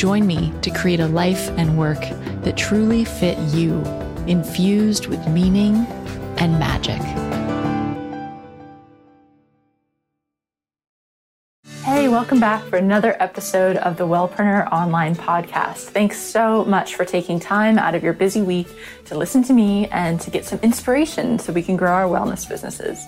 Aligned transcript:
Join 0.00 0.26
me 0.26 0.50
to 0.62 0.70
create 0.70 1.00
a 1.00 1.06
life 1.08 1.50
and 1.58 1.76
work 1.76 2.00
that 2.40 2.56
truly 2.56 3.04
fit 3.04 3.36
you, 3.52 3.82
infused 4.26 5.08
with 5.08 5.28
meaning 5.28 5.76
and 6.38 6.58
magic. 6.58 7.02
Hey, 11.84 12.08
welcome 12.08 12.40
back 12.40 12.64
for 12.64 12.78
another 12.78 13.14
episode 13.20 13.76
of 13.76 13.98
the 13.98 14.06
Wellpreneur 14.06 14.72
Online 14.72 15.14
Podcast. 15.14 15.90
Thanks 15.90 16.18
so 16.18 16.64
much 16.64 16.94
for 16.94 17.04
taking 17.04 17.38
time 17.38 17.76
out 17.76 17.94
of 17.94 18.02
your 18.02 18.14
busy 18.14 18.40
week 18.40 18.68
to 19.04 19.18
listen 19.18 19.42
to 19.44 19.52
me 19.52 19.86
and 19.88 20.18
to 20.22 20.30
get 20.30 20.46
some 20.46 20.60
inspiration 20.60 21.38
so 21.38 21.52
we 21.52 21.62
can 21.62 21.76
grow 21.76 21.92
our 21.92 22.06
wellness 22.06 22.48
businesses. 22.48 23.04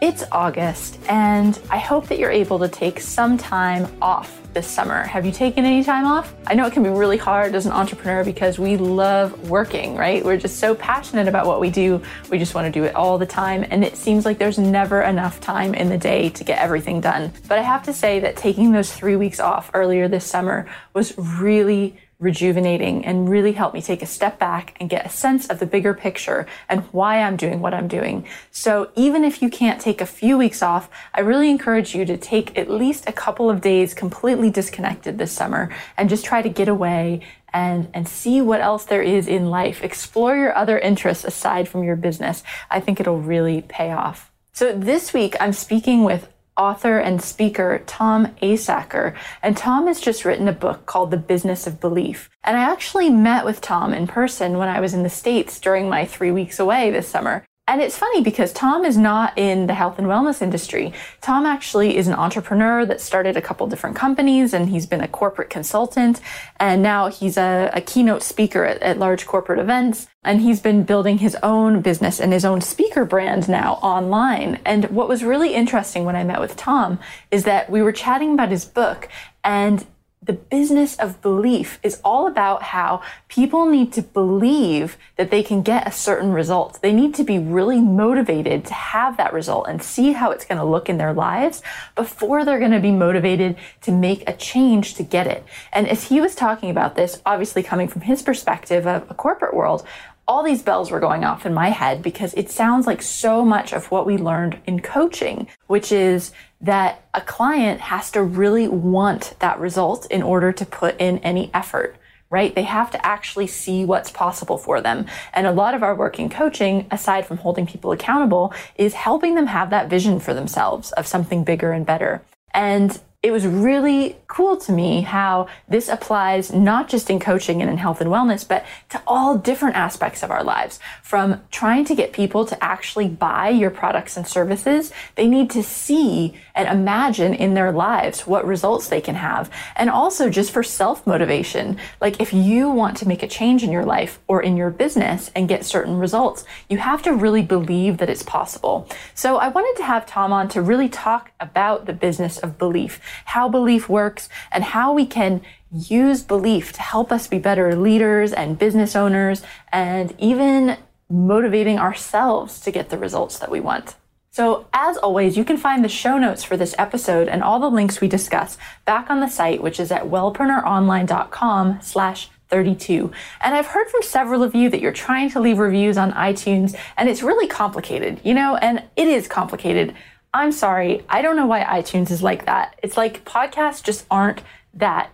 It's 0.00 0.22
August, 0.30 1.00
and 1.08 1.58
I 1.68 1.78
hope 1.78 2.06
that 2.06 2.20
you're 2.20 2.30
able 2.30 2.60
to 2.60 2.68
take 2.68 3.00
some 3.00 3.36
time 3.36 3.88
off 4.00 4.47
this 4.58 4.66
summer. 4.66 5.04
Have 5.04 5.24
you 5.24 5.30
taken 5.30 5.64
any 5.64 5.84
time 5.84 6.04
off? 6.04 6.34
I 6.48 6.54
know 6.54 6.66
it 6.66 6.72
can 6.72 6.82
be 6.82 6.88
really 6.88 7.16
hard 7.16 7.54
as 7.54 7.64
an 7.64 7.70
entrepreneur 7.70 8.24
because 8.24 8.58
we 8.58 8.76
love 8.76 9.48
working, 9.48 9.94
right? 9.94 10.24
We're 10.24 10.36
just 10.36 10.58
so 10.58 10.74
passionate 10.74 11.28
about 11.28 11.46
what 11.46 11.60
we 11.60 11.70
do. 11.70 12.02
We 12.28 12.40
just 12.40 12.56
want 12.56 12.64
to 12.64 12.72
do 12.72 12.82
it 12.82 12.92
all 12.96 13.18
the 13.18 13.26
time. 13.26 13.64
And 13.70 13.84
it 13.84 13.96
seems 13.96 14.24
like 14.24 14.36
there's 14.36 14.58
never 14.58 15.02
enough 15.02 15.40
time 15.40 15.74
in 15.74 15.88
the 15.88 15.96
day 15.96 16.30
to 16.30 16.42
get 16.42 16.58
everything 16.58 17.00
done. 17.00 17.32
But 17.46 17.60
I 17.60 17.62
have 17.62 17.84
to 17.84 17.92
say 17.92 18.18
that 18.18 18.34
taking 18.34 18.72
those 18.72 18.92
three 18.92 19.14
weeks 19.14 19.38
off 19.38 19.70
earlier 19.74 20.08
this 20.08 20.24
summer 20.24 20.68
was 20.92 21.16
really 21.16 21.96
rejuvenating 22.20 23.04
and 23.04 23.28
really 23.28 23.52
helped 23.52 23.74
me 23.74 23.80
take 23.80 24.02
a 24.02 24.06
step 24.06 24.38
back 24.38 24.76
and 24.80 24.90
get 24.90 25.06
a 25.06 25.08
sense 25.08 25.46
of 25.46 25.60
the 25.60 25.66
bigger 25.66 25.94
picture 25.94 26.46
and 26.68 26.80
why 26.92 27.20
I'm 27.20 27.36
doing 27.36 27.60
what 27.60 27.72
I'm 27.72 27.86
doing. 27.86 28.26
So 28.50 28.90
even 28.96 29.22
if 29.22 29.40
you 29.40 29.48
can't 29.48 29.80
take 29.80 30.00
a 30.00 30.06
few 30.06 30.36
weeks 30.36 30.60
off, 30.60 30.90
I 31.14 31.20
really 31.20 31.48
encourage 31.48 31.94
you 31.94 32.04
to 32.06 32.16
take 32.16 32.58
at 32.58 32.68
least 32.68 33.08
a 33.08 33.12
couple 33.12 33.48
of 33.48 33.60
days 33.60 33.94
completely 33.94 34.50
disconnected 34.50 35.16
this 35.16 35.30
summer 35.30 35.72
and 35.96 36.08
just 36.08 36.24
try 36.24 36.42
to 36.42 36.48
get 36.48 36.68
away 36.68 37.20
and 37.52 37.88
and 37.94 38.06
see 38.06 38.42
what 38.42 38.60
else 38.60 38.84
there 38.84 39.02
is 39.02 39.26
in 39.26 39.48
life. 39.48 39.82
Explore 39.82 40.36
your 40.36 40.56
other 40.56 40.78
interests 40.78 41.24
aside 41.24 41.68
from 41.68 41.82
your 41.82 41.96
business. 41.96 42.42
I 42.70 42.80
think 42.80 43.00
it'll 43.00 43.20
really 43.20 43.62
pay 43.62 43.92
off. 43.92 44.30
So 44.52 44.76
this 44.76 45.14
week 45.14 45.36
I'm 45.40 45.52
speaking 45.52 46.02
with 46.02 46.28
author 46.58 46.98
and 46.98 47.22
speaker 47.22 47.82
Tom 47.86 48.26
Asacker. 48.42 49.16
And 49.42 49.56
Tom 49.56 49.86
has 49.86 50.00
just 50.00 50.24
written 50.24 50.48
a 50.48 50.52
book 50.52 50.84
called 50.84 51.10
The 51.10 51.16
Business 51.16 51.66
of 51.66 51.80
Belief. 51.80 52.28
And 52.44 52.56
I 52.56 52.70
actually 52.70 53.08
met 53.08 53.44
with 53.44 53.60
Tom 53.60 53.94
in 53.94 54.06
person 54.06 54.58
when 54.58 54.68
I 54.68 54.80
was 54.80 54.92
in 54.92 55.04
the 55.04 55.08
States 55.08 55.58
during 55.60 55.88
my 55.88 56.04
three 56.04 56.30
weeks 56.30 56.58
away 56.58 56.90
this 56.90 57.08
summer. 57.08 57.44
And 57.68 57.82
it's 57.82 57.98
funny 57.98 58.22
because 58.22 58.54
Tom 58.54 58.86
is 58.86 58.96
not 58.96 59.36
in 59.36 59.66
the 59.66 59.74
health 59.74 59.98
and 59.98 60.06
wellness 60.06 60.40
industry. 60.40 60.94
Tom 61.20 61.44
actually 61.44 61.98
is 61.98 62.08
an 62.08 62.14
entrepreneur 62.14 62.86
that 62.86 62.98
started 62.98 63.36
a 63.36 63.42
couple 63.42 63.66
different 63.66 63.94
companies 63.94 64.54
and 64.54 64.70
he's 64.70 64.86
been 64.86 65.02
a 65.02 65.06
corporate 65.06 65.50
consultant. 65.50 66.22
And 66.58 66.82
now 66.82 67.08
he's 67.08 67.36
a, 67.36 67.70
a 67.74 67.82
keynote 67.82 68.22
speaker 68.22 68.64
at, 68.64 68.82
at 68.82 68.98
large 68.98 69.26
corporate 69.26 69.58
events. 69.58 70.08
And 70.24 70.40
he's 70.40 70.60
been 70.60 70.84
building 70.84 71.18
his 71.18 71.36
own 71.42 71.82
business 71.82 72.20
and 72.20 72.32
his 72.32 72.46
own 72.46 72.62
speaker 72.62 73.04
brand 73.04 73.50
now 73.50 73.74
online. 73.74 74.60
And 74.64 74.86
what 74.86 75.06
was 75.06 75.22
really 75.22 75.52
interesting 75.52 76.06
when 76.06 76.16
I 76.16 76.24
met 76.24 76.40
with 76.40 76.56
Tom 76.56 76.98
is 77.30 77.44
that 77.44 77.68
we 77.68 77.82
were 77.82 77.92
chatting 77.92 78.32
about 78.32 78.48
his 78.48 78.64
book 78.64 79.10
and 79.44 79.86
the 80.20 80.32
business 80.32 80.96
of 80.96 81.22
belief 81.22 81.78
is 81.82 82.00
all 82.04 82.26
about 82.26 82.62
how 82.62 83.00
people 83.28 83.66
need 83.66 83.92
to 83.92 84.02
believe 84.02 84.98
that 85.16 85.30
they 85.30 85.42
can 85.42 85.62
get 85.62 85.86
a 85.86 85.92
certain 85.92 86.32
result. 86.32 86.80
They 86.82 86.92
need 86.92 87.14
to 87.14 87.24
be 87.24 87.38
really 87.38 87.80
motivated 87.80 88.64
to 88.66 88.74
have 88.74 89.16
that 89.16 89.32
result 89.32 89.68
and 89.68 89.82
see 89.82 90.12
how 90.12 90.32
it's 90.32 90.44
going 90.44 90.58
to 90.58 90.64
look 90.64 90.88
in 90.88 90.98
their 90.98 91.12
lives 91.12 91.62
before 91.94 92.44
they're 92.44 92.58
going 92.58 92.72
to 92.72 92.80
be 92.80 92.90
motivated 92.90 93.56
to 93.82 93.92
make 93.92 94.28
a 94.28 94.32
change 94.32 94.94
to 94.94 95.04
get 95.04 95.28
it. 95.28 95.44
And 95.72 95.88
as 95.88 96.04
he 96.04 96.20
was 96.20 96.34
talking 96.34 96.68
about 96.68 96.96
this, 96.96 97.22
obviously 97.24 97.62
coming 97.62 97.86
from 97.86 98.02
his 98.02 98.20
perspective 98.20 98.86
of 98.86 99.08
a 99.08 99.14
corporate 99.14 99.54
world, 99.54 99.86
all 100.28 100.42
these 100.42 100.62
bells 100.62 100.90
were 100.90 101.00
going 101.00 101.24
off 101.24 101.46
in 101.46 101.54
my 101.54 101.70
head 101.70 102.02
because 102.02 102.34
it 102.34 102.50
sounds 102.50 102.86
like 102.86 103.00
so 103.00 103.44
much 103.44 103.72
of 103.72 103.90
what 103.90 104.06
we 104.06 104.18
learned 104.18 104.60
in 104.66 104.80
coaching, 104.80 105.48
which 105.66 105.90
is 105.90 106.32
that 106.60 107.02
a 107.14 107.20
client 107.22 107.80
has 107.80 108.10
to 108.10 108.22
really 108.22 108.68
want 108.68 109.34
that 109.38 109.58
result 109.58 110.06
in 110.10 110.22
order 110.22 110.52
to 110.52 110.66
put 110.66 111.00
in 111.00 111.18
any 111.18 111.50
effort 111.54 111.96
right? 112.30 112.54
They 112.54 112.64
have 112.64 112.90
to 112.90 113.06
actually 113.06 113.46
see 113.46 113.86
what's 113.86 114.10
possible 114.10 114.58
for 114.58 114.82
them. 114.82 115.06
And 115.32 115.46
a 115.46 115.50
lot 115.50 115.74
of 115.74 115.82
our 115.82 115.94
work 115.94 116.18
in 116.18 116.28
coaching, 116.28 116.86
aside 116.90 117.26
from 117.26 117.38
holding 117.38 117.66
people 117.66 117.90
accountable, 117.90 118.52
is 118.76 118.92
helping 118.92 119.34
them 119.34 119.46
have 119.46 119.70
that 119.70 119.88
vision 119.88 120.20
for 120.20 120.34
themselves 120.34 120.92
of 120.92 121.06
something 121.06 121.42
bigger 121.42 121.72
and 121.72 121.86
better. 121.86 122.22
And 122.52 123.00
it 123.20 123.32
was 123.32 123.44
really 123.44 124.16
cool 124.28 124.56
to 124.56 124.70
me 124.70 125.00
how 125.00 125.48
this 125.68 125.88
applies 125.88 126.52
not 126.52 126.88
just 126.88 127.10
in 127.10 127.18
coaching 127.18 127.60
and 127.60 127.68
in 127.68 127.76
health 127.76 128.00
and 128.00 128.08
wellness, 128.08 128.46
but 128.46 128.64
to 128.90 129.02
all 129.08 129.36
different 129.36 129.74
aspects 129.74 130.22
of 130.22 130.30
our 130.30 130.44
lives. 130.44 130.78
From 131.02 131.42
trying 131.50 131.84
to 131.86 131.96
get 131.96 132.12
people 132.12 132.44
to 132.44 132.62
actually 132.62 133.08
buy 133.08 133.48
your 133.48 133.70
products 133.70 134.16
and 134.16 134.24
services, 134.24 134.92
they 135.16 135.26
need 135.26 135.50
to 135.50 135.64
see 135.64 136.36
and 136.54 136.68
imagine 136.68 137.34
in 137.34 137.54
their 137.54 137.72
lives 137.72 138.24
what 138.24 138.46
results 138.46 138.86
they 138.86 139.00
can 139.00 139.16
have. 139.16 139.50
And 139.74 139.90
also 139.90 140.30
just 140.30 140.52
for 140.52 140.62
self 140.62 141.04
motivation. 141.04 141.76
Like 142.00 142.20
if 142.20 142.32
you 142.32 142.70
want 142.70 142.98
to 142.98 143.08
make 143.08 143.24
a 143.24 143.28
change 143.28 143.64
in 143.64 143.72
your 143.72 143.84
life 143.84 144.20
or 144.28 144.40
in 144.42 144.56
your 144.56 144.70
business 144.70 145.32
and 145.34 145.48
get 145.48 145.64
certain 145.64 145.98
results, 145.98 146.44
you 146.68 146.78
have 146.78 147.02
to 147.02 147.12
really 147.12 147.42
believe 147.42 147.98
that 147.98 148.10
it's 148.10 148.22
possible. 148.22 148.88
So 149.14 149.38
I 149.38 149.48
wanted 149.48 149.76
to 149.78 149.84
have 149.84 150.06
Tom 150.06 150.32
on 150.32 150.46
to 150.50 150.62
really 150.62 150.88
talk 150.88 151.32
about 151.40 151.86
the 151.86 151.92
business 151.92 152.38
of 152.38 152.58
belief 152.58 153.00
how 153.26 153.48
belief 153.48 153.88
works, 153.88 154.28
and 154.50 154.64
how 154.64 154.92
we 154.92 155.06
can 155.06 155.42
use 155.72 156.22
belief 156.22 156.72
to 156.72 156.82
help 156.82 157.12
us 157.12 157.26
be 157.26 157.38
better 157.38 157.74
leaders 157.76 158.32
and 158.32 158.58
business 158.58 158.96
owners, 158.96 159.42
and 159.72 160.14
even 160.18 160.76
motivating 161.10 161.78
ourselves 161.78 162.60
to 162.60 162.70
get 162.70 162.90
the 162.90 162.98
results 162.98 163.38
that 163.38 163.50
we 163.50 163.60
want. 163.60 163.94
So, 164.30 164.66
as 164.72 164.96
always, 164.98 165.36
you 165.36 165.44
can 165.44 165.56
find 165.56 165.84
the 165.84 165.88
show 165.88 166.16
notes 166.16 166.44
for 166.44 166.56
this 166.56 166.74
episode 166.78 167.28
and 167.28 167.42
all 167.42 167.58
the 167.58 167.70
links 167.70 168.00
we 168.00 168.08
discuss 168.08 168.56
back 168.84 169.10
on 169.10 169.20
the 169.20 169.28
site, 169.28 169.62
which 169.62 169.80
is 169.80 169.90
at 169.90 170.04
wellpreneuronline.com 170.04 171.80
slash 171.82 172.30
32. 172.48 173.10
And 173.40 173.54
I've 173.54 173.66
heard 173.66 173.88
from 173.88 174.02
several 174.02 174.42
of 174.42 174.54
you 174.54 174.70
that 174.70 174.80
you're 174.80 174.92
trying 174.92 175.30
to 175.30 175.40
leave 175.40 175.58
reviews 175.58 175.98
on 175.98 176.12
iTunes, 176.12 176.76
and 176.96 177.08
it's 177.08 177.22
really 177.22 177.46
complicated, 177.46 178.20
you 178.22 178.34
know, 178.34 178.56
and 178.56 178.84
it 178.96 179.08
is 179.08 179.28
complicated. 179.28 179.94
I'm 180.32 180.52
sorry. 180.52 181.04
I 181.08 181.22
don't 181.22 181.36
know 181.36 181.46
why 181.46 181.64
iTunes 181.64 182.10
is 182.10 182.22
like 182.22 182.46
that. 182.46 182.78
It's 182.82 182.96
like 182.96 183.24
podcasts 183.24 183.82
just 183.82 184.06
aren't 184.10 184.42
that 184.74 185.10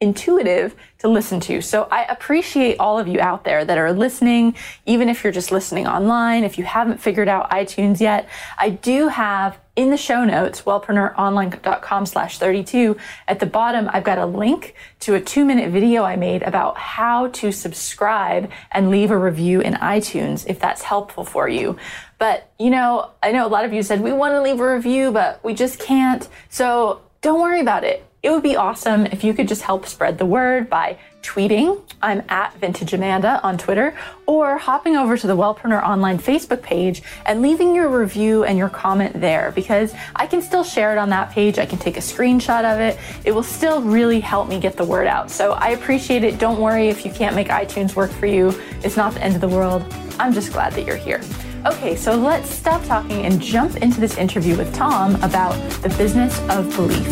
intuitive 0.00 0.74
to 0.98 1.08
listen 1.08 1.40
to. 1.40 1.60
So 1.60 1.86
I 1.90 2.04
appreciate 2.04 2.78
all 2.78 2.98
of 2.98 3.06
you 3.06 3.20
out 3.20 3.44
there 3.44 3.66
that 3.66 3.76
are 3.76 3.92
listening, 3.92 4.54
even 4.86 5.10
if 5.10 5.22
you're 5.22 5.32
just 5.32 5.52
listening 5.52 5.86
online, 5.86 6.42
if 6.42 6.56
you 6.56 6.64
haven't 6.64 6.98
figured 6.98 7.28
out 7.28 7.50
iTunes 7.50 8.00
yet. 8.00 8.26
I 8.56 8.70
do 8.70 9.08
have 9.08 9.58
in 9.76 9.90
the 9.90 9.98
show 9.98 10.24
notes, 10.24 10.62
wellpreneuronline.com 10.62 12.06
slash 12.06 12.38
32, 12.38 12.96
at 13.28 13.40
the 13.40 13.46
bottom, 13.46 13.90
I've 13.92 14.04
got 14.04 14.18
a 14.18 14.26
link 14.26 14.74
to 15.00 15.14
a 15.14 15.20
two 15.20 15.44
minute 15.44 15.70
video 15.70 16.02
I 16.02 16.16
made 16.16 16.42
about 16.42 16.78
how 16.78 17.28
to 17.28 17.52
subscribe 17.52 18.50
and 18.72 18.90
leave 18.90 19.10
a 19.10 19.18
review 19.18 19.60
in 19.60 19.74
iTunes 19.74 20.46
if 20.46 20.58
that's 20.58 20.82
helpful 20.82 21.24
for 21.24 21.48
you. 21.48 21.76
But, 22.20 22.52
you 22.58 22.68
know, 22.68 23.10
I 23.22 23.32
know 23.32 23.46
a 23.46 23.48
lot 23.48 23.64
of 23.64 23.72
you 23.72 23.82
said 23.82 24.02
we 24.02 24.12
want 24.12 24.34
to 24.34 24.42
leave 24.42 24.60
a 24.60 24.74
review, 24.74 25.10
but 25.10 25.42
we 25.42 25.54
just 25.54 25.80
can't. 25.80 26.28
So 26.50 27.00
don't 27.22 27.40
worry 27.40 27.60
about 27.60 27.82
it. 27.82 28.04
It 28.22 28.28
would 28.30 28.42
be 28.42 28.56
awesome 28.56 29.06
if 29.06 29.24
you 29.24 29.32
could 29.32 29.48
just 29.48 29.62
help 29.62 29.86
spread 29.86 30.18
the 30.18 30.26
word 30.26 30.68
by 30.68 30.98
tweeting. 31.22 31.80
I'm 32.02 32.22
at 32.28 32.54
Vintage 32.56 32.92
Amanda 32.92 33.40
on 33.42 33.56
Twitter, 33.56 33.96
or 34.26 34.58
hopping 34.58 34.96
over 34.96 35.16
to 35.16 35.26
the 35.26 35.34
Wellpreneur 35.34 35.82
Online 35.82 36.18
Facebook 36.18 36.60
page 36.60 37.02
and 37.24 37.40
leaving 37.40 37.74
your 37.74 37.88
review 37.88 38.44
and 38.44 38.58
your 38.58 38.68
comment 38.68 39.18
there 39.18 39.52
because 39.54 39.94
I 40.14 40.26
can 40.26 40.42
still 40.42 40.64
share 40.64 40.92
it 40.92 40.98
on 40.98 41.08
that 41.08 41.30
page. 41.30 41.58
I 41.58 41.64
can 41.64 41.78
take 41.78 41.96
a 41.96 42.00
screenshot 42.00 42.64
of 42.64 42.80
it. 42.80 42.98
It 43.24 43.32
will 43.32 43.42
still 43.42 43.80
really 43.80 44.20
help 44.20 44.46
me 44.46 44.60
get 44.60 44.76
the 44.76 44.84
word 44.84 45.06
out. 45.06 45.30
So 45.30 45.52
I 45.52 45.70
appreciate 45.70 46.22
it. 46.22 46.38
Don't 46.38 46.60
worry 46.60 46.88
if 46.88 47.06
you 47.06 47.10
can't 47.10 47.34
make 47.34 47.48
iTunes 47.48 47.96
work 47.96 48.10
for 48.10 48.26
you. 48.26 48.52
It's 48.84 48.98
not 48.98 49.14
the 49.14 49.22
end 49.22 49.34
of 49.34 49.40
the 49.40 49.48
world. 49.48 49.82
I'm 50.18 50.34
just 50.34 50.52
glad 50.52 50.74
that 50.74 50.84
you're 50.84 50.96
here. 50.96 51.22
Okay, 51.66 51.94
so 51.94 52.16
let's 52.16 52.48
stop 52.48 52.82
talking 52.86 53.26
and 53.26 53.38
jump 53.38 53.76
into 53.76 54.00
this 54.00 54.16
interview 54.16 54.56
with 54.56 54.74
Tom 54.74 55.16
about 55.16 55.52
the 55.82 55.90
business 55.90 56.40
of 56.48 56.74
belief. 56.74 57.06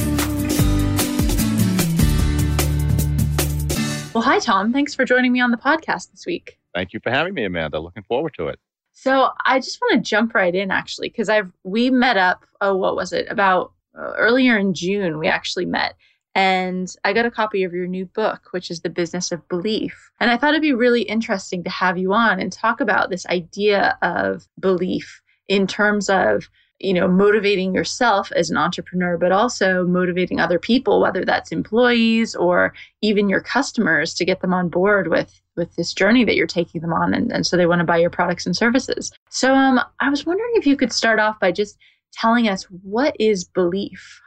Well, 4.15 4.25
hi, 4.25 4.39
Tom. 4.39 4.73
Thanks 4.73 4.95
for 4.95 5.05
joining 5.05 5.33
me 5.33 5.41
on 5.41 5.51
the 5.51 5.59
podcast 5.59 6.13
this 6.13 6.25
week. 6.25 6.59
Thank 6.75 6.95
you 6.95 7.01
for 7.01 7.11
having 7.11 7.35
me, 7.35 7.45
Amanda. 7.45 7.79
Looking 7.79 8.05
forward 8.05 8.33
to 8.39 8.49
it. 8.49 8.59
So 8.93 9.29
I 9.45 9.59
just 9.59 9.79
want 9.83 10.03
to 10.03 10.09
jump 10.09 10.35
right 10.35 10.55
in, 10.55 10.71
actually, 10.71 11.11
because 11.11 11.29
I've 11.29 11.53
we 11.65 11.91
met 11.91 12.17
up. 12.17 12.47
Oh, 12.63 12.75
what 12.75 12.97
was 12.97 13.13
it? 13.13 13.27
About 13.29 13.73
uh, 13.99 14.13
earlier 14.17 14.57
in 14.57 14.73
June, 14.73 15.19
we 15.19 15.29
actually 15.29 15.67
met, 15.67 15.95
and 16.39 16.95
I 17.03 17.15
got 17.15 17.27
a 17.27 17.33
copy 17.33 17.65
of 17.65 17.73
your 17.73 17.89
new 17.89 18.07
book, 18.07 18.51
which 18.53 18.71
is 18.71 18.83
The 18.83 18.91
Business 18.91 19.33
of 19.33 19.49
Belief. 19.49 20.13
And 20.21 20.31
I 20.31 20.37
thought 20.37 20.51
it'd 20.51 20.63
be 20.63 20.73
really 20.73 21.03
interesting 21.03 21.65
to 21.65 21.71
have 21.71 21.99
you 21.99 22.13
on 22.13 22.39
and 22.39 22.53
talk 22.53 22.81
about 22.81 23.11
this 23.11 23.27
idea 23.27 23.99
of 24.03 24.47
belief 24.61 25.21
in 25.49 25.67
terms 25.67 26.09
of 26.09 26.49
you 26.79 26.95
know 26.95 27.09
motivating 27.09 27.75
yourself 27.75 28.31
as 28.37 28.51
an 28.51 28.57
entrepreneur 28.57 29.19
but 29.19 29.33
also 29.33 29.85
motivating 29.85 30.39
other 30.39 30.61
people 30.61 31.01
whether 31.01 31.25
that's 31.25 31.51
employees 31.51 32.37
or 32.37 32.73
even 33.03 33.29
your 33.29 33.41
customers 33.41 34.15
to 34.15 34.25
get 34.25 34.41
them 34.41 34.55
on 34.55 34.69
board 34.69 35.09
with 35.09 35.41
with 35.57 35.75
this 35.75 35.93
journey 35.93 36.25
that 36.25 36.37
you're 36.37 36.47
taking 36.47 36.81
them 36.81 36.93
on 36.93 37.13
and, 37.15 37.33
and 37.33 37.45
so 37.49 37.57
they 37.57 37.67
want 37.67 37.81
to 37.81 37.85
buy 37.85 37.97
your 37.97 38.11
products 38.11 38.47
and 38.47 38.57
services 38.57 39.11
so 39.29 39.53
um 39.57 39.81
i 39.99 40.09
was 40.09 40.25
wondering 40.25 40.53
if 40.55 40.67
you 40.69 40.77
could 40.77 40.93
start 40.93 41.19
off 41.19 41.41
by 41.41 41.51
just 41.51 41.77
telling 42.13 42.47
us 42.47 42.63
what 42.85 43.17
is 43.19 43.43
belief 43.43 44.21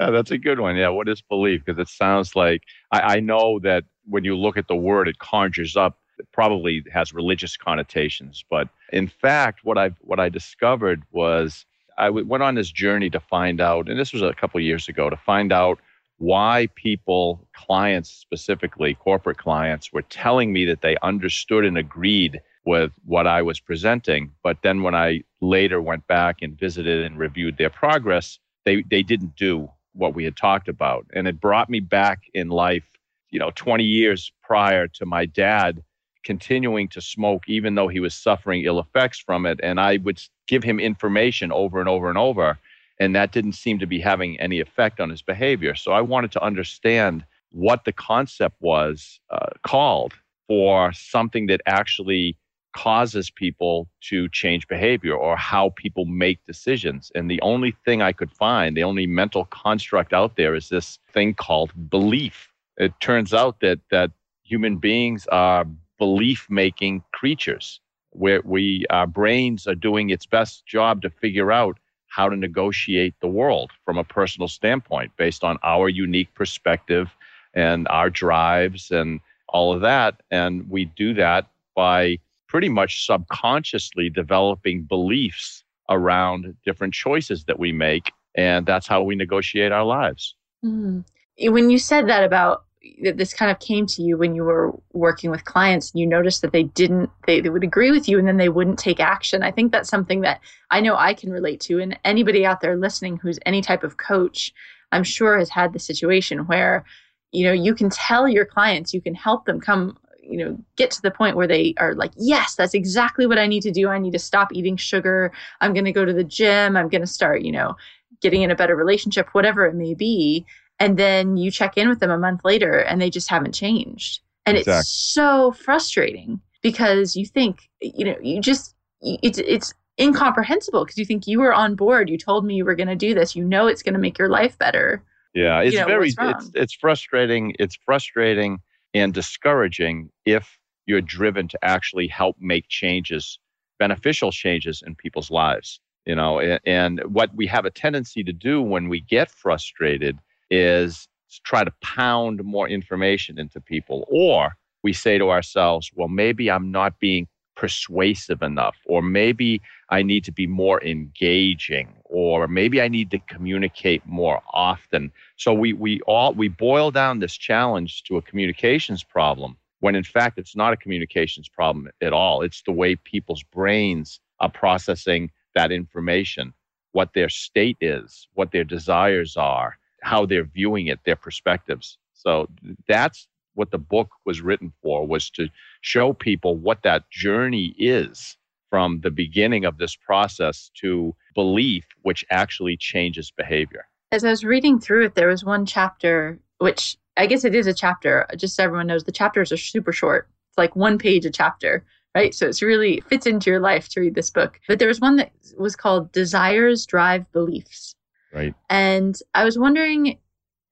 oh, 0.00 0.12
that's 0.12 0.30
a 0.30 0.38
good 0.38 0.60
one 0.60 0.76
yeah 0.76 0.88
what 0.88 1.08
is 1.08 1.22
belief? 1.22 1.64
Because 1.64 1.80
it 1.80 1.88
sounds 1.88 2.36
like 2.36 2.62
I, 2.92 3.16
I 3.16 3.20
know 3.20 3.58
that 3.60 3.84
when 4.06 4.24
you 4.24 4.36
look 4.36 4.56
at 4.56 4.68
the 4.68 4.76
word 4.76 5.08
it 5.08 5.18
conjures 5.18 5.76
up 5.76 5.98
it 6.18 6.26
probably 6.32 6.84
has 6.92 7.12
religious 7.12 7.56
connotations 7.56 8.44
but 8.50 8.68
in 8.92 9.08
fact 9.08 9.60
what 9.64 9.78
i 9.78 9.90
what 10.00 10.20
i 10.20 10.28
discovered 10.28 11.02
was 11.12 11.66
I 11.96 12.06
w- 12.06 12.26
went 12.26 12.42
on 12.42 12.56
this 12.56 12.70
journey 12.72 13.10
to 13.10 13.20
find 13.20 13.60
out 13.60 13.88
and 13.88 13.98
this 13.98 14.12
was 14.12 14.22
a 14.22 14.34
couple 14.34 14.60
years 14.60 14.88
ago 14.88 15.10
to 15.10 15.16
find 15.16 15.52
out 15.52 15.78
why 16.18 16.68
people 16.76 17.46
clients 17.54 18.10
specifically 18.10 18.94
corporate 18.94 19.38
clients 19.38 19.92
were 19.92 20.02
telling 20.02 20.52
me 20.52 20.64
that 20.64 20.80
they 20.82 20.96
understood 21.02 21.64
and 21.64 21.76
agreed 21.76 22.40
with 22.64 22.92
what 23.04 23.26
i 23.26 23.42
was 23.42 23.60
presenting 23.60 24.30
but 24.42 24.58
then 24.62 24.82
when 24.82 24.94
i 24.94 25.20
later 25.40 25.82
went 25.82 26.06
back 26.06 26.36
and 26.42 26.58
visited 26.58 27.04
and 27.04 27.18
reviewed 27.18 27.56
their 27.58 27.70
progress 27.70 28.38
they 28.64 28.82
they 28.90 29.02
didn't 29.02 29.36
do 29.36 29.68
what 29.92 30.14
we 30.14 30.24
had 30.24 30.36
talked 30.36 30.68
about 30.68 31.06
and 31.14 31.28
it 31.28 31.40
brought 31.40 31.70
me 31.70 31.80
back 31.80 32.22
in 32.34 32.48
life 32.48 32.84
you 33.30 33.38
know 33.38 33.50
20 33.54 33.84
years 33.84 34.32
prior 34.42 34.88
to 34.88 35.06
my 35.06 35.24
dad 35.26 35.82
continuing 36.24 36.88
to 36.88 37.00
smoke, 37.00 37.44
even 37.46 37.74
though 37.74 37.88
he 37.88 38.00
was 38.00 38.14
suffering 38.14 38.64
ill 38.64 38.80
effects 38.80 39.18
from 39.18 39.46
it. 39.46 39.60
And 39.62 39.78
I 39.78 39.98
would 39.98 40.20
give 40.48 40.64
him 40.64 40.80
information 40.80 41.52
over 41.52 41.78
and 41.78 41.88
over 41.88 42.08
and 42.08 42.18
over. 42.18 42.58
And 42.98 43.14
that 43.14 43.32
didn't 43.32 43.52
seem 43.52 43.78
to 43.78 43.86
be 43.86 44.00
having 44.00 44.38
any 44.40 44.60
effect 44.60 45.00
on 45.00 45.10
his 45.10 45.22
behavior. 45.22 45.74
So 45.74 45.92
I 45.92 46.00
wanted 46.00 46.32
to 46.32 46.42
understand 46.42 47.24
what 47.50 47.84
the 47.84 47.92
concept 47.92 48.56
was 48.60 49.20
uh, 49.30 49.50
called 49.62 50.14
for 50.48 50.92
something 50.92 51.46
that 51.46 51.60
actually 51.66 52.36
causes 52.74 53.30
people 53.30 53.88
to 54.02 54.28
change 54.28 54.68
behavior 54.68 55.14
or 55.14 55.36
how 55.36 55.72
people 55.76 56.04
make 56.04 56.44
decisions. 56.44 57.10
And 57.14 57.30
the 57.30 57.40
only 57.40 57.74
thing 57.84 58.02
I 58.02 58.12
could 58.12 58.32
find, 58.32 58.76
the 58.76 58.84
only 58.84 59.06
mental 59.06 59.46
construct 59.46 60.12
out 60.12 60.36
there 60.36 60.54
is 60.54 60.68
this 60.68 60.98
thing 61.12 61.34
called 61.34 61.72
belief. 61.88 62.52
It 62.76 62.92
turns 63.00 63.32
out 63.32 63.60
that 63.60 63.80
that 63.90 64.10
human 64.42 64.76
beings 64.76 65.26
are 65.28 65.64
belief 65.98 66.46
making 66.50 67.02
creatures 67.12 67.80
where 68.10 68.40
we 68.44 68.84
our 68.90 69.06
brains 69.06 69.66
are 69.66 69.74
doing 69.74 70.10
its 70.10 70.26
best 70.26 70.66
job 70.66 71.02
to 71.02 71.10
figure 71.10 71.50
out 71.50 71.78
how 72.08 72.28
to 72.28 72.36
negotiate 72.36 73.14
the 73.20 73.26
world 73.28 73.70
from 73.84 73.98
a 73.98 74.04
personal 74.04 74.48
standpoint 74.48 75.10
based 75.16 75.42
on 75.42 75.58
our 75.62 75.88
unique 75.88 76.32
perspective 76.34 77.08
and 77.54 77.88
our 77.88 78.10
drives 78.10 78.90
and 78.90 79.20
all 79.48 79.72
of 79.72 79.80
that 79.80 80.20
and 80.30 80.68
we 80.68 80.84
do 80.84 81.14
that 81.14 81.46
by 81.74 82.18
pretty 82.54 82.68
much 82.68 83.04
subconsciously 83.04 84.08
developing 84.08 84.84
beliefs 84.84 85.64
around 85.90 86.54
different 86.64 86.94
choices 86.94 87.42
that 87.46 87.58
we 87.58 87.72
make 87.72 88.12
and 88.36 88.64
that's 88.64 88.86
how 88.86 89.02
we 89.02 89.16
negotiate 89.16 89.72
our 89.72 89.84
lives 89.84 90.36
mm. 90.64 91.04
when 91.46 91.68
you 91.68 91.78
said 91.78 92.08
that 92.08 92.22
about 92.22 92.62
that 93.02 93.16
this 93.16 93.34
kind 93.34 93.50
of 93.50 93.58
came 93.58 93.86
to 93.86 94.02
you 94.02 94.16
when 94.16 94.36
you 94.36 94.44
were 94.44 94.72
working 94.92 95.32
with 95.32 95.44
clients 95.44 95.90
and 95.90 96.00
you 96.00 96.06
noticed 96.06 96.42
that 96.42 96.52
they 96.52 96.62
didn't 96.62 97.10
they, 97.26 97.40
they 97.40 97.50
would 97.50 97.64
agree 97.64 97.90
with 97.90 98.08
you 98.08 98.20
and 98.20 98.28
then 98.28 98.36
they 98.36 98.48
wouldn't 98.48 98.78
take 98.78 99.00
action 99.00 99.42
i 99.42 99.50
think 99.50 99.72
that's 99.72 99.88
something 99.88 100.20
that 100.20 100.38
i 100.70 100.80
know 100.80 100.94
i 100.94 101.12
can 101.12 101.32
relate 101.32 101.58
to 101.58 101.80
and 101.80 101.98
anybody 102.04 102.46
out 102.46 102.60
there 102.60 102.76
listening 102.76 103.16
who's 103.16 103.40
any 103.46 103.62
type 103.62 103.82
of 103.82 103.96
coach 103.96 104.54
i'm 104.92 105.02
sure 105.02 105.40
has 105.40 105.50
had 105.50 105.72
the 105.72 105.80
situation 105.80 106.46
where 106.46 106.84
you 107.32 107.44
know 107.44 107.52
you 107.52 107.74
can 107.74 107.90
tell 107.90 108.28
your 108.28 108.44
clients 108.44 108.94
you 108.94 109.00
can 109.00 109.16
help 109.16 109.44
them 109.44 109.60
come 109.60 109.98
you 110.28 110.38
know 110.38 110.58
get 110.76 110.90
to 110.90 111.02
the 111.02 111.10
point 111.10 111.36
where 111.36 111.46
they 111.46 111.74
are 111.78 111.94
like 111.94 112.12
yes 112.16 112.54
that's 112.54 112.74
exactly 112.74 113.26
what 113.26 113.38
i 113.38 113.46
need 113.46 113.62
to 113.62 113.70
do. 113.70 113.88
I 113.88 113.98
need 113.98 114.12
to 114.12 114.18
stop 114.18 114.52
eating 114.52 114.76
sugar. 114.76 115.32
I'm 115.60 115.72
going 115.72 115.84
to 115.84 115.92
go 115.92 116.04
to 116.04 116.12
the 116.12 116.24
gym. 116.24 116.76
I'm 116.76 116.88
going 116.88 117.00
to 117.00 117.06
start 117.06 117.42
you 117.42 117.52
know 117.52 117.76
getting 118.20 118.42
in 118.42 118.50
a 118.50 118.56
better 118.56 118.76
relationship 118.76 119.28
whatever 119.32 119.66
it 119.66 119.74
may 119.74 119.94
be. 119.94 120.46
And 120.80 120.98
then 120.98 121.36
you 121.36 121.50
check 121.50 121.76
in 121.76 121.88
with 121.88 122.00
them 122.00 122.10
a 122.10 122.18
month 122.18 122.44
later 122.44 122.78
and 122.78 123.00
they 123.00 123.10
just 123.10 123.28
haven't 123.28 123.52
changed. 123.52 124.20
And 124.44 124.56
exactly. 124.56 124.80
it's 124.80 124.90
so 124.90 125.52
frustrating 125.52 126.40
because 126.62 127.14
you 127.14 127.26
think 127.26 127.68
you 127.80 128.04
know 128.04 128.16
you 128.20 128.40
just 128.40 128.74
it's 129.02 129.38
it's 129.38 129.74
incomprehensible 130.00 130.84
because 130.84 130.98
you 130.98 131.04
think 131.04 131.26
you 131.26 131.40
were 131.40 131.54
on 131.54 131.76
board. 131.76 132.10
You 132.10 132.18
told 132.18 132.44
me 132.44 132.54
you 132.54 132.64
were 132.64 132.74
going 132.74 132.88
to 132.88 132.96
do 132.96 133.14
this. 133.14 133.36
You 133.36 133.44
know 133.44 133.66
it's 133.66 133.82
going 133.82 133.94
to 133.94 134.00
make 134.00 134.18
your 134.18 134.28
life 134.28 134.58
better. 134.58 135.02
Yeah 135.34 135.60
it's 135.60 135.74
you 135.74 135.80
know, 135.80 135.86
very 135.86 136.08
it's, 136.16 136.50
it's 136.54 136.74
frustrating. 136.74 137.54
It's 137.58 137.76
frustrating 137.84 138.60
and 138.94 139.12
discouraging 139.12 140.10
if 140.24 140.58
you're 140.86 141.00
driven 141.00 141.48
to 141.48 141.58
actually 141.62 142.06
help 142.06 142.36
make 142.40 142.68
changes 142.68 143.38
beneficial 143.78 144.30
changes 144.30 144.82
in 144.86 144.94
people's 144.94 145.30
lives 145.30 145.80
you 146.06 146.14
know 146.14 146.40
and, 146.64 147.00
what 147.06 147.34
we 147.34 147.46
have 147.46 147.64
a 147.64 147.70
tendency 147.70 148.22
to 148.22 148.32
do 148.32 148.62
when 148.62 148.88
we 148.88 149.00
get 149.00 149.30
frustrated 149.30 150.18
is 150.50 151.08
try 151.42 151.64
to 151.64 151.72
pound 151.82 152.44
more 152.44 152.68
information 152.68 153.38
into 153.38 153.60
people. 153.60 154.06
Or 154.08 154.56
we 154.82 154.92
say 154.92 155.18
to 155.18 155.30
ourselves, 155.30 155.90
well, 155.94 156.08
maybe 156.08 156.50
I'm 156.50 156.70
not 156.70 156.98
being 157.00 157.26
persuasive 157.56 158.42
enough, 158.42 158.76
or 158.86 159.02
maybe 159.02 159.60
I 159.90 160.02
need 160.02 160.24
to 160.24 160.32
be 160.32 160.46
more 160.46 160.82
engaging, 160.82 161.88
or 162.04 162.48
maybe 162.48 162.80
I 162.80 162.88
need 162.88 163.10
to 163.12 163.18
communicate 163.18 164.04
more 164.06 164.42
often. 164.52 165.12
So 165.36 165.52
we 165.52 165.72
we 165.72 166.00
all 166.02 166.32
we 166.34 166.48
boil 166.48 166.90
down 166.90 167.18
this 167.18 167.36
challenge 167.36 168.02
to 168.04 168.16
a 168.16 168.22
communications 168.22 169.02
problem 169.04 169.56
when 169.80 169.94
in 169.94 170.04
fact 170.04 170.38
it's 170.38 170.56
not 170.56 170.72
a 170.72 170.78
communications 170.78 171.48
problem 171.48 171.90
at 172.00 172.12
all. 172.12 172.40
It's 172.40 172.62
the 172.62 172.72
way 172.72 172.96
people's 172.96 173.42
brains 173.42 174.18
are 174.40 174.50
processing 174.50 175.30
that 175.54 175.70
information, 175.70 176.54
what 176.92 177.10
their 177.14 177.28
state 177.28 177.76
is, 177.80 178.26
what 178.34 178.50
their 178.50 178.64
desires 178.64 179.36
are, 179.36 179.76
how 180.02 180.24
they're 180.26 180.44
viewing 180.44 180.86
it, 180.86 181.00
their 181.04 181.16
perspectives. 181.16 181.98
So 182.14 182.48
that's 182.88 183.28
what 183.54 183.70
the 183.70 183.78
book 183.78 184.10
was 184.24 184.40
written 184.40 184.72
for 184.82 185.06
was 185.06 185.30
to 185.30 185.48
show 185.80 186.12
people 186.12 186.56
what 186.56 186.82
that 186.82 187.10
journey 187.10 187.74
is 187.78 188.36
from 188.70 189.00
the 189.00 189.10
beginning 189.10 189.64
of 189.64 189.78
this 189.78 189.96
process 189.96 190.70
to 190.80 191.14
belief 191.34 191.84
which 192.02 192.24
actually 192.30 192.76
changes 192.76 193.30
behavior. 193.30 193.86
As 194.12 194.24
I 194.24 194.30
was 194.30 194.44
reading 194.44 194.78
through 194.78 195.06
it 195.06 195.14
there 195.14 195.28
was 195.28 195.44
one 195.44 195.66
chapter 195.66 196.38
which 196.58 196.96
I 197.16 197.26
guess 197.26 197.44
it 197.44 197.54
is 197.54 197.66
a 197.66 197.74
chapter 197.74 198.26
just 198.36 198.56
so 198.56 198.64
everyone 198.64 198.86
knows 198.86 199.04
the 199.04 199.12
chapters 199.12 199.52
are 199.52 199.56
super 199.56 199.92
short. 199.92 200.28
It's 200.50 200.58
like 200.58 200.76
one 200.76 200.98
page 200.98 201.24
a 201.24 201.30
chapter, 201.30 201.84
right? 202.14 202.34
So 202.34 202.46
it's 202.46 202.62
really 202.62 203.00
fits 203.08 203.26
into 203.26 203.50
your 203.50 203.60
life 203.60 203.88
to 203.90 204.00
read 204.00 204.14
this 204.14 204.30
book. 204.30 204.60
But 204.68 204.78
there 204.78 204.88
was 204.88 205.00
one 205.00 205.16
that 205.16 205.32
was 205.58 205.76
called 205.76 206.12
Desires 206.12 206.86
Drive 206.86 207.30
Beliefs. 207.32 207.94
Right. 208.32 208.54
And 208.68 209.18
I 209.34 209.44
was 209.44 209.58
wondering, 209.58 210.18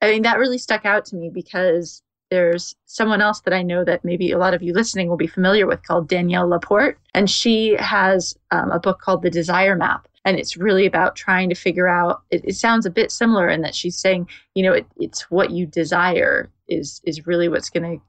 I 0.01 0.11
mean, 0.11 0.23
that 0.23 0.39
really 0.39 0.59
stuck 0.59 0.85
out 0.85 1.05
to 1.07 1.17
me 1.17 1.31
because 1.31 2.03
there's 2.33 2.75
someone 2.87 3.21
else 3.21 3.41
that 3.43 3.53
I 3.53 3.63
know 3.63 3.85
that 3.85 4.07
maybe 4.07 4.33
a 4.33 4.39
lot 4.39 4.55
of 4.55 4.63
you 4.63 4.73
listening 4.73 5.11
will 5.11 5.19
be 5.19 5.27
familiar 5.27 5.67
with 5.67 5.83
called 5.83 6.09
Danielle 6.09 6.49
Laporte. 6.49 6.97
And 7.13 7.29
she 7.29 7.77
has 7.79 8.35
um, 8.51 8.71
a 8.71 8.81
book 8.81 9.01
called 9.01 9.21
The 9.21 9.29
Desire 9.29 9.77
Map. 9.77 10.09
And 10.25 10.39
it's 10.39 10.57
really 10.57 10.87
about 10.87 11.15
trying 11.15 11.51
to 11.51 11.55
figure 11.55 11.89
out, 11.89 12.23
it, 12.31 12.43
it 12.47 12.55
sounds 12.55 12.87
a 12.87 12.91
bit 12.91 13.13
similar 13.13 13.51
in 13.51 13.61
that 13.61 13.75
she's 13.75 13.99
saying, 13.99 14.29
you 14.55 14.63
know, 14.63 14.73
it, 14.73 14.87
it's 14.97 15.31
what 15.31 15.51
you 15.51 15.67
desire 15.67 16.51
is, 16.69 17.03
is 17.05 17.27
really 17.27 17.51
what's 17.51 17.69
going 17.69 17.99
to 17.99 18.03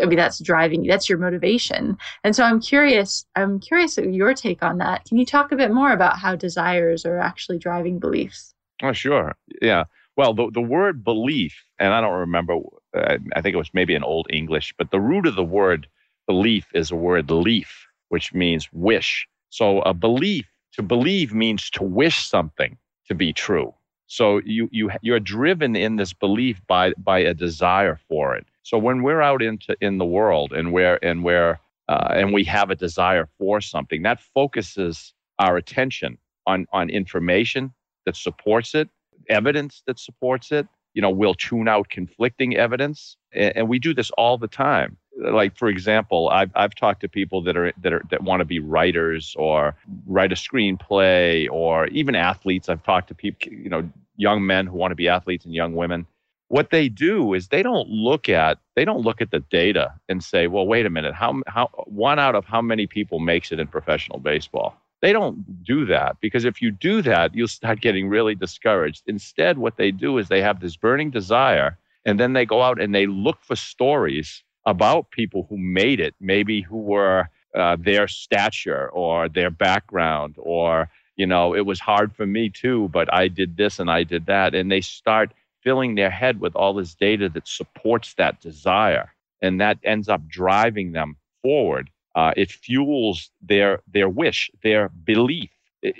I 0.00 0.04
mean, 0.04 0.18
that's 0.18 0.38
driving, 0.38 0.84
you. 0.84 0.90
that's 0.90 1.08
your 1.08 1.18
motivation. 1.18 1.96
And 2.22 2.36
so 2.36 2.44
I'm 2.44 2.60
curious, 2.60 3.24
I'm 3.34 3.58
curious 3.58 3.96
your 3.96 4.32
take 4.34 4.62
on 4.62 4.78
that. 4.78 5.06
Can 5.06 5.16
you 5.16 5.26
talk 5.26 5.50
a 5.50 5.56
bit 5.56 5.72
more 5.72 5.92
about 5.92 6.18
how 6.18 6.36
desires 6.36 7.04
are 7.04 7.18
actually 7.18 7.58
driving 7.58 7.98
beliefs? 7.98 8.54
Oh, 8.82 8.92
sure. 8.92 9.34
Yeah. 9.60 9.84
Well, 10.16 10.34
the, 10.34 10.50
the 10.52 10.60
word 10.60 11.02
belief, 11.02 11.64
and 11.80 11.92
I 11.92 12.00
don't 12.00 12.12
remember, 12.12 12.58
uh, 12.96 13.18
I 13.34 13.40
think 13.40 13.54
it 13.54 13.58
was 13.58 13.74
maybe 13.74 13.94
an 13.94 14.04
Old 14.04 14.26
English, 14.30 14.74
but 14.78 14.90
the 14.90 15.00
root 15.00 15.26
of 15.26 15.36
the 15.36 15.44
word 15.44 15.88
belief 16.26 16.66
is 16.74 16.90
a 16.90 16.96
word 16.96 17.30
leaf, 17.30 17.86
which 18.08 18.32
means 18.34 18.68
wish. 18.72 19.26
So 19.50 19.80
a 19.82 19.94
belief, 19.94 20.46
to 20.74 20.82
believe 20.82 21.34
means 21.34 21.70
to 21.70 21.82
wish 21.82 22.26
something 22.28 22.76
to 23.08 23.14
be 23.14 23.32
true. 23.32 23.74
So 24.06 24.40
you 24.44 24.68
you 24.72 24.90
you're 25.02 25.20
driven 25.20 25.76
in 25.76 25.96
this 25.96 26.12
belief 26.12 26.60
by 26.66 26.92
by 26.98 27.20
a 27.20 27.34
desire 27.34 27.98
for 28.08 28.36
it. 28.36 28.46
So 28.62 28.78
when 28.78 29.02
we're 29.02 29.22
out 29.22 29.42
into 29.42 29.76
in 29.80 29.98
the 29.98 30.04
world 30.04 30.52
and 30.52 30.72
where 30.72 31.02
and 31.04 31.24
where 31.24 31.60
uh, 31.88 32.08
and 32.14 32.32
we 32.32 32.44
have 32.44 32.70
a 32.70 32.74
desire 32.76 33.28
for 33.38 33.60
something, 33.60 34.02
that 34.02 34.20
focuses 34.20 35.14
our 35.38 35.56
attention 35.56 36.18
on 36.46 36.66
on 36.72 36.90
information 36.90 37.72
that 38.06 38.16
supports 38.16 38.74
it, 38.74 38.88
evidence 39.28 39.82
that 39.86 39.98
supports 39.98 40.52
it. 40.52 40.66
You 40.94 41.02
know, 41.02 41.10
we'll 41.10 41.34
tune 41.34 41.68
out 41.68 41.88
conflicting 41.88 42.56
evidence, 42.56 43.16
and, 43.32 43.56
and 43.56 43.68
we 43.68 43.78
do 43.78 43.94
this 43.94 44.10
all 44.12 44.38
the 44.38 44.48
time. 44.48 44.96
Like 45.18 45.58
for 45.58 45.68
example 45.68 46.30
i've 46.30 46.50
i've 46.54 46.74
talked 46.74 47.02
to 47.02 47.08
people 47.08 47.42
that 47.42 47.54
are 47.54 47.70
that 47.82 47.92
are 47.92 48.02
that 48.10 48.22
want 48.22 48.40
to 48.40 48.46
be 48.46 48.58
writers 48.60 49.36
or 49.38 49.76
write 50.06 50.32
a 50.32 50.34
screenplay 50.34 51.48
or 51.50 51.86
even 51.88 52.14
athletes. 52.14 52.70
I've 52.70 52.82
talked 52.82 53.08
to 53.08 53.14
people 53.14 53.52
you 53.52 53.68
know 53.68 53.88
young 54.16 54.46
men 54.46 54.66
who 54.66 54.76
want 54.76 54.90
to 54.90 54.96
be 54.96 55.08
athletes 55.08 55.44
and 55.44 55.54
young 55.54 55.74
women. 55.74 56.06
What 56.48 56.70
they 56.70 56.88
do 56.88 57.34
is 57.34 57.48
they 57.48 57.62
don't 57.62 57.88
look 57.88 58.30
at 58.30 58.58
they 58.74 58.86
don't 58.86 59.02
look 59.02 59.20
at 59.20 59.30
the 59.30 59.40
data 59.40 59.92
and 60.08 60.24
say 60.24 60.46
well 60.46 60.66
wait 60.66 60.86
a 60.86 60.90
minute. 60.90 61.14
How 61.14 61.42
how 61.46 61.68
one 61.86 62.18
out 62.18 62.34
of 62.34 62.46
how 62.46 62.62
many 62.62 62.86
people 62.86 63.18
makes 63.18 63.52
it 63.52 63.60
in 63.60 63.66
professional 63.66 64.18
baseball 64.18 64.81
they 65.02 65.12
don't 65.12 65.64
do 65.64 65.84
that 65.84 66.16
because 66.20 66.44
if 66.44 66.62
you 66.62 66.70
do 66.70 67.02
that 67.02 67.34
you'll 67.34 67.48
start 67.48 67.80
getting 67.80 68.08
really 68.08 68.34
discouraged 68.34 69.02
instead 69.06 69.58
what 69.58 69.76
they 69.76 69.90
do 69.90 70.18
is 70.18 70.28
they 70.28 70.42
have 70.42 70.60
this 70.60 70.76
burning 70.76 71.10
desire 71.10 71.76
and 72.04 72.18
then 72.18 72.32
they 72.32 72.46
go 72.46 72.62
out 72.62 72.80
and 72.80 72.94
they 72.94 73.06
look 73.06 73.42
for 73.42 73.56
stories 73.56 74.42
about 74.66 75.10
people 75.10 75.46
who 75.48 75.58
made 75.58 76.00
it, 76.00 76.14
maybe 76.20 76.60
who 76.60 76.78
were 76.78 77.28
uh, 77.54 77.76
their 77.78 78.08
stature 78.08 78.88
or 78.90 79.28
their 79.28 79.50
background, 79.50 80.36
or, 80.38 80.90
you 81.16 81.26
know, 81.26 81.54
it 81.54 81.66
was 81.66 81.80
hard 81.80 82.14
for 82.14 82.26
me 82.26 82.48
too, 82.48 82.88
but 82.92 83.12
I 83.12 83.28
did 83.28 83.56
this 83.56 83.78
and 83.78 83.90
I 83.90 84.04
did 84.04 84.26
that. 84.26 84.54
And 84.54 84.70
they 84.70 84.80
start 84.80 85.32
filling 85.62 85.94
their 85.94 86.10
head 86.10 86.40
with 86.40 86.56
all 86.56 86.74
this 86.74 86.94
data 86.94 87.28
that 87.30 87.46
supports 87.46 88.14
that 88.14 88.40
desire. 88.40 89.12
And 89.40 89.60
that 89.60 89.78
ends 89.84 90.08
up 90.08 90.26
driving 90.28 90.92
them 90.92 91.16
forward. 91.42 91.90
Uh, 92.14 92.32
it 92.36 92.50
fuels 92.50 93.30
their, 93.40 93.80
their 93.86 94.08
wish, 94.08 94.50
their 94.62 94.90
belief, 94.90 95.50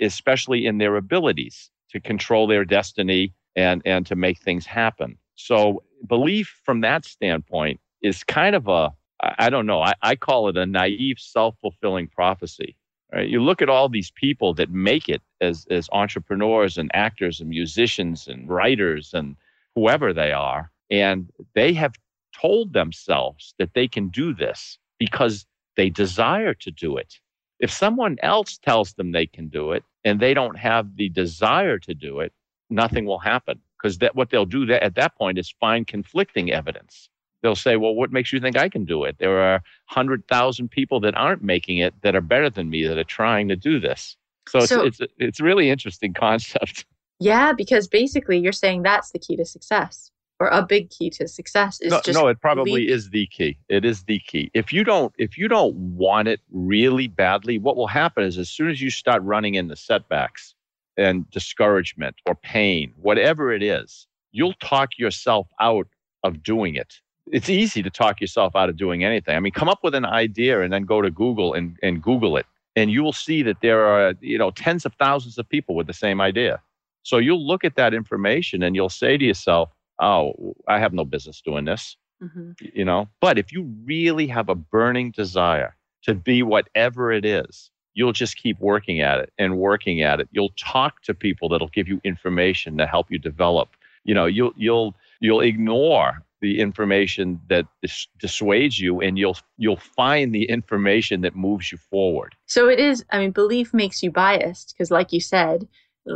especially 0.01 0.65
in 0.65 0.77
their 0.77 0.95
abilities 0.95 1.69
to 1.89 1.99
control 1.99 2.47
their 2.47 2.65
destiny 2.65 3.33
and, 3.55 3.81
and 3.85 4.05
to 4.05 4.15
make 4.15 4.39
things 4.39 4.65
happen. 4.65 5.17
So, 5.35 5.83
belief 6.07 6.59
from 6.63 6.81
that 6.81 7.05
standpoint 7.05 7.79
is 8.01 8.23
kind 8.23 8.55
of 8.55 8.67
a 8.67 8.93
I 9.23 9.49
don't 9.49 9.65
know. 9.65 9.81
I, 9.81 9.93
I 10.01 10.15
call 10.15 10.49
it 10.49 10.57
a 10.57 10.65
naive, 10.65 11.17
self 11.19 11.55
fulfilling 11.61 12.07
prophecy. 12.07 12.75
Right? 13.13 13.29
You 13.29 13.41
look 13.41 13.61
at 13.61 13.69
all 13.69 13.87
these 13.87 14.11
people 14.11 14.53
that 14.55 14.69
make 14.69 15.07
it 15.07 15.21
as, 15.39 15.65
as 15.69 15.87
entrepreneurs 15.91 16.77
and 16.77 16.91
actors 16.93 17.39
and 17.39 17.49
musicians 17.49 18.27
and 18.27 18.49
writers 18.49 19.13
and 19.13 19.35
whoever 19.75 20.13
they 20.13 20.31
are, 20.31 20.71
and 20.91 21.31
they 21.55 21.73
have 21.73 21.93
told 22.35 22.73
themselves 22.73 23.53
that 23.59 23.73
they 23.73 23.87
can 23.87 24.09
do 24.09 24.33
this 24.33 24.77
because 24.99 25.45
they 25.75 25.89
desire 25.89 26.53
to 26.53 26.71
do 26.71 26.97
it. 26.97 27.19
If 27.59 27.71
someone 27.71 28.17
else 28.21 28.57
tells 28.57 28.93
them 28.93 29.11
they 29.11 29.25
can 29.25 29.47
do 29.47 29.71
it 29.71 29.83
and 30.03 30.19
they 30.19 30.33
don't 30.33 30.57
have 30.57 30.95
the 30.95 31.09
desire 31.09 31.79
to 31.79 31.93
do 31.93 32.19
it, 32.19 32.33
nothing 32.69 33.05
will 33.05 33.19
happen 33.19 33.59
because 33.77 33.99
that 33.99 34.15
what 34.15 34.29
they'll 34.29 34.45
do 34.45 34.65
that, 34.65 34.83
at 34.83 34.95
that 34.95 35.15
point 35.15 35.37
is 35.37 35.53
find 35.59 35.87
conflicting 35.87 36.51
evidence 36.51 37.09
they'll 37.43 37.55
say, 37.55 37.75
well, 37.75 37.93
what 37.93 38.11
makes 38.11 38.33
you 38.33 38.39
think 38.39 38.57
I 38.57 38.69
can 38.69 38.85
do 38.85 39.03
it? 39.03 39.17
There 39.19 39.39
are 39.39 39.61
100,000 39.89 40.71
people 40.71 40.99
that 41.01 41.15
aren't 41.15 41.43
making 41.43 41.77
it 41.77 41.93
that 42.01 42.15
are 42.15 42.21
better 42.21 42.49
than 42.49 42.69
me 42.69 42.87
that 42.87 42.97
are 42.97 43.03
trying 43.03 43.49
to 43.49 43.55
do 43.55 43.79
this. 43.79 44.17
So, 44.49 44.61
so 44.61 44.85
it's, 44.85 44.99
it's, 44.99 45.13
it's 45.19 45.39
a 45.39 45.43
really 45.43 45.69
interesting 45.69 46.13
concept. 46.17 46.85
Yeah, 47.19 47.53
because 47.53 47.87
basically 47.87 48.39
you're 48.39 48.51
saying 48.51 48.81
that's 48.81 49.11
the 49.11 49.19
key 49.19 49.35
to 49.35 49.45
success 49.45 50.09
or 50.43 50.49
a 50.49 50.61
big 50.61 50.89
key 50.89 51.09
to 51.09 51.27
success 51.27 51.79
is 51.79 51.91
no, 51.91 52.01
just 52.01 52.19
no 52.19 52.27
it 52.27 52.41
probably 52.41 52.89
is 52.89 53.09
the 53.11 53.25
key 53.27 53.57
it 53.69 53.85
is 53.85 54.03
the 54.03 54.19
key 54.27 54.51
if 54.53 54.73
you 54.73 54.83
don't 54.83 55.13
if 55.17 55.37
you 55.37 55.47
don't 55.47 55.73
want 55.75 56.27
it 56.27 56.41
really 56.51 57.07
badly 57.07 57.57
what 57.57 57.77
will 57.77 57.87
happen 57.87 58.23
is 58.23 58.37
as 58.37 58.49
soon 58.49 58.69
as 58.69 58.81
you 58.81 58.89
start 58.89 59.21
running 59.23 59.55
into 59.55 59.75
setbacks 59.75 60.53
and 60.97 61.29
discouragement 61.31 62.15
or 62.25 62.35
pain 62.35 62.93
whatever 62.97 63.51
it 63.53 63.63
is 63.63 64.05
you'll 64.31 64.53
talk 64.55 64.89
yourself 64.97 65.47
out 65.61 65.87
of 66.23 66.43
doing 66.43 66.75
it 66.75 66.99
it's 67.31 67.49
easy 67.49 67.81
to 67.81 67.89
talk 67.89 68.19
yourself 68.19 68.53
out 68.53 68.67
of 68.67 68.75
doing 68.75 69.05
anything. 69.05 69.33
I 69.33 69.39
mean, 69.39 69.53
come 69.53 69.69
up 69.69 69.79
with 69.81 69.95
an 69.95 70.05
idea 70.05 70.61
and 70.61 70.73
then 70.73 70.83
go 70.83 71.01
to 71.01 71.09
Google 71.09 71.53
and, 71.53 71.77
and 71.81 72.01
Google 72.01 72.35
it. 72.35 72.45
And 72.75 72.91
you 72.91 73.01
will 73.01 73.13
see 73.13 73.43
that 73.43 73.61
there 73.61 73.85
are, 73.85 74.13
you 74.19 74.37
know, 74.37 74.51
tens 74.51 74.85
of 74.85 74.93
thousands 74.95 75.37
of 75.37 75.47
people 75.47 75.73
with 75.73 75.87
the 75.87 75.93
same 75.93 76.19
idea. 76.19 76.59
So 77.03 77.17
you'll 77.17 77.45
look 77.45 77.63
at 77.63 77.75
that 77.75 77.93
information 77.93 78.63
and 78.63 78.75
you'll 78.75 78.89
say 78.89 79.17
to 79.17 79.23
yourself, 79.23 79.69
oh, 79.99 80.55
I 80.67 80.79
have 80.79 80.93
no 80.93 81.05
business 81.05 81.41
doing 81.41 81.65
this. 81.65 81.97
Mm-hmm. 82.21 82.51
You 82.73 82.85
know, 82.85 83.09
but 83.19 83.37
if 83.37 83.51
you 83.51 83.63
really 83.85 84.27
have 84.27 84.49
a 84.49 84.55
burning 84.55 85.11
desire 85.11 85.75
to 86.03 86.13
be 86.13 86.41
whatever 86.41 87.11
it 87.11 87.25
is, 87.25 87.69
you'll 87.93 88.13
just 88.13 88.37
keep 88.37 88.59
working 88.59 89.01
at 89.01 89.19
it 89.19 89.31
and 89.37 89.57
working 89.57 90.01
at 90.01 90.19
it. 90.19 90.29
You'll 90.31 90.53
talk 90.57 91.01
to 91.03 91.13
people 91.13 91.49
that'll 91.49 91.67
give 91.69 91.87
you 91.87 91.99
information 92.03 92.77
to 92.77 92.87
help 92.87 93.07
you 93.09 93.19
develop. 93.19 93.69
You 94.05 94.13
know, 94.13 94.25
you'll 94.25 94.53
you'll 94.55 94.95
you'll 95.19 95.41
ignore 95.41 96.23
the 96.43 96.59
information 96.59 97.39
that 97.47 97.65
dis- 97.81 98.07
dissuades 98.19 98.77
you 98.77 98.99
and 98.99 99.17
you'll 99.17 99.37
you'll 99.57 99.77
find 99.77 100.35
the 100.35 100.43
information 100.43 101.21
that 101.21 101.37
moves 101.37 101.71
you 101.71 101.77
forward 101.77 102.35
so 102.47 102.67
it 102.67 102.81
is 102.81 103.05
i 103.11 103.17
mean 103.17 103.31
belief 103.31 103.73
makes 103.73 104.03
you 104.03 104.11
biased 104.11 104.73
because 104.73 104.91
like 104.91 105.13
you 105.13 105.21
said 105.21 105.65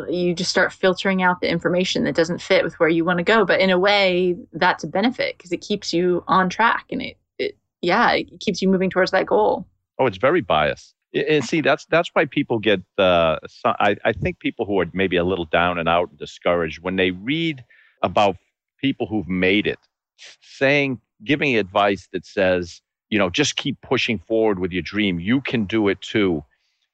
you 0.10 0.34
just 0.34 0.50
start 0.50 0.74
filtering 0.74 1.24
out 1.24 1.39
the 1.39 1.50
information 1.50 2.03
that 2.03 2.15
doesn't 2.15 2.41
fit 2.41 2.63
with 2.63 2.77
where 2.79 2.89
you 2.89 3.06
want 3.06 3.17
to 3.17 3.24
go 3.24 3.46
but 3.46 3.60
in 3.60 3.70
a 3.70 3.79
way 3.79 4.36
that's 4.53 4.84
a 4.84 4.88
benefit 4.88 5.38
because 5.38 5.51
it 5.51 5.62
keeps 5.62 5.94
you 5.94 6.24
on 6.27 6.50
track 6.50 6.86
and 6.91 7.01
it, 7.01 7.17
it 7.39 7.58
yeah 7.82 8.12
it 8.12 8.27
keeps 8.39 8.62
you 8.62 8.67
moving 8.67 8.89
towards 8.89 9.12
that 9.12 9.25
goal 9.25 9.65
oh 10.00 10.06
it's 10.06 10.17
very 10.17 10.41
biased 10.41 10.94
and 11.13 11.44
see 11.46 11.62
that's 11.62 11.86
that's 11.86 12.10
why 12.13 12.25
people 12.25 12.60
get 12.60 12.82
uh, 12.98 13.38
I, 13.65 13.96
I 14.03 14.12
think 14.12 14.39
people 14.39 14.65
who 14.65 14.79
are 14.82 14.86
maybe 14.94 15.15
a 15.15 15.24
little 15.24 15.46
down 15.46 15.79
and 15.79 15.88
out 15.88 16.10
and 16.10 16.20
discouraged 16.20 16.82
when 16.82 16.98
they 16.98 17.12
read 17.12 17.63
about 18.03 18.36
people 18.82 19.08
who've 19.08 19.27
made 19.27 19.67
it 19.67 19.79
saying, 20.41 21.00
giving 21.24 21.56
advice 21.56 22.08
that 22.13 22.25
says, 22.25 22.82
you 23.10 23.17
know, 23.17 23.29
just 23.29 23.56
keep 23.56 23.79
pushing 23.82 24.20
forward 24.20 24.60
with 24.60 24.72
your 24.72 24.82
dream. 24.82 25.20
You 25.20 25.41
can 25.41 25.65
do 25.65 25.88
it 25.88 26.01
too. 26.01 26.44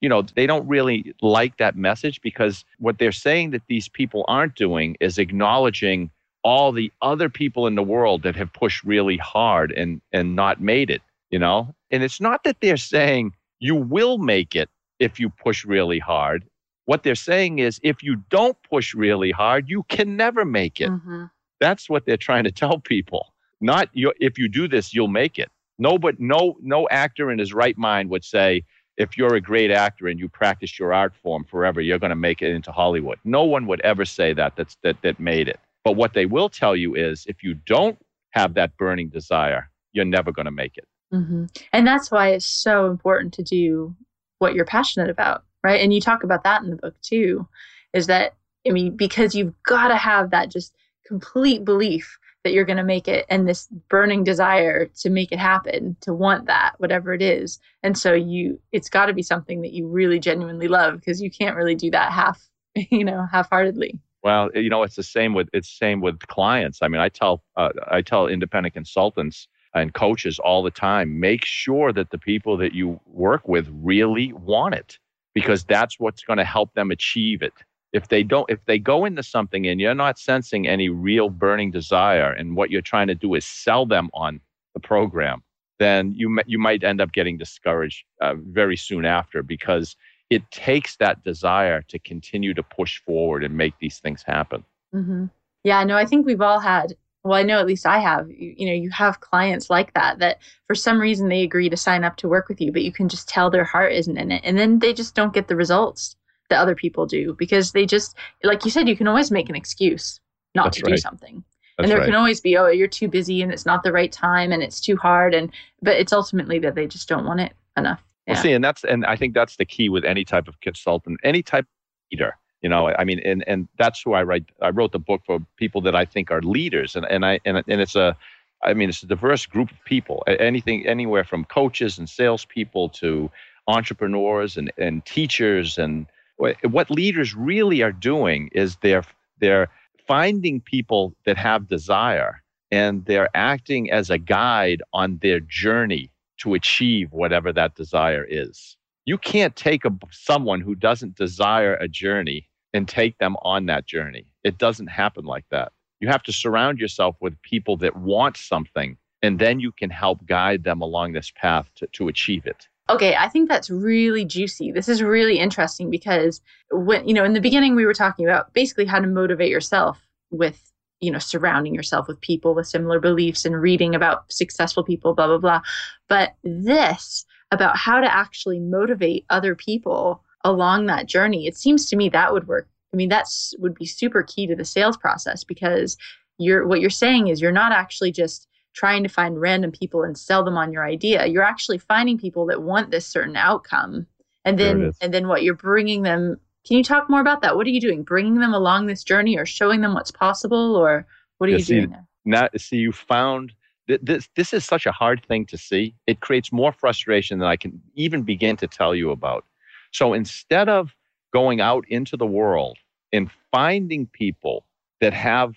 You 0.03 0.09
know, 0.09 0.21
they 0.35 0.45
don't 0.45 0.67
really 0.67 1.15
like 1.21 1.55
that 1.57 1.77
message 1.77 2.19
because 2.21 2.65
what 2.77 2.97
they're 2.99 3.13
saying 3.13 3.51
that 3.51 3.61
these 3.67 3.87
people 3.87 4.25
aren't 4.27 4.55
doing 4.55 4.97
is 4.99 5.17
acknowledging 5.17 6.09
all 6.43 6.73
the 6.73 6.91
other 7.01 7.29
people 7.29 7.67
in 7.67 7.75
the 7.75 7.83
world 7.95 8.23
that 8.23 8.35
have 8.35 8.51
pushed 8.51 8.83
really 8.83 9.15
hard 9.15 9.71
and 9.71 10.01
and 10.11 10.35
not 10.35 10.59
made 10.59 10.89
it, 10.89 11.01
you 11.29 11.39
know? 11.39 11.73
And 11.89 12.03
it's 12.03 12.19
not 12.19 12.43
that 12.43 12.57
they're 12.59 12.75
saying 12.75 13.31
you 13.59 13.75
will 13.75 14.17
make 14.17 14.57
it 14.57 14.69
if 14.99 15.21
you 15.21 15.29
push 15.29 15.63
really 15.63 15.99
hard. 15.99 16.43
What 16.83 17.03
they're 17.03 17.15
saying 17.15 17.59
is 17.59 17.79
if 17.81 18.03
you 18.03 18.17
don't 18.29 18.57
push 18.69 18.93
really 18.93 19.31
hard, 19.31 19.69
you 19.69 19.83
can 19.83 20.17
never 20.17 20.43
make 20.43 20.81
it. 20.81 20.89
Mm-hmm. 20.89 21.25
That's 21.61 21.89
what 21.89 22.05
they're 22.05 22.17
trying 22.17 22.43
to 22.43 22.51
tell 22.51 22.77
people. 22.79 23.33
Not 23.61 23.87
you, 23.93 24.11
if 24.19 24.37
you 24.37 24.49
do 24.49 24.67
this, 24.67 24.93
you'll 24.93 25.07
make 25.07 25.39
it. 25.39 25.49
No, 25.79 25.97
but 25.97 26.19
no, 26.19 26.57
no 26.61 26.89
actor 26.89 27.31
in 27.31 27.39
his 27.39 27.53
right 27.53 27.77
mind 27.77 28.09
would 28.09 28.25
say, 28.25 28.65
if 28.97 29.17
you're 29.17 29.35
a 29.35 29.41
great 29.41 29.71
actor 29.71 30.07
and 30.07 30.19
you 30.19 30.29
practice 30.29 30.77
your 30.77 30.93
art 30.93 31.13
form 31.15 31.43
forever, 31.43 31.81
you're 31.81 31.99
going 31.99 32.11
to 32.11 32.15
make 32.15 32.41
it 32.41 32.51
into 32.51 32.71
Hollywood. 32.71 33.19
No 33.23 33.43
one 33.43 33.65
would 33.67 33.81
ever 33.81 34.05
say 34.05 34.33
that. 34.33 34.55
That's 34.55 34.77
that 34.83 35.01
that 35.01 35.19
made 35.19 35.47
it. 35.47 35.59
But 35.83 35.95
what 35.95 36.13
they 36.13 36.25
will 36.25 36.49
tell 36.49 36.75
you 36.75 36.95
is, 36.95 37.25
if 37.27 37.43
you 37.43 37.53
don't 37.53 37.97
have 38.31 38.53
that 38.53 38.77
burning 38.77 39.09
desire, 39.09 39.69
you're 39.91 40.05
never 40.05 40.31
going 40.31 40.45
to 40.45 40.51
make 40.51 40.77
it. 40.77 40.87
Mm-hmm. 41.13 41.45
And 41.71 41.87
that's 41.87 42.09
why 42.09 42.29
it's 42.29 42.45
so 42.45 42.89
important 42.89 43.33
to 43.33 43.43
do 43.43 43.95
what 44.39 44.55
you're 44.55 44.65
passionate 44.65 45.09
about, 45.09 45.43
right? 45.63 45.81
And 45.81 45.93
you 45.93 46.01
talk 46.01 46.23
about 46.23 46.43
that 46.43 46.63
in 46.63 46.69
the 46.69 46.75
book 46.75 46.95
too. 47.01 47.47
Is 47.93 48.07
that 48.07 48.35
I 48.67 48.71
mean, 48.71 48.95
because 48.95 49.35
you've 49.35 49.53
got 49.63 49.89
to 49.89 49.97
have 49.97 50.31
that 50.31 50.49
just 50.49 50.73
complete 51.05 51.65
belief 51.65 52.17
that 52.43 52.53
you're 52.53 52.65
going 52.65 52.77
to 52.77 52.83
make 52.83 53.07
it 53.07 53.25
and 53.29 53.47
this 53.47 53.67
burning 53.89 54.23
desire 54.23 54.85
to 54.85 55.09
make 55.09 55.31
it 55.31 55.39
happen 55.39 55.95
to 56.01 56.13
want 56.13 56.45
that 56.47 56.73
whatever 56.77 57.13
it 57.13 57.21
is. 57.21 57.59
And 57.81 57.97
so 57.97 58.13
you 58.13 58.59
it's 58.71 58.89
got 58.89 59.07
to 59.07 59.13
be 59.13 59.23
something 59.23 59.61
that 59.61 59.73
you 59.73 59.87
really 59.87 60.19
genuinely 60.19 60.67
love 60.67 60.99
because 60.99 61.21
you 61.21 61.31
can't 61.31 61.55
really 61.55 61.75
do 61.75 61.89
that 61.91 62.11
half 62.11 62.49
you 62.75 63.03
know 63.03 63.25
half-heartedly. 63.31 63.99
Well 64.23 64.49
you 64.53 64.69
know 64.69 64.83
it's 64.83 64.95
the 64.95 65.03
same 65.03 65.33
with 65.33 65.49
it's 65.53 65.69
same 65.69 66.01
with 66.01 66.19
clients. 66.27 66.79
I 66.81 66.87
mean 66.87 67.01
i 67.01 67.09
tell 67.09 67.43
uh, 67.55 67.69
i 67.89 68.01
tell 68.01 68.27
independent 68.27 68.73
consultants 68.73 69.47
and 69.75 69.93
coaches 69.93 70.37
all 70.39 70.61
the 70.63 70.71
time 70.71 71.19
make 71.19 71.45
sure 71.45 71.91
that 71.93 72.11
the 72.11 72.17
people 72.17 72.57
that 72.57 72.73
you 72.73 72.99
work 73.07 73.47
with 73.47 73.67
really 73.71 74.31
want 74.33 74.75
it 74.75 74.99
because 75.33 75.63
that's 75.63 75.99
what's 75.99 76.23
going 76.23 76.37
to 76.37 76.45
help 76.45 76.73
them 76.73 76.91
achieve 76.91 77.41
it 77.41 77.53
if 77.93 78.07
they 78.07 78.23
don't 78.23 78.49
if 78.49 78.59
they 78.65 78.79
go 78.79 79.05
into 79.05 79.23
something 79.23 79.67
and 79.67 79.79
you're 79.79 79.95
not 79.95 80.19
sensing 80.19 80.67
any 80.67 80.89
real 80.89 81.29
burning 81.29 81.71
desire 81.71 82.31
and 82.31 82.55
what 82.55 82.69
you're 82.69 82.81
trying 82.81 83.07
to 83.07 83.15
do 83.15 83.33
is 83.35 83.45
sell 83.45 83.85
them 83.85 84.09
on 84.13 84.39
the 84.73 84.79
program 84.79 85.43
then 85.79 86.13
you 86.15 86.39
you 86.45 86.59
might 86.59 86.83
end 86.83 86.99
up 86.99 87.11
getting 87.11 87.37
discouraged 87.37 88.03
uh, 88.21 88.35
very 88.35 88.75
soon 88.75 89.05
after 89.05 89.43
because 89.43 89.95
it 90.29 90.49
takes 90.51 90.95
that 90.97 91.23
desire 91.23 91.81
to 91.83 91.99
continue 91.99 92.53
to 92.53 92.63
push 92.63 92.99
forward 93.05 93.43
and 93.43 93.55
make 93.55 93.73
these 93.79 93.99
things 93.99 94.23
happen 94.25 94.63
Mm-hmm. 94.93 95.25
Yeah, 95.63 95.83
no, 95.85 95.97
I 95.97 96.05
think 96.05 96.25
we've 96.25 96.41
all 96.41 96.59
had 96.59 96.95
well 97.23 97.39
i 97.39 97.43
know 97.43 97.57
at 97.57 97.65
least 97.65 97.85
i 97.85 97.99
have 97.99 98.29
you, 98.29 98.53
you, 98.57 98.65
know 98.65 98.73
you 98.73 98.89
have 98.89 99.21
clients 99.21 99.69
like 99.69 99.93
that 99.93 100.19
that 100.19 100.39
for 100.67 100.75
some 100.75 100.99
reason 100.99 101.29
they 101.29 101.41
agree 101.41 101.69
to 101.69 101.77
sign 101.77 102.03
up 102.03 102.17
to 102.17 102.27
work 102.27 102.49
with 102.49 102.59
you 102.59 102.71
but 102.71 102.83
you 102.83 102.91
can 102.91 103.07
just 103.07 103.27
tell 103.29 103.49
their 103.49 103.63
heart 103.63 103.93
isn't 103.93 104.17
in 104.17 104.31
it 104.31 104.41
and 104.43 104.57
then 104.57 104.79
they 104.79 104.93
just 104.93 105.15
don't 105.15 105.33
get 105.33 105.47
the 105.47 105.55
results 105.55 106.15
that 106.53 106.61
other 106.61 106.75
people 106.75 107.05
do 107.07 107.35
because 107.39 107.71
they 107.71 107.85
just 107.85 108.15
like 108.43 108.63
you 108.63 108.71
said 108.71 108.87
you 108.87 108.95
can 108.95 109.07
always 109.07 109.31
make 109.31 109.49
an 109.49 109.55
excuse 109.55 110.19
not 110.53 110.65
That's 110.65 110.77
to 110.77 110.83
right. 110.83 110.91
do 110.91 110.97
something 110.97 111.43
That's 111.77 111.85
and 111.85 111.91
there 111.91 111.97
right. 111.97 112.05
can 112.05 112.15
always 112.15 112.39
be 112.39 112.55
oh 112.57 112.67
you're 112.67 112.87
too 112.87 113.07
busy 113.07 113.41
and 113.41 113.51
it's 113.51 113.65
not 113.65 113.83
the 113.83 113.91
right 113.91 114.11
time 114.11 114.51
and 114.51 114.61
it's 114.61 114.79
too 114.79 114.95
hard 114.95 115.33
and 115.33 115.51
but 115.81 115.95
it's 115.95 116.13
ultimately 116.13 116.59
that 116.59 116.75
they 116.75 116.85
just 116.85 117.09
don't 117.09 117.25
want 117.25 117.39
it 117.39 117.53
enough 117.75 118.03
yeah. 118.27 118.33
well 118.33 118.43
see 118.43 118.53
and 118.53 118.63
that's 118.63 118.83
and 118.83 119.03
i 119.05 119.15
think 119.15 119.33
that's 119.33 119.55
the 119.57 119.65
key 119.65 119.89
with 119.89 120.05
any 120.05 120.23
type 120.23 120.47
of 120.47 120.59
consultant 120.61 121.19
any 121.23 121.41
type 121.41 121.65
of 121.65 122.11
leader 122.11 122.37
you 122.61 122.69
know 122.69 122.87
i 122.87 123.03
mean 123.03 123.19
and 123.25 123.43
and 123.47 123.67
that's 123.79 123.99
who 124.03 124.13
i 124.13 124.21
write 124.21 124.45
i 124.61 124.69
wrote 124.69 124.91
the 124.91 124.99
book 124.99 125.21
for 125.25 125.39
people 125.57 125.81
that 125.81 125.95
i 125.95 126.05
think 126.05 126.29
are 126.29 126.41
leaders 126.41 126.95
and 126.95 127.05
and 127.09 127.25
i 127.25 127.39
and, 127.45 127.57
and 127.67 127.81
it's 127.81 127.95
a 127.95 128.15
i 128.63 128.75
mean 128.75 128.89
it's 128.89 129.01
a 129.01 129.07
diverse 129.07 129.47
group 129.47 129.71
of 129.71 129.77
people 129.85 130.23
anything 130.27 130.85
anywhere 130.85 131.23
from 131.23 131.43
coaches 131.45 131.97
and 131.97 132.07
salespeople 132.07 132.89
to 132.89 133.31
entrepreneurs 133.67 134.55
and 134.57 134.71
and 134.77 135.03
teachers 135.05 135.79
and 135.79 136.05
what 136.37 136.91
leaders 136.91 137.35
really 137.35 137.81
are 137.81 137.91
doing 137.91 138.49
is 138.53 138.77
they're 138.81 139.03
they're 139.39 139.69
finding 140.07 140.59
people 140.59 141.13
that 141.25 141.37
have 141.37 141.67
desire 141.67 142.43
and 142.71 143.05
they're 143.05 143.29
acting 143.35 143.91
as 143.91 144.09
a 144.09 144.17
guide 144.17 144.81
on 144.93 145.19
their 145.21 145.39
journey 145.39 146.11
to 146.39 146.53
achieve 146.53 147.11
whatever 147.11 147.53
that 147.53 147.75
desire 147.75 148.25
is 148.27 148.75
you 149.05 149.17
can't 149.17 149.55
take 149.55 149.85
a, 149.85 149.91
someone 150.11 150.61
who 150.61 150.75
doesn't 150.75 151.15
desire 151.15 151.75
a 151.75 151.87
journey 151.87 152.47
and 152.73 152.87
take 152.87 153.17
them 153.17 153.35
on 153.41 153.65
that 153.67 153.85
journey. 153.85 154.25
It 154.43 154.57
doesn't 154.57 154.87
happen 154.87 155.25
like 155.25 155.45
that. 155.51 155.71
You 155.99 156.07
have 156.09 156.23
to 156.23 156.33
surround 156.33 156.79
yourself 156.79 157.15
with 157.21 157.41
people 157.41 157.77
that 157.77 157.95
want 157.95 158.37
something, 158.37 158.97
and 159.21 159.39
then 159.39 159.59
you 159.59 159.71
can 159.71 159.89
help 159.89 160.25
guide 160.25 160.63
them 160.63 160.81
along 160.81 161.13
this 161.13 161.31
path 161.31 161.69
to, 161.75 161.87
to 161.87 162.07
achieve 162.07 162.45
it. 162.45 162.67
Okay, 162.89 163.15
I 163.15 163.29
think 163.29 163.47
that's 163.47 163.69
really 163.69 164.25
juicy. 164.25 164.71
This 164.71 164.89
is 164.89 165.01
really 165.01 165.39
interesting 165.39 165.89
because 165.89 166.41
when, 166.69 167.07
you 167.07 167.13
know, 167.13 167.23
in 167.23 167.33
the 167.33 167.39
beginning 167.39 167.75
we 167.75 167.85
were 167.85 167.93
talking 167.93 168.25
about 168.25 168.53
basically 168.53 168.85
how 168.85 168.99
to 168.99 169.07
motivate 169.07 169.49
yourself 169.49 170.05
with, 170.31 170.71
you 170.99 171.09
know, 171.09 171.19
surrounding 171.19 171.73
yourself 171.73 172.07
with 172.07 172.19
people 172.19 172.53
with 172.53 172.67
similar 172.67 172.99
beliefs 172.99 173.45
and 173.45 173.61
reading 173.61 173.95
about 173.95 174.31
successful 174.31 174.83
people, 174.83 175.13
blah, 175.13 175.27
blah, 175.27 175.37
blah. 175.37 175.61
But 176.09 176.35
this 176.43 177.25
about 177.51 177.77
how 177.77 178.01
to 178.01 178.13
actually 178.13 178.59
motivate 178.59 179.25
other 179.29 179.55
people 179.55 180.21
along 180.43 180.87
that 180.87 181.07
journey, 181.07 181.47
it 181.47 181.55
seems 181.55 181.85
to 181.87 181.95
me 181.95 182.09
that 182.09 182.33
would 182.33 182.47
work. 182.47 182.67
I 182.93 182.97
mean, 182.97 183.09
that's 183.09 183.53
would 183.59 183.75
be 183.75 183.85
super 183.85 184.23
key 184.23 184.45
to 184.47 184.55
the 184.55 184.65
sales 184.65 184.97
process 184.97 185.43
because 185.45 185.97
you're 186.37 186.67
what 186.67 186.81
you're 186.81 186.89
saying 186.89 187.27
is 187.27 187.41
you're 187.41 187.51
not 187.51 187.71
actually 187.71 188.11
just 188.11 188.47
trying 188.73 189.03
to 189.03 189.09
find 189.09 189.39
random 189.39 189.71
people 189.71 190.03
and 190.03 190.17
sell 190.17 190.43
them 190.43 190.57
on 190.57 190.71
your 190.71 190.85
idea. 190.85 191.25
You're 191.25 191.43
actually 191.43 191.77
finding 191.77 192.17
people 192.17 192.45
that 192.47 192.61
want 192.61 192.91
this 192.91 193.05
certain 193.05 193.35
outcome. 193.35 194.07
And 194.45 194.59
then 194.59 194.91
and 194.99 195.13
then 195.13 195.27
what 195.27 195.43
you're 195.43 195.53
bringing 195.53 196.01
them 196.01 196.37
can 196.65 196.77
you 196.77 196.83
talk 196.83 197.09
more 197.09 197.19
about 197.19 197.41
that? 197.41 197.55
What 197.55 197.67
are 197.67 197.71
you 197.71 197.81
doing? 197.81 198.03
Bringing 198.03 198.39
them 198.39 198.53
along 198.53 198.87
this 198.87 199.03
journey 199.03 199.37
or 199.37 199.45
showing 199.45 199.81
them 199.81 199.93
what's 199.93 200.11
possible 200.11 200.75
or 200.75 201.05
what 201.37 201.47
are 201.47 201.51
yeah, 201.51 201.57
you 201.57 201.63
see, 201.63 201.75
doing 201.75 201.89
there? 201.89 202.07
Now, 202.25 202.47
see, 202.55 202.77
you 202.77 202.91
found 202.91 203.53
this 204.01 204.29
this 204.35 204.53
is 204.53 204.63
such 204.63 204.85
a 204.85 204.91
hard 204.91 205.25
thing 205.25 205.45
to 205.47 205.57
see. 205.57 205.95
It 206.07 206.21
creates 206.21 206.51
more 206.51 206.71
frustration 206.71 207.39
than 207.39 207.47
I 207.47 207.57
can 207.57 207.81
even 207.95 208.23
begin 208.23 208.55
to 208.57 208.67
tell 208.67 208.95
you 208.95 209.11
about. 209.11 209.45
So 209.91 210.13
instead 210.13 210.69
of 210.69 210.95
going 211.33 211.59
out 211.59 211.85
into 211.89 212.15
the 212.15 212.25
world 212.25 212.77
and 213.11 213.29
finding 213.51 214.07
people 214.07 214.65
that 215.01 215.13
have 215.13 215.55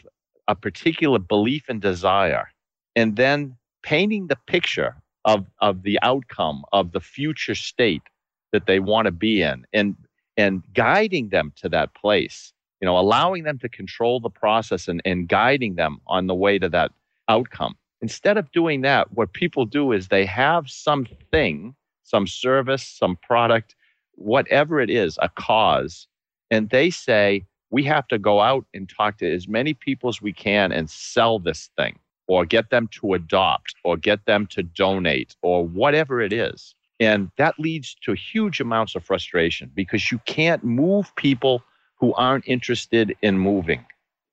a 0.48 0.54
particular 0.54 1.18
belief 1.18 1.64
and 1.68 1.80
desire, 1.80 2.48
and 2.96 3.16
then 3.16 3.56
painting 3.82 4.26
the 4.26 4.38
picture 4.46 4.96
of, 5.24 5.46
of 5.60 5.82
the 5.82 5.98
outcome 6.02 6.64
of 6.72 6.92
the 6.92 7.00
future 7.00 7.54
state 7.54 8.02
that 8.52 8.66
they 8.66 8.80
want 8.80 9.06
to 9.06 9.12
be 9.12 9.42
in 9.42 9.64
and 9.72 9.94
and 10.36 10.62
guiding 10.74 11.28
them 11.28 11.52
to 11.56 11.68
that 11.68 11.94
place 11.94 12.52
you 12.80 12.86
know 12.86 12.98
allowing 12.98 13.44
them 13.44 13.58
to 13.58 13.68
control 13.68 14.18
the 14.18 14.30
process 14.30 14.88
and, 14.88 15.00
and 15.04 15.28
guiding 15.28 15.76
them 15.76 16.00
on 16.06 16.26
the 16.26 16.34
way 16.34 16.58
to 16.58 16.68
that 16.68 16.90
outcome. 17.28 17.74
Instead 18.02 18.36
of 18.38 18.50
doing 18.52 18.82
that 18.82 19.12
what 19.12 19.32
people 19.32 19.66
do 19.66 19.92
is 19.92 20.08
they 20.08 20.24
have 20.24 20.68
something 20.68 21.74
some 22.02 22.26
service 22.26 22.86
some 22.86 23.16
product 23.16 23.74
whatever 24.16 24.80
it 24.80 24.90
is, 24.90 25.18
a 25.22 25.28
cause, 25.28 26.08
and 26.50 26.70
they 26.70 26.90
say, 26.90 27.44
we 27.70 27.84
have 27.84 28.08
to 28.08 28.18
go 28.18 28.40
out 28.40 28.64
and 28.74 28.88
talk 28.88 29.18
to 29.18 29.30
as 29.30 29.46
many 29.46 29.74
people 29.74 30.08
as 30.08 30.22
we 30.22 30.32
can 30.32 30.72
and 30.72 30.88
sell 30.88 31.38
this 31.38 31.70
thing 31.76 31.98
or 32.26 32.44
get 32.44 32.70
them 32.70 32.88
to 32.88 33.14
adopt 33.14 33.74
or 33.84 33.96
get 33.96 34.24
them 34.26 34.46
to 34.48 34.62
donate 34.62 35.36
or 35.42 35.66
whatever 35.66 36.20
it 36.20 36.32
is. 36.32 36.74
And 36.98 37.30
that 37.36 37.58
leads 37.58 37.94
to 38.04 38.14
huge 38.14 38.60
amounts 38.60 38.94
of 38.94 39.04
frustration 39.04 39.70
because 39.74 40.10
you 40.10 40.18
can't 40.26 40.64
move 40.64 41.14
people 41.16 41.62
who 41.96 42.14
aren't 42.14 42.46
interested 42.46 43.14
in 43.22 43.38
moving. 43.38 43.84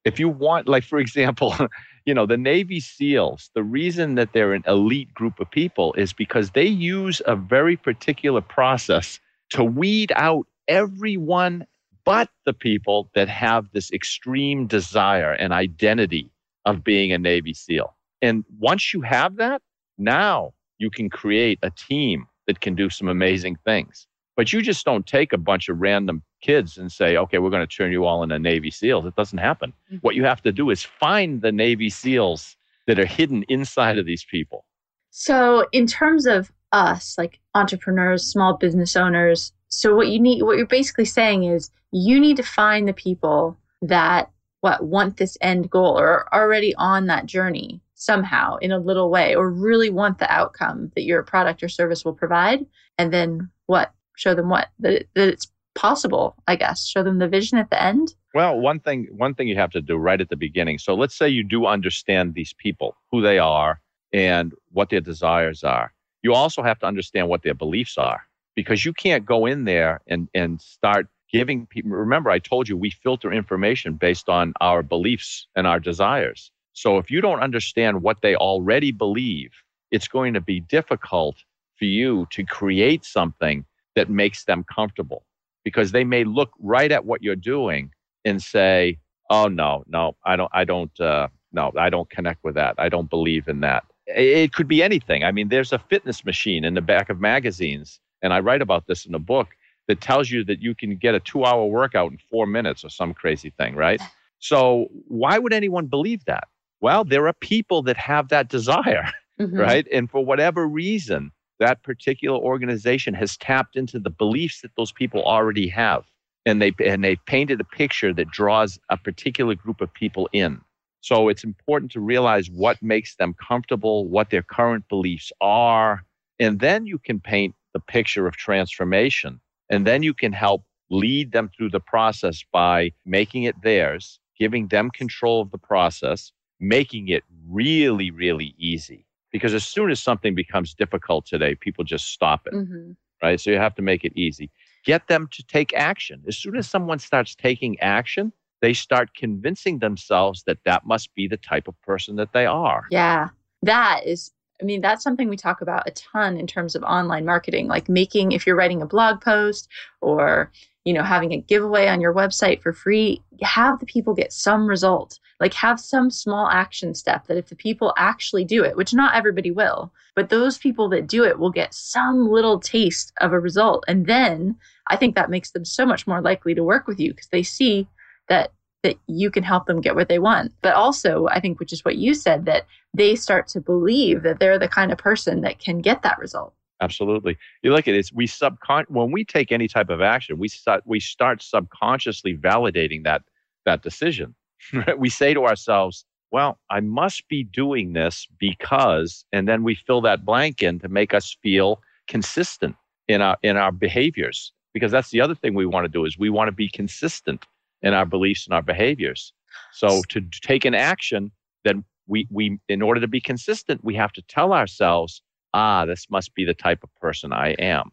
If 0.06 0.20
you 0.20 0.30
want, 0.30 0.68
like, 0.68 0.84
for 0.84 1.00
example, 1.00 1.56
you 2.06 2.14
know, 2.14 2.26
the 2.26 2.38
Navy 2.38 2.80
SEALs, 2.80 3.50
the 3.54 3.64
reason 3.64 4.16
that 4.16 4.34
they're 4.34 4.54
an 4.54 4.64
elite 4.68 5.14
group 5.14 5.40
of 5.40 5.50
people 5.52 5.94
is 5.94 6.14
because 6.14 6.52
they 6.52 6.66
use 6.66 7.22
a 7.26 7.36
very 7.36 7.78
particular 7.78 8.42
process 8.42 9.20
to 9.52 9.64
weed 9.64 10.12
out 10.16 10.48
everyone 10.68 11.66
but 12.06 12.30
the 12.46 12.54
people 12.54 13.10
that 13.16 13.30
have 13.30 13.72
this 13.72 13.92
extreme 13.92 14.68
desire 14.68 15.32
and 15.32 15.54
identity 15.54 16.30
of 16.66 16.84
being 16.84 17.12
a 17.12 17.18
Navy 17.18 17.54
SEAL. 17.54 17.96
And 18.22 18.44
once 18.60 18.94
you 18.94 19.02
have 19.02 19.36
that, 19.38 19.62
now 19.98 20.54
you 20.78 20.90
can 20.90 21.10
create 21.10 21.60
a 21.62 21.70
team 21.72 22.26
that 22.48 22.62
can 22.62 22.76
do 22.76 22.90
some 22.90 23.08
amazing 23.08 23.58
things. 23.66 24.08
But 24.36 24.52
you 24.52 24.62
just 24.62 24.84
don't 24.86 25.06
take 25.06 25.32
a 25.32 25.38
bunch 25.38 25.70
of 25.70 25.80
random 25.80 26.24
kids 26.42 26.78
and 26.78 26.92
say, 26.92 27.18
okay, 27.18 27.38
we're 27.38 27.52
going 27.52 27.68
to 27.68 27.76
turn 27.76 27.92
you 27.92 28.06
all 28.06 28.24
into 28.24 28.40
Navy 28.40 28.72
SEALs. 28.72 29.06
It 29.06 29.16
doesn't 29.16 29.38
happen. 29.38 29.72
Mm-hmm. 29.88 29.98
What 29.98 30.16
you 30.16 30.24
have 30.24 30.42
to 30.42 30.52
do 30.52 30.70
is 30.72 30.84
find 30.84 31.42
the 31.42 31.52
Navy 31.52 31.90
SEALs 31.90 32.58
that 32.88 33.00
are 33.00 33.06
hidden 33.06 33.44
inside 33.48 33.98
of 33.98 34.06
these 34.06 34.26
people. 34.26 34.66
So, 35.12 35.68
in 35.72 35.86
terms 35.86 36.26
of 36.26 36.52
us, 36.74 37.16
like 37.18 37.40
entrepreneurs, 37.56 38.26
small 38.26 38.58
business 38.58 38.96
owners. 38.98 39.54
So 39.70 39.96
what 39.96 40.10
you 40.10 40.20
need, 40.20 40.44
what 40.44 40.58
you're 40.58 40.66
basically 40.66 41.06
saying 41.06 41.44
is 41.44 41.70
you 41.92 42.20
need 42.20 42.36
to 42.38 42.44
find 42.44 42.88
the 42.88 42.94
people 42.94 43.58
that 43.82 44.30
what 44.64 44.86
want 44.86 45.18
this 45.18 45.38
end 45.42 45.70
goal 45.70 46.00
or 46.00 46.34
are 46.34 46.42
already 46.42 46.74
on 46.76 47.08
that 47.08 47.26
journey 47.26 47.82
somehow 47.96 48.56
in 48.58 48.72
a 48.72 48.80
little 48.80 49.10
way 49.10 49.36
or 49.36 49.52
really 49.52 49.90
want 49.90 50.20
the 50.20 50.32
outcome 50.32 50.90
that 50.96 51.04
your 51.04 51.22
product 51.22 51.62
or 51.62 51.68
service 51.68 52.06
will 52.06 52.14
provide? 52.14 52.66
And 52.98 53.12
then 53.14 53.50
what? 53.66 53.92
Show 54.16 54.34
them 54.34 54.48
what? 54.48 54.70
That, 54.80 55.06
that 55.16 55.28
it's 55.28 55.52
possible 55.76 56.36
i 56.48 56.56
guess. 56.56 56.86
Show 56.86 57.04
them 57.04 57.20
the 57.20 57.28
vision 57.28 57.58
at 57.58 57.70
the 57.72 57.84
end. 57.84 58.14
Well 58.34 58.58
one 58.58 58.80
thing 58.80 59.08
one 59.12 59.34
thing 59.34 59.50
you 59.50 59.58
have 59.58 59.72
to 59.72 59.82
do 59.82 59.98
right 59.98 60.22
at 60.22 60.30
the 60.30 60.38
beginning. 60.38 60.78
So 60.78 60.96
let's 60.96 61.16
say 61.16 61.28
you 61.28 61.44
do 61.44 61.66
understand 61.66 62.34
these 62.34 62.54
people 62.54 62.96
who 63.12 63.22
they 63.22 63.40
are 63.40 63.82
and 64.14 64.54
what 64.72 64.92
their 64.92 65.02
desires 65.02 65.62
are. 65.64 65.92
You 66.22 66.34
also 66.34 66.64
have 66.64 66.80
to 66.80 66.86
understand 66.86 67.28
what 67.28 67.44
their 67.44 67.54
beliefs 67.54 67.98
are 67.98 68.22
because 68.56 68.86
you 68.86 68.94
can't 68.94 69.26
go 69.26 69.46
in 69.46 69.66
there 69.66 70.00
and, 70.08 70.30
and 70.34 70.62
start 70.62 71.08
giving 71.34 71.68
people. 71.68 71.92
Remember, 71.92 72.32
I 72.32 72.40
told 72.40 72.70
you 72.70 72.78
we 72.78 72.92
filter 72.92 73.34
information 73.34 73.96
based 73.96 74.30
on 74.30 74.54
our 74.62 74.84
beliefs 74.84 75.48
and 75.58 75.68
our 75.68 75.82
desires. 75.82 76.52
So 76.74 77.00
if 77.00 77.12
you 77.12 77.22
don't 77.22 77.42
understand 77.42 78.04
what 78.04 78.20
they 78.24 78.36
already 78.36 78.94
believe, 78.94 79.52
it's 79.92 80.10
going 80.10 80.36
to 80.36 80.42
be 80.42 80.62
difficult 80.62 81.38
for 81.80 81.86
you 81.86 82.28
to 82.32 82.46
create 82.46 83.06
something 83.06 83.66
that 83.98 84.10
makes 84.10 84.46
them 84.46 84.66
comfortable 84.74 85.26
because 85.66 85.92
they 85.94 86.06
may 86.06 86.26
look 86.26 86.52
right 86.62 86.92
at 86.94 87.06
what 87.06 87.24
you're 87.24 87.38
doing 87.38 87.92
and 88.26 88.42
say, 88.44 89.00
"Oh 89.32 89.48
no, 89.50 89.84
no, 89.88 90.18
I 90.26 90.38
don't, 90.38 90.52
I 90.54 90.66
don't, 90.66 91.00
uh, 91.02 91.30
no, 91.54 91.74
I 91.78 91.92
don't 91.92 92.10
connect 92.12 92.46
with 92.46 92.56
that. 92.56 92.76
I 92.80 92.90
don't 92.90 93.12
believe 93.12 93.50
in 93.50 93.62
that." 93.62 93.86
It 94.08 94.54
could 94.54 94.70
be 94.70 94.84
anything. 94.84 95.26
I 95.26 95.34
mean, 95.34 95.50
there's 95.50 95.74
a 95.74 95.80
fitness 95.80 96.26
machine 96.26 96.66
in 96.66 96.76
the 96.76 96.82
back 96.82 97.10
of 97.10 97.22
magazines, 97.22 98.02
and 98.24 98.34
I 98.34 98.42
write 98.42 98.64
about 98.64 98.88
this 98.88 99.06
in 99.06 99.14
the 99.14 99.20
book 99.20 99.50
that 99.88 100.02
tells 100.02 100.30
you 100.30 100.44
that 100.46 100.62
you 100.62 100.76
can 100.76 100.96
get 100.96 101.16
a 101.16 101.20
two 101.20 101.46
hour 101.46 101.66
workout 101.66 102.12
in 102.12 102.18
four 102.30 102.46
minutes 102.46 102.84
or 102.84 102.90
some 102.90 103.14
crazy 103.14 103.52
thing, 103.58 103.76
right? 103.76 104.02
So, 104.40 104.88
why 105.08 105.40
would 105.40 105.54
anyone 105.54 105.86
believe 105.86 106.26
that? 106.26 106.50
Well, 106.82 107.06
there 107.06 107.30
are 107.30 107.34
people 107.34 107.82
that 107.84 107.96
have 107.96 108.28
that 108.28 108.50
desire, 108.50 109.10
mm-hmm. 109.40 109.56
right? 109.56 109.88
And 109.90 110.12
for 110.12 110.26
whatever 110.26 110.68
reason, 110.68 111.32
that 111.60 111.82
particular 111.82 112.38
organization 112.38 113.14
has 113.14 113.38
tapped 113.38 113.78
into 113.78 114.00
the 114.00 114.10
beliefs 114.10 114.60
that 114.60 114.72
those 114.76 114.92
people 114.92 115.24
already 115.24 115.70
have. 115.70 116.04
And 116.46 116.62
they 116.62 116.74
and 116.84 117.02
they 117.06 117.16
painted 117.26 117.62
a 117.62 117.64
picture 117.64 118.14
that 118.14 118.32
draws 118.32 118.78
a 118.90 118.98
particular 118.98 119.56
group 119.56 119.80
of 119.80 119.94
people 119.94 120.28
in. 120.34 120.60
So 121.00 121.30
it's 121.30 121.46
important 121.46 121.94
to 121.94 122.02
realize 122.02 122.50
what 122.50 122.82
makes 122.82 123.16
them 123.16 123.34
comfortable, 123.36 124.10
what 124.10 124.30
their 124.30 124.44
current 124.44 124.90
beliefs 124.90 125.32
are, 125.40 126.04
and 126.38 126.60
then 126.60 126.86
you 126.86 126.98
can 126.98 127.22
paint 127.22 127.56
the 127.74 127.80
picture 127.80 128.28
of 128.28 128.36
transformation. 128.36 129.40
And 129.74 129.88
then 129.88 130.04
you 130.04 130.14
can 130.14 130.34
help 130.34 130.64
lead 130.90 131.32
them 131.32 131.50
through 131.56 131.70
the 131.70 131.80
process 131.80 132.44
by 132.52 132.92
making 133.06 133.44
it 133.44 133.56
theirs, 133.64 134.20
giving 134.38 134.68
them 134.68 134.92
control 134.92 135.42
of 135.42 135.52
the 135.52 135.58
process, 135.58 136.32
making 136.60 137.08
it 137.10 137.24
really, 137.48 138.12
really 138.12 138.54
easy. 138.58 139.06
Because 139.32 139.54
as 139.54 139.66
soon 139.66 139.90
as 139.90 140.00
something 140.00 140.36
becomes 140.36 140.76
difficult 140.76 141.26
today, 141.26 141.56
people 141.56 141.84
just 141.84 142.12
stop 142.12 142.46
it, 142.46 142.54
mm-hmm. 142.54 142.92
right? 143.22 143.40
So 143.40 143.50
you 143.50 143.58
have 143.58 143.76
to 143.76 143.82
make 143.82 144.04
it 144.04 144.14
easy. 144.16 144.52
Get 144.86 145.08
them 145.08 145.28
to 145.32 145.44
take 145.44 145.74
action. 145.74 146.24
As 146.28 146.38
soon 146.38 146.56
as 146.56 146.70
someone 146.70 147.00
starts 147.00 147.34
taking 147.34 147.80
action, 147.80 148.32
they 148.62 148.74
start 148.74 149.16
convincing 149.16 149.80
themselves 149.80 150.44
that 150.46 150.60
that 150.66 150.86
must 150.86 151.14
be 151.16 151.28
the 151.28 151.38
type 151.38 151.68
of 151.68 151.82
person 151.82 152.16
that 152.18 152.32
they 152.34 152.46
are. 152.46 152.84
Yeah, 152.92 153.30
that 153.64 154.02
is 154.06 154.32
I 154.64 154.66
mean, 154.66 154.80
that's 154.80 155.04
something 155.04 155.28
we 155.28 155.36
talk 155.36 155.60
about 155.60 155.90
a 155.90 155.92
ton 155.92 156.38
in 156.38 156.48
terms 156.48 156.74
of 156.74 156.84
online 156.84 157.26
marketing, 157.26 157.68
like 157.68 157.90
making, 157.90 158.32
if 158.32 158.48
you're 158.48 158.56
writing 158.56 158.82
a 158.82 158.86
blog 158.86 159.20
post 159.20 159.68
or, 160.00 160.50
you 160.86 160.94
know, 160.94 161.04
having 161.04 161.34
a 161.34 161.42
giveaway 161.42 161.88
on 161.90 162.00
your 162.00 162.14
website 162.14 162.62
for 162.62 162.72
free, 162.72 163.22
have 163.42 163.80
the 163.82 163.86
people 163.86 164.14
get 164.14 164.32
some 164.32 164.66
result. 164.66 165.20
Like 165.42 165.54
have 165.56 165.82
some 165.82 166.10
small 166.10 166.48
action 166.48 166.96
step 166.96 167.28
that 167.28 167.36
if 167.36 167.50
the 167.50 167.58
people 167.58 167.94
actually 167.98 168.46
do 168.46 168.64
it, 168.64 168.78
which 168.78 168.94
not 168.94 169.16
everybody 169.16 169.52
will, 169.52 169.92
but 170.16 170.30
those 170.30 170.58
people 170.58 170.88
that 170.90 171.08
do 171.08 171.26
it 171.26 171.40
will 171.40 171.52
get 171.52 171.74
some 171.74 172.30
little 172.30 172.58
taste 172.58 173.12
of 173.20 173.34
a 173.34 173.40
result. 173.42 173.84
And 173.90 174.06
then 174.06 174.56
I 174.88 174.96
think 174.96 175.16
that 175.16 175.30
makes 175.30 175.52
them 175.52 175.66
so 175.66 175.86
much 175.86 176.08
more 176.08 176.22
likely 176.22 176.56
to 176.56 176.64
work 176.64 176.88
with 176.88 177.02
you 177.02 177.12
because 177.12 177.28
they 177.28 177.44
see 177.44 177.86
that 178.30 178.54
that 178.84 178.98
you 179.08 179.32
can 179.32 179.44
help 179.44 179.66
them 179.66 179.82
get 179.82 179.96
what 179.96 180.10
they 180.10 180.20
want. 180.20 180.54
But 180.62 180.76
also, 180.76 181.28
I 181.28 181.40
think, 181.40 181.60
which 181.60 181.74
is 181.74 181.84
what 181.84 181.96
you 181.96 182.14
said, 182.14 182.46
that 182.46 182.66
they 182.94 183.16
start 183.16 183.48
to 183.50 183.62
believe 183.62 184.24
that 184.24 184.40
they're 184.40 184.60
the 184.60 184.68
kind 184.68 184.92
of 184.92 184.98
person 184.98 185.42
that 185.42 185.60
can 185.60 185.80
get 185.80 186.04
that 186.04 186.20
result. 186.20 186.54
Absolutely. 186.82 187.38
You 187.62 187.72
look 187.72 187.88
at 187.88 187.94
it, 187.94 188.10
we 188.14 188.28
subcon 188.28 188.86
when 188.90 189.12
we 189.12 189.24
take 189.24 189.52
any 189.52 189.68
type 189.68 189.90
of 189.90 190.02
action, 190.02 190.38
we 190.38 190.48
start 190.48 190.84
we 190.86 191.00
start 191.00 191.42
subconsciously 191.42 192.38
validating 192.38 193.04
that 193.04 193.24
that 193.66 193.82
decision. 193.82 194.36
we 194.98 195.10
say 195.10 195.34
to 195.34 195.46
ourselves, 195.46 196.06
well, 196.32 196.60
I 196.70 196.80
must 196.80 197.28
be 197.28 197.44
doing 197.44 197.94
this 197.94 198.28
because, 198.40 199.24
and 199.32 199.48
then 199.48 199.64
we 199.64 199.76
fill 199.76 200.02
that 200.02 200.26
blank 200.26 200.64
in 200.64 200.80
to 200.80 200.90
make 200.90 201.14
us 201.14 201.38
feel 201.42 201.80
consistent 202.08 202.76
in 203.08 203.22
our 203.22 203.38
in 203.44 203.56
our 203.56 203.72
behaviors. 203.72 204.52
Because 204.74 204.92
that's 204.92 205.12
the 205.12 205.22
other 205.22 205.36
thing 205.36 205.54
we 205.54 205.68
want 205.68 205.86
to 205.86 205.90
do 205.90 206.04
is 206.04 206.18
we 206.18 206.32
want 206.32 206.48
to 206.48 206.52
be 206.52 206.68
consistent 206.68 207.46
in 207.84 207.94
our 207.94 208.06
beliefs 208.06 208.46
and 208.46 208.54
our 208.54 208.64
behaviors. 208.64 209.32
So 209.72 210.02
to 210.10 210.22
take 210.42 210.66
an 210.66 210.74
action, 210.74 211.32
then 211.64 211.86
we, 212.08 212.28
we, 212.30 212.60
in 212.70 212.82
order 212.82 213.00
to 213.00 213.08
be 213.08 213.22
consistent, 213.22 213.84
we 213.84 213.96
have 213.96 214.12
to 214.14 214.22
tell 214.24 214.54
ourselves, 214.54 215.22
ah, 215.54 215.86
this 215.86 216.08
must 216.10 216.34
be 216.36 216.46
the 216.46 216.54
type 216.54 216.84
of 216.84 216.94
person 216.96 217.34
I 217.34 217.52
am. 217.60 217.92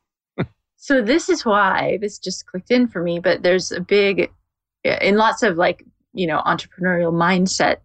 so 0.77 1.03
this 1.03 1.29
is 1.29 1.45
why 1.45 1.99
this 2.01 2.19
just 2.19 2.47
clicked 2.47 2.71
in 2.71 2.89
for 2.89 3.03
me, 3.03 3.19
but 3.19 3.43
there's 3.43 3.73
a 3.73 3.81
big, 3.81 4.31
in 4.85 5.17
lots 5.17 5.43
of 5.43 5.57
like, 5.57 5.85
you 6.13 6.27
know, 6.27 6.43
entrepreneurial 6.47 7.13
mindset 7.13 7.77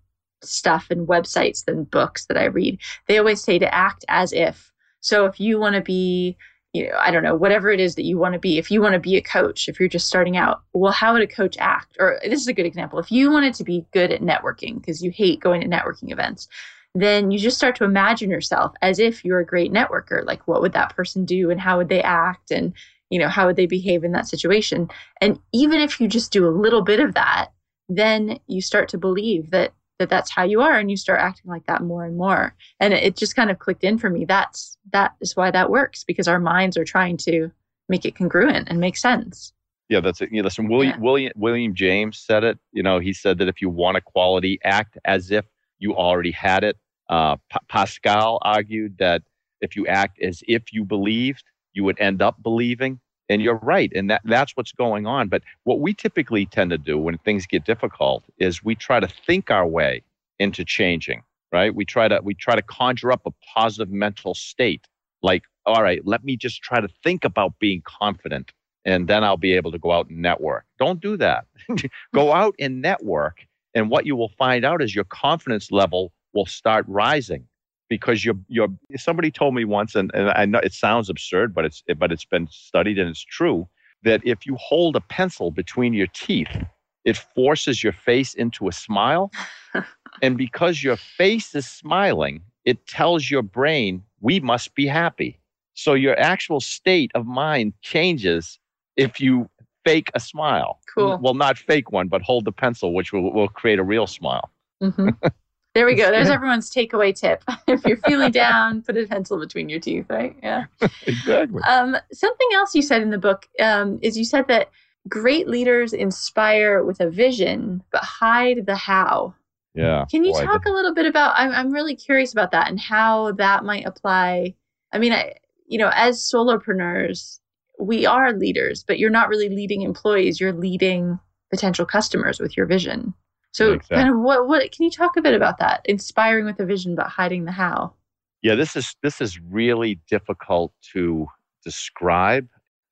stuff 0.43 0.87
and 0.89 1.07
websites 1.07 1.63
and 1.67 1.89
books 1.89 2.25
that 2.27 2.37
I 2.37 2.45
read, 2.45 2.79
they 3.07 3.17
always 3.17 3.41
say 3.41 3.59
to 3.59 3.73
act 3.73 4.05
as 4.07 4.33
if. 4.33 4.71
So 4.99 5.25
if 5.25 5.39
you 5.39 5.59
want 5.59 5.75
to 5.75 5.81
be 5.81 6.37
you 6.75 6.89
know, 6.89 6.97
I 6.99 7.09
don't 7.09 7.23
know, 7.23 7.35
whatever 7.35 7.71
it 7.71 7.79
is 7.79 7.95
that 7.95 8.03
you 8.03 8.17
want 8.17 8.33
to 8.33 8.39
be. 8.39 8.57
If 8.57 8.69
you 8.69 8.81
want 8.81 8.93
to 8.93 8.99
be 8.99 9.15
a 9.15 9.21
coach, 9.21 9.69
if 9.69 9.79
you're 9.79 9.87
just 9.87 10.07
starting 10.07 10.35
out, 10.35 10.61
well, 10.73 10.91
how 10.91 11.13
would 11.13 11.21
a 11.21 11.27
coach 11.27 11.55
act? 11.57 11.95
Or 11.99 12.19
this 12.21 12.41
is 12.41 12.47
a 12.47 12.53
good 12.53 12.65
example. 12.65 12.99
If 12.99 13.13
you 13.13 13.31
wanted 13.31 13.53
to 13.55 13.63
be 13.63 13.85
good 13.93 14.11
at 14.11 14.21
networking 14.21 14.75
because 14.75 15.01
you 15.01 15.09
hate 15.09 15.39
going 15.39 15.61
to 15.61 15.67
networking 15.69 16.11
events, 16.11 16.49
then 16.93 17.31
you 17.31 17.39
just 17.39 17.55
start 17.55 17.77
to 17.77 17.85
imagine 17.85 18.29
yourself 18.29 18.73
as 18.81 18.99
if 18.99 19.23
you're 19.23 19.39
a 19.39 19.45
great 19.45 19.71
networker. 19.71 20.25
Like, 20.25 20.47
what 20.49 20.61
would 20.61 20.73
that 20.73 20.93
person 20.95 21.23
do 21.23 21.49
and 21.49 21.61
how 21.61 21.77
would 21.77 21.87
they 21.87 22.01
act? 22.01 22.51
And, 22.51 22.73
you 23.09 23.19
know, 23.19 23.29
how 23.29 23.45
would 23.45 23.55
they 23.55 23.67
behave 23.67 24.03
in 24.03 24.11
that 24.11 24.27
situation? 24.27 24.89
And 25.21 25.39
even 25.53 25.79
if 25.79 26.01
you 26.01 26.09
just 26.09 26.33
do 26.33 26.45
a 26.45 26.49
little 26.49 26.81
bit 26.81 26.99
of 26.99 27.13
that, 27.13 27.51
then 27.87 28.39
you 28.47 28.61
start 28.61 28.89
to 28.89 28.97
believe 28.97 29.51
that 29.51 29.71
that 29.99 30.09
that's 30.09 30.31
how 30.31 30.43
you 30.43 30.61
are 30.61 30.77
and 30.77 30.91
you 30.91 30.97
start 30.97 31.19
acting 31.19 31.49
like 31.49 31.65
that 31.67 31.81
more 31.81 32.05
and 32.05 32.17
more. 32.17 32.53
And 32.79 32.93
it, 32.93 33.03
it 33.03 33.17
just 33.17 33.35
kind 33.35 33.49
of 33.49 33.59
clicked 33.59 33.83
in 33.83 33.97
for 33.97 34.09
me. 34.09 34.25
That's 34.25 34.77
that 34.91 35.13
is 35.21 35.35
why 35.35 35.51
that 35.51 35.69
works 35.69 36.03
because 36.03 36.27
our 36.27 36.39
minds 36.39 36.77
are 36.77 36.83
trying 36.83 37.17
to 37.17 37.51
make 37.87 38.05
it 38.05 38.15
congruent 38.15 38.67
and 38.69 38.79
make 38.79 38.97
sense. 38.97 39.53
Yeah 39.89 39.99
that's 39.99 40.21
it. 40.21 40.29
You 40.31 40.41
know, 40.41 40.45
listen 40.45 40.67
william 40.67 40.95
yeah. 40.95 40.99
william 40.99 41.33
william 41.35 41.75
james 41.75 42.17
said 42.17 42.43
it. 42.43 42.59
You 42.71 42.83
know 42.83 42.99
he 42.99 43.13
said 43.13 43.37
that 43.37 43.47
if 43.47 43.61
you 43.61 43.69
want 43.69 43.97
a 43.97 44.01
quality 44.01 44.59
act 44.63 44.97
as 45.05 45.31
if 45.31 45.45
you 45.79 45.95
already 45.95 46.31
had 46.31 46.63
it. 46.63 46.77
Uh, 47.07 47.35
P- 47.51 47.59
pascal 47.69 48.39
argued 48.41 48.97
that 48.97 49.21
if 49.61 49.75
you 49.75 49.85
act 49.85 50.19
as 50.21 50.43
if 50.47 50.73
you 50.73 50.83
believed 50.83 51.43
you 51.73 51.83
would 51.83 51.99
end 51.99 52.21
up 52.21 52.41
believing 52.41 52.99
and 53.29 53.41
you're 53.41 53.59
right 53.63 53.91
and 53.95 54.09
that 54.09 54.21
that's 54.25 54.53
what's 54.55 54.71
going 54.71 55.07
on. 55.07 55.29
But 55.29 55.43
what 55.63 55.79
we 55.79 55.93
typically 55.93 56.45
tend 56.45 56.71
to 56.71 56.77
do 56.77 56.97
when 56.97 57.17
things 57.19 57.45
get 57.45 57.65
difficult 57.65 58.23
is 58.39 58.63
we 58.63 58.75
try 58.75 58.99
to 58.99 59.07
think 59.07 59.51
our 59.51 59.67
way 59.67 60.03
into 60.39 60.65
changing 60.65 61.23
right? 61.53 61.75
We 61.75 61.85
try 61.85 62.09
to 62.09 62.21
we 62.23 62.35
try 62.35 62.55
to 62.55 62.63
conjure 62.63 63.11
up 63.11 63.23
a 63.25 63.31
positive 63.55 63.91
mental 63.91 64.35
state 64.35 64.87
like 65.23 65.43
all 65.65 65.83
right 65.83 66.01
let 66.05 66.23
me 66.23 66.37
just 66.37 66.63
try 66.63 66.81
to 66.81 66.89
think 67.03 67.25
about 67.25 67.59
being 67.59 67.83
confident 67.85 68.53
and 68.85 69.07
then 69.09 69.25
i'll 69.25 69.37
be 69.37 69.53
able 69.53 69.71
to 69.73 69.79
go 69.79 69.91
out 69.91 70.09
and 70.09 70.21
network. 70.21 70.65
Don't 70.79 71.01
do 71.01 71.17
that. 71.17 71.45
Go 72.15 72.33
out 72.33 72.55
and 72.59 72.81
network 72.81 73.39
and 73.75 73.89
what 73.91 74.07
you 74.07 74.15
will 74.15 74.31
find 74.37 74.65
out 74.65 74.81
is 74.81 74.95
your 74.95 75.05
confidence 75.05 75.71
level 75.71 76.13
will 76.33 76.47
start 76.47 76.85
rising 76.87 77.45
because 77.89 78.25
you're 78.25 78.37
you're 78.47 78.69
somebody 78.95 79.31
told 79.31 79.53
me 79.55 79.65
once 79.65 79.95
and, 79.95 80.11
and 80.13 80.29
I 80.29 80.45
know 80.45 80.59
it 80.59 80.73
sounds 80.73 81.09
absurd 81.09 81.53
but 81.53 81.65
it's 81.65 81.83
but 81.97 82.11
it's 82.11 82.25
been 82.25 82.47
studied 82.49 82.97
and 82.99 83.09
it's 83.09 83.23
true 83.23 83.67
that 84.03 84.21
if 84.23 84.45
you 84.45 84.55
hold 84.55 84.95
a 84.95 85.01
pencil 85.01 85.51
between 85.51 85.93
your 85.93 86.07
teeth 86.07 86.63
it 87.03 87.17
forces 87.17 87.83
your 87.83 87.93
face 87.93 88.33
into 88.33 88.67
a 88.67 88.71
smile. 88.71 89.31
And 90.21 90.37
because 90.37 90.81
your 90.81 90.95
face 90.95 91.53
is 91.55 91.69
smiling 91.69 92.41
it 92.63 92.87
tells 92.87 93.29
your 93.29 93.41
brain 93.41 94.01
we 94.21 94.39
must 94.39 94.73
be 94.73 94.87
happy. 94.87 95.39
So 95.73 95.93
your 95.93 96.17
actual 96.17 96.61
state 96.61 97.11
of 97.15 97.25
mind 97.25 97.73
changes 97.81 98.57
if 98.95 99.19
you 99.19 99.49
fake 99.83 100.09
a 100.15 100.21
smile. 100.21 100.79
Cool. 100.95 101.19
Well 101.21 101.33
not 101.33 101.57
fake 101.57 101.91
one 101.91 102.07
but 102.07 102.21
hold 102.21 102.45
the 102.45 102.53
pencil 102.53 102.93
which 102.93 103.11
will, 103.11 103.33
will 103.33 103.49
create 103.49 103.77
a 103.77 103.83
real 103.83 104.07
smile. 104.07 104.49
Mm-hmm. 104.81 105.09
There 105.75 105.85
we 105.85 105.93
go. 105.93 106.09
There's 106.09 106.29
everyone's 106.31 106.71
takeaway 106.71 107.13
tip. 107.13 107.43
if 107.67 107.85
you're 107.85 107.97
feeling 107.97 108.31
down, 108.31 108.81
put 108.81 108.97
a 108.97 109.05
pencil 109.05 109.37
between 109.39 109.69
your 109.69 109.79
teeth, 109.79 110.05
right? 110.09 110.35
Yeah. 110.41 110.65
exactly. 111.05 111.61
Um, 111.67 111.95
something 112.11 112.47
else 112.55 112.73
you 112.73 112.81
said 112.81 113.01
in 113.01 113.11
the 113.11 113.19
book 113.19 113.47
um, 113.59 113.99
is 114.01 114.17
you 114.17 114.25
said 114.25 114.47
that 114.47 114.71
great 115.07 115.47
leaders 115.47 115.93
inspire 115.93 116.83
with 116.83 117.01
a 117.01 117.09
vision, 117.09 117.83
but 117.91 118.03
hide 118.03 118.65
the 118.65 118.75
how. 118.75 119.35
Yeah. 119.75 120.05
Can 120.09 120.23
you 120.23 120.31
boy, 120.31 120.45
talk 120.45 120.65
a 120.65 120.71
little 120.71 120.93
bit 120.93 121.05
about? 121.05 121.33
I'm 121.35 121.51
I'm 121.51 121.71
really 121.71 121.97
curious 121.97 122.31
about 122.31 122.51
that 122.51 122.69
and 122.69 122.79
how 122.79 123.33
that 123.33 123.65
might 123.65 123.85
apply. 123.85 124.55
I 124.93 124.99
mean, 124.99 125.11
I 125.11 125.33
you 125.67 125.77
know, 125.77 125.91
as 125.93 126.19
solopreneurs, 126.21 127.39
we 127.77 128.05
are 128.05 128.31
leaders, 128.31 128.85
but 128.87 128.99
you're 128.99 129.09
not 129.09 129.27
really 129.27 129.49
leading 129.49 129.81
employees. 129.81 130.39
You're 130.39 130.53
leading 130.53 131.19
potential 131.49 131.85
customers 131.85 132.39
with 132.39 132.55
your 132.55 132.65
vision. 132.65 133.13
So 133.55 133.71
exactly. 133.71 133.95
kind 133.95 134.09
of 134.09 134.19
what 134.19 134.49
what 134.49 134.69
can 134.73 134.83
you 134.83 134.91
talk 134.91 135.15
a 135.15 135.21
bit 135.21 135.33
about 135.33 135.59
that? 135.59 135.79
Inspiring 135.85 136.43
with 136.43 136.59
a 136.59 136.65
vision 136.65 136.93
but 136.93 137.07
hiding 137.07 137.45
the 137.45 137.53
how. 137.53 137.93
Yeah, 138.41 138.55
this 138.55 138.75
is 138.75 138.97
this 139.01 139.21
is 139.21 139.39
really 139.39 139.97
difficult 140.09 140.73
to 140.91 141.27
describe. 141.63 142.49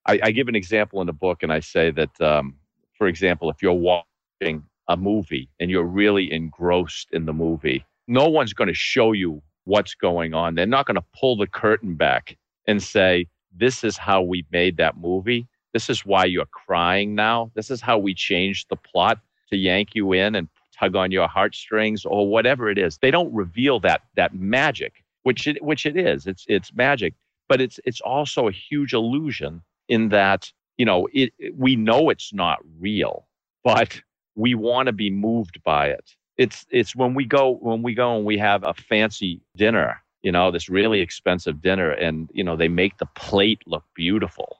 I, 0.08 0.22
I 0.24 0.32
give 0.32 0.48
an 0.48 0.56
example 0.56 1.02
in 1.02 1.08
the 1.08 1.12
book, 1.12 1.44
and 1.44 1.52
I 1.52 1.60
say 1.60 1.92
that, 1.92 2.22
um, 2.22 2.56
for 2.98 3.08
example, 3.08 3.50
if 3.50 3.58
you're 3.62 3.74
watching 3.74 4.64
a 4.88 4.96
movie 4.96 5.50
and 5.60 5.70
you're 5.70 5.84
really 5.84 6.32
engrossed 6.32 7.10
in 7.12 7.26
the 7.26 7.34
movie, 7.34 7.86
no 8.08 8.30
one's 8.30 8.54
going 8.54 8.70
to 8.70 8.74
show 8.74 9.12
you 9.12 9.42
what's 9.66 9.96
going 9.96 10.34
on. 10.34 10.56
They're 10.56 10.66
not 10.66 10.86
going 10.86 10.96
to 10.96 11.04
pull 11.20 11.36
the 11.36 11.48
curtain 11.48 11.96
back 11.96 12.38
and 12.68 12.82
say, 12.82 13.28
"This 13.54 13.84
is 13.84 13.98
how 13.98 14.22
we 14.22 14.46
made 14.50 14.78
that 14.78 14.96
movie. 14.96 15.46
This 15.74 15.90
is 15.90 16.06
why 16.06 16.24
you're 16.24 16.46
crying 16.46 17.16
now. 17.16 17.52
This 17.54 17.70
is 17.70 17.82
how 17.82 17.98
we 17.98 18.14
changed 18.14 18.68
the 18.70 18.78
plot." 18.78 19.20
to 19.54 19.58
yank 19.58 19.90
you 19.94 20.14
in 20.14 20.36
and 20.36 20.50
tug 20.84 20.96
on 20.96 21.12
your 21.12 21.28
heartstrings 21.28 22.06
or 22.06 22.28
whatever 22.28 22.70
it 22.70 22.78
is. 22.78 22.98
They 22.98 23.12
don't 23.12 23.34
reveal 23.34 23.80
that 23.82 24.02
that 24.16 24.36
magic, 24.36 25.04
which 25.24 25.48
it 25.48 25.64
which 25.64 25.86
it 25.86 25.98
is. 25.98 26.28
It's 26.28 26.46
it's 26.48 26.74
magic, 26.74 27.14
but 27.50 27.62
it's 27.62 27.80
it's 27.86 28.02
also 28.02 28.48
a 28.48 28.52
huge 28.52 28.94
illusion 28.94 29.62
in 29.90 30.10
that 30.10 30.52
you 30.78 30.86
know 30.86 31.08
it, 31.14 31.34
it 31.40 31.56
we 31.58 31.76
know 31.76 32.10
it's 32.10 32.34
not 32.34 32.60
real, 32.80 33.28
but 33.64 34.02
we 34.36 34.56
want 34.56 34.88
to 34.88 34.94
be 34.94 35.10
moved 35.10 35.62
by 35.64 35.88
it. 35.88 36.16
It's 36.38 36.66
it's 36.70 36.96
when 36.96 37.14
we 37.14 37.26
go 37.26 37.58
when 37.62 37.84
we 37.84 37.94
go 37.94 38.16
and 38.16 38.26
we 38.26 38.38
have 38.38 38.64
a 38.64 38.74
fancy 38.74 39.42
dinner, 39.56 40.02
you 40.24 40.32
know, 40.32 40.52
this 40.52 40.70
really 40.70 41.02
expensive 41.02 41.62
dinner, 41.62 41.92
and 41.92 42.30
you 42.34 42.44
know 42.44 42.56
they 42.56 42.70
make 42.70 42.98
the 42.98 43.08
plate 43.16 43.62
look 43.66 43.84
beautiful. 43.96 44.60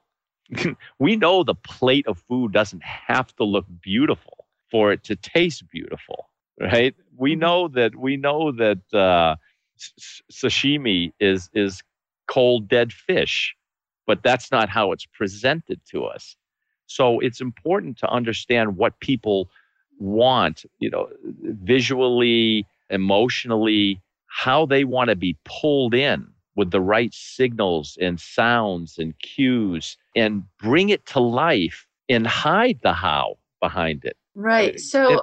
we 1.00 1.16
know 1.16 1.44
the 1.44 1.56
plate 1.56 2.06
of 2.06 2.20
food 2.28 2.52
doesn't 2.52 2.84
have 2.84 3.36
to 3.38 3.44
look 3.44 3.66
beautiful 3.82 4.33
for 4.74 4.92
it 4.92 5.04
to 5.04 5.16
taste 5.16 5.70
beautiful, 5.70 6.32
right? 6.60 6.96
We 7.16 7.34
mm-hmm. 7.34 7.42
know 7.42 7.68
that 7.68 7.96
we 7.96 8.18
know 8.18 8.52
that 8.54 8.82
uh, 8.92 9.36
sashimi 10.32 11.14
is 11.20 11.48
is 11.54 11.84
cold 12.28 12.68
dead 12.68 12.92
fish, 12.92 13.56
but 14.08 14.24
that's 14.24 14.52
not 14.52 14.70
how 14.70 14.92
it's 14.92 15.06
presented 15.06 15.80
to 15.92 16.06
us. 16.06 16.36
So 16.88 17.20
it's 17.20 17.40
important 17.40 18.00
to 18.00 18.10
understand 18.10 18.78
what 18.78 19.00
people 19.00 19.48
want, 20.00 20.66
you 20.80 20.90
know, 20.90 21.08
visually, 21.76 22.66
emotionally, 22.90 24.02
how 24.26 24.66
they 24.66 24.86
want 24.86 25.10
to 25.12 25.16
be 25.16 25.38
pulled 25.46 25.94
in 25.94 26.28
with 26.56 26.72
the 26.72 26.82
right 26.82 27.14
signals 27.14 27.96
and 28.02 28.20
sounds 28.20 28.98
and 28.98 29.14
cues 29.20 29.98
and 30.16 30.44
bring 30.60 30.90
it 30.90 31.06
to 31.14 31.20
life 31.20 31.86
and 32.10 32.26
hide 32.26 32.80
the 32.82 32.94
how 32.94 33.38
behind 33.62 34.04
it. 34.04 34.18
Right. 34.36 34.80
So, 34.80 35.14
it, 35.14 35.22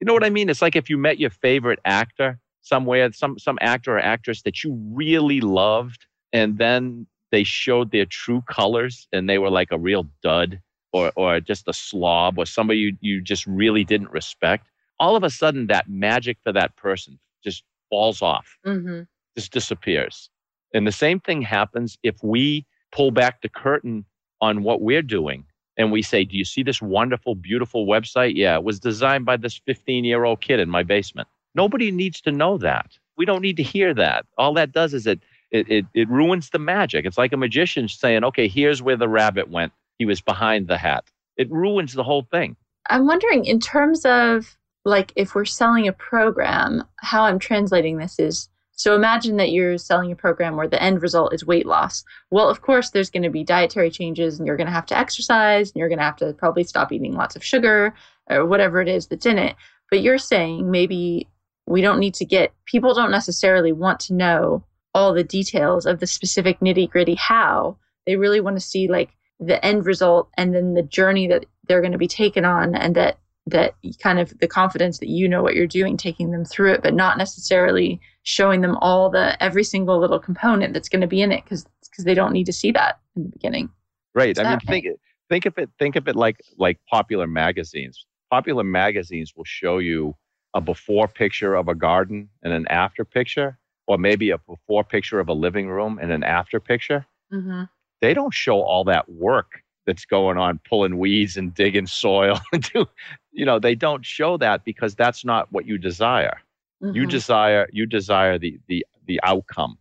you 0.00 0.04
know 0.04 0.12
what 0.12 0.24
I 0.24 0.30
mean? 0.30 0.48
It's 0.48 0.62
like 0.62 0.76
if 0.76 0.88
you 0.88 0.98
met 0.98 1.18
your 1.18 1.30
favorite 1.30 1.80
actor 1.84 2.38
somewhere, 2.62 3.10
some 3.12 3.38
some 3.38 3.58
actor 3.60 3.96
or 3.96 4.00
actress 4.00 4.42
that 4.42 4.62
you 4.62 4.78
really 4.92 5.40
loved, 5.40 6.06
and 6.32 6.58
then 6.58 7.06
they 7.30 7.44
showed 7.44 7.90
their 7.90 8.06
true 8.06 8.42
colors 8.48 9.06
and 9.12 9.28
they 9.28 9.38
were 9.38 9.50
like 9.50 9.70
a 9.70 9.78
real 9.78 10.06
dud 10.22 10.60
or 10.92 11.12
or 11.16 11.40
just 11.40 11.68
a 11.68 11.72
slob 11.72 12.38
or 12.38 12.46
somebody 12.46 12.78
you, 12.78 12.96
you 13.00 13.20
just 13.20 13.46
really 13.46 13.84
didn't 13.84 14.10
respect. 14.10 14.68
All 15.00 15.16
of 15.16 15.22
a 15.22 15.30
sudden, 15.30 15.66
that 15.68 15.88
magic 15.88 16.38
for 16.42 16.52
that 16.52 16.76
person 16.76 17.18
just 17.44 17.62
falls 17.90 18.22
off, 18.22 18.58
mm-hmm. 18.66 19.02
just 19.36 19.52
disappears. 19.52 20.30
And 20.74 20.86
the 20.86 20.92
same 20.92 21.20
thing 21.20 21.42
happens 21.42 21.96
if 22.02 22.16
we 22.22 22.66
pull 22.92 23.10
back 23.10 23.42
the 23.42 23.48
curtain 23.48 24.04
on 24.40 24.62
what 24.62 24.80
we're 24.80 25.02
doing 25.02 25.44
and 25.78 25.92
we 25.92 26.02
say, 26.02 26.24
Do 26.24 26.36
you 26.36 26.44
see 26.44 26.62
this 26.62 26.82
wonderful, 26.82 27.34
beautiful 27.34 27.86
website? 27.86 28.32
Yeah, 28.34 28.56
it 28.56 28.64
was 28.64 28.80
designed 28.80 29.24
by 29.24 29.36
this 29.36 29.60
15 29.64 30.04
year 30.04 30.24
old 30.24 30.40
kid 30.40 30.60
in 30.60 30.68
my 30.68 30.82
basement. 30.82 31.28
Nobody 31.54 31.90
needs 31.90 32.20
to 32.22 32.32
know 32.32 32.58
that. 32.58 32.98
We 33.16 33.24
don't 33.24 33.42
need 33.42 33.56
to 33.56 33.62
hear 33.62 33.94
that. 33.94 34.26
All 34.36 34.52
that 34.54 34.72
does 34.72 34.92
is 34.92 35.06
it, 35.06 35.20
it, 35.50 35.68
it, 35.70 35.86
it 35.94 36.08
ruins 36.08 36.50
the 36.50 36.58
magic. 36.58 37.06
It's 37.06 37.18
like 37.18 37.32
a 37.32 37.38
magician 37.38 37.88
saying, 37.88 38.24
Okay, 38.24 38.48
here's 38.48 38.82
where 38.82 38.96
the 38.96 39.08
rabbit 39.08 39.48
went. 39.48 39.72
He 39.98 40.04
was 40.04 40.20
behind 40.20 40.68
the 40.68 40.76
hat. 40.76 41.04
It 41.36 41.50
ruins 41.50 41.94
the 41.94 42.04
whole 42.04 42.26
thing. 42.30 42.56
I'm 42.90 43.06
wondering, 43.06 43.44
in 43.44 43.60
terms 43.60 44.04
of 44.04 44.56
like 44.84 45.12
if 45.16 45.34
we're 45.34 45.44
selling 45.44 45.86
a 45.86 45.92
program, 45.92 46.84
how 46.96 47.22
I'm 47.22 47.38
translating 47.38 47.98
this 47.98 48.18
is 48.18 48.48
so 48.78 48.94
imagine 48.94 49.38
that 49.38 49.50
you're 49.50 49.76
selling 49.76 50.12
a 50.12 50.16
program 50.16 50.56
where 50.56 50.68
the 50.68 50.80
end 50.80 51.02
result 51.02 51.34
is 51.34 51.44
weight 51.44 51.66
loss. 51.66 52.04
Well, 52.30 52.48
of 52.48 52.62
course, 52.62 52.90
there's 52.90 53.10
going 53.10 53.24
to 53.24 53.28
be 53.28 53.42
dietary 53.42 53.90
changes 53.90 54.38
and 54.38 54.46
you're 54.46 54.56
going 54.56 54.68
to 54.68 54.72
have 54.72 54.86
to 54.86 54.96
exercise 54.96 55.70
and 55.70 55.80
you're 55.80 55.88
going 55.88 55.98
to 55.98 56.04
have 56.04 56.16
to 56.18 56.32
probably 56.34 56.62
stop 56.62 56.92
eating 56.92 57.12
lots 57.12 57.34
of 57.34 57.44
sugar 57.44 57.92
or 58.30 58.46
whatever 58.46 58.80
it 58.80 58.86
is 58.86 59.08
that's 59.08 59.26
in 59.26 59.36
it. 59.36 59.56
But 59.90 60.02
you're 60.02 60.16
saying 60.16 60.70
maybe 60.70 61.26
we 61.66 61.80
don't 61.80 61.98
need 61.98 62.14
to 62.14 62.24
get, 62.24 62.52
people 62.66 62.94
don't 62.94 63.10
necessarily 63.10 63.72
want 63.72 63.98
to 64.00 64.14
know 64.14 64.62
all 64.94 65.12
the 65.12 65.24
details 65.24 65.84
of 65.84 65.98
the 65.98 66.06
specific 66.06 66.60
nitty 66.60 66.88
gritty 66.88 67.16
how. 67.16 67.76
They 68.06 68.14
really 68.14 68.40
want 68.40 68.56
to 68.56 68.64
see 68.64 68.86
like 68.86 69.10
the 69.40 69.62
end 69.64 69.86
result 69.86 70.28
and 70.36 70.54
then 70.54 70.74
the 70.74 70.82
journey 70.82 71.26
that 71.26 71.46
they're 71.66 71.80
going 71.80 71.92
to 71.92 71.98
be 71.98 72.06
taken 72.06 72.44
on 72.44 72.76
and 72.76 72.94
that 72.94 73.18
that 73.50 73.74
kind 74.02 74.18
of 74.18 74.36
the 74.38 74.48
confidence 74.48 74.98
that 74.98 75.08
you 75.08 75.28
know 75.28 75.42
what 75.42 75.54
you're 75.54 75.66
doing 75.66 75.96
taking 75.96 76.30
them 76.30 76.44
through 76.44 76.72
it 76.72 76.82
but 76.82 76.94
not 76.94 77.18
necessarily 77.18 78.00
showing 78.22 78.60
them 78.60 78.76
all 78.76 79.10
the 79.10 79.42
every 79.42 79.64
single 79.64 79.98
little 79.98 80.18
component 80.18 80.74
that's 80.74 80.88
going 80.88 81.00
to 81.00 81.06
be 81.06 81.22
in 81.22 81.32
it 81.32 81.44
because 81.44 81.66
because 81.90 82.04
they 82.04 82.14
don't 82.14 82.32
need 82.32 82.44
to 82.44 82.52
see 82.52 82.70
that 82.70 82.98
in 83.16 83.24
the 83.24 83.28
beginning. 83.28 83.70
Right 84.14 84.30
Is 84.30 84.38
i 84.38 84.50
mean 84.50 84.60
think 84.60 84.86
think 85.28 85.46
of 85.46 85.58
it 85.58 85.70
think 85.78 85.96
of 85.96 86.08
it 86.08 86.16
like 86.16 86.40
like 86.56 86.78
popular 86.88 87.26
magazines. 87.26 88.06
Popular 88.30 88.64
magazines 88.64 89.32
will 89.36 89.44
show 89.44 89.78
you 89.78 90.14
a 90.54 90.60
before 90.60 91.08
picture 91.08 91.54
of 91.54 91.68
a 91.68 91.74
garden 91.74 92.28
and 92.42 92.52
an 92.52 92.66
after 92.68 93.04
picture 93.04 93.58
or 93.86 93.96
maybe 93.96 94.30
a 94.30 94.38
before 94.38 94.84
picture 94.84 95.18
of 95.18 95.28
a 95.28 95.32
living 95.32 95.68
room 95.68 95.98
and 96.00 96.12
an 96.12 96.22
after 96.22 96.60
picture. 96.60 97.06
Mm-hmm. 97.32 97.64
they 98.00 98.14
don't 98.14 98.32
show 98.32 98.62
all 98.62 98.84
that 98.84 99.06
work 99.06 99.62
that's 99.88 100.04
going 100.04 100.36
on 100.36 100.60
pulling 100.68 100.98
weeds 100.98 101.38
and 101.38 101.54
digging 101.54 101.86
soil. 101.86 102.38
You 103.32 103.44
know 103.44 103.60
they 103.60 103.76
don't 103.76 104.04
show 104.04 104.36
that 104.38 104.64
because 104.64 104.96
that's 104.96 105.24
not 105.24 105.52
what 105.52 105.64
you 105.64 105.78
desire. 105.78 106.38
Mm-hmm. 106.82 106.96
you 106.96 107.06
desire 107.06 107.68
you 107.72 107.86
desire 107.86 108.36
the 108.36 108.58
the 108.66 108.84
the 109.06 109.20
outcome. 109.22 109.78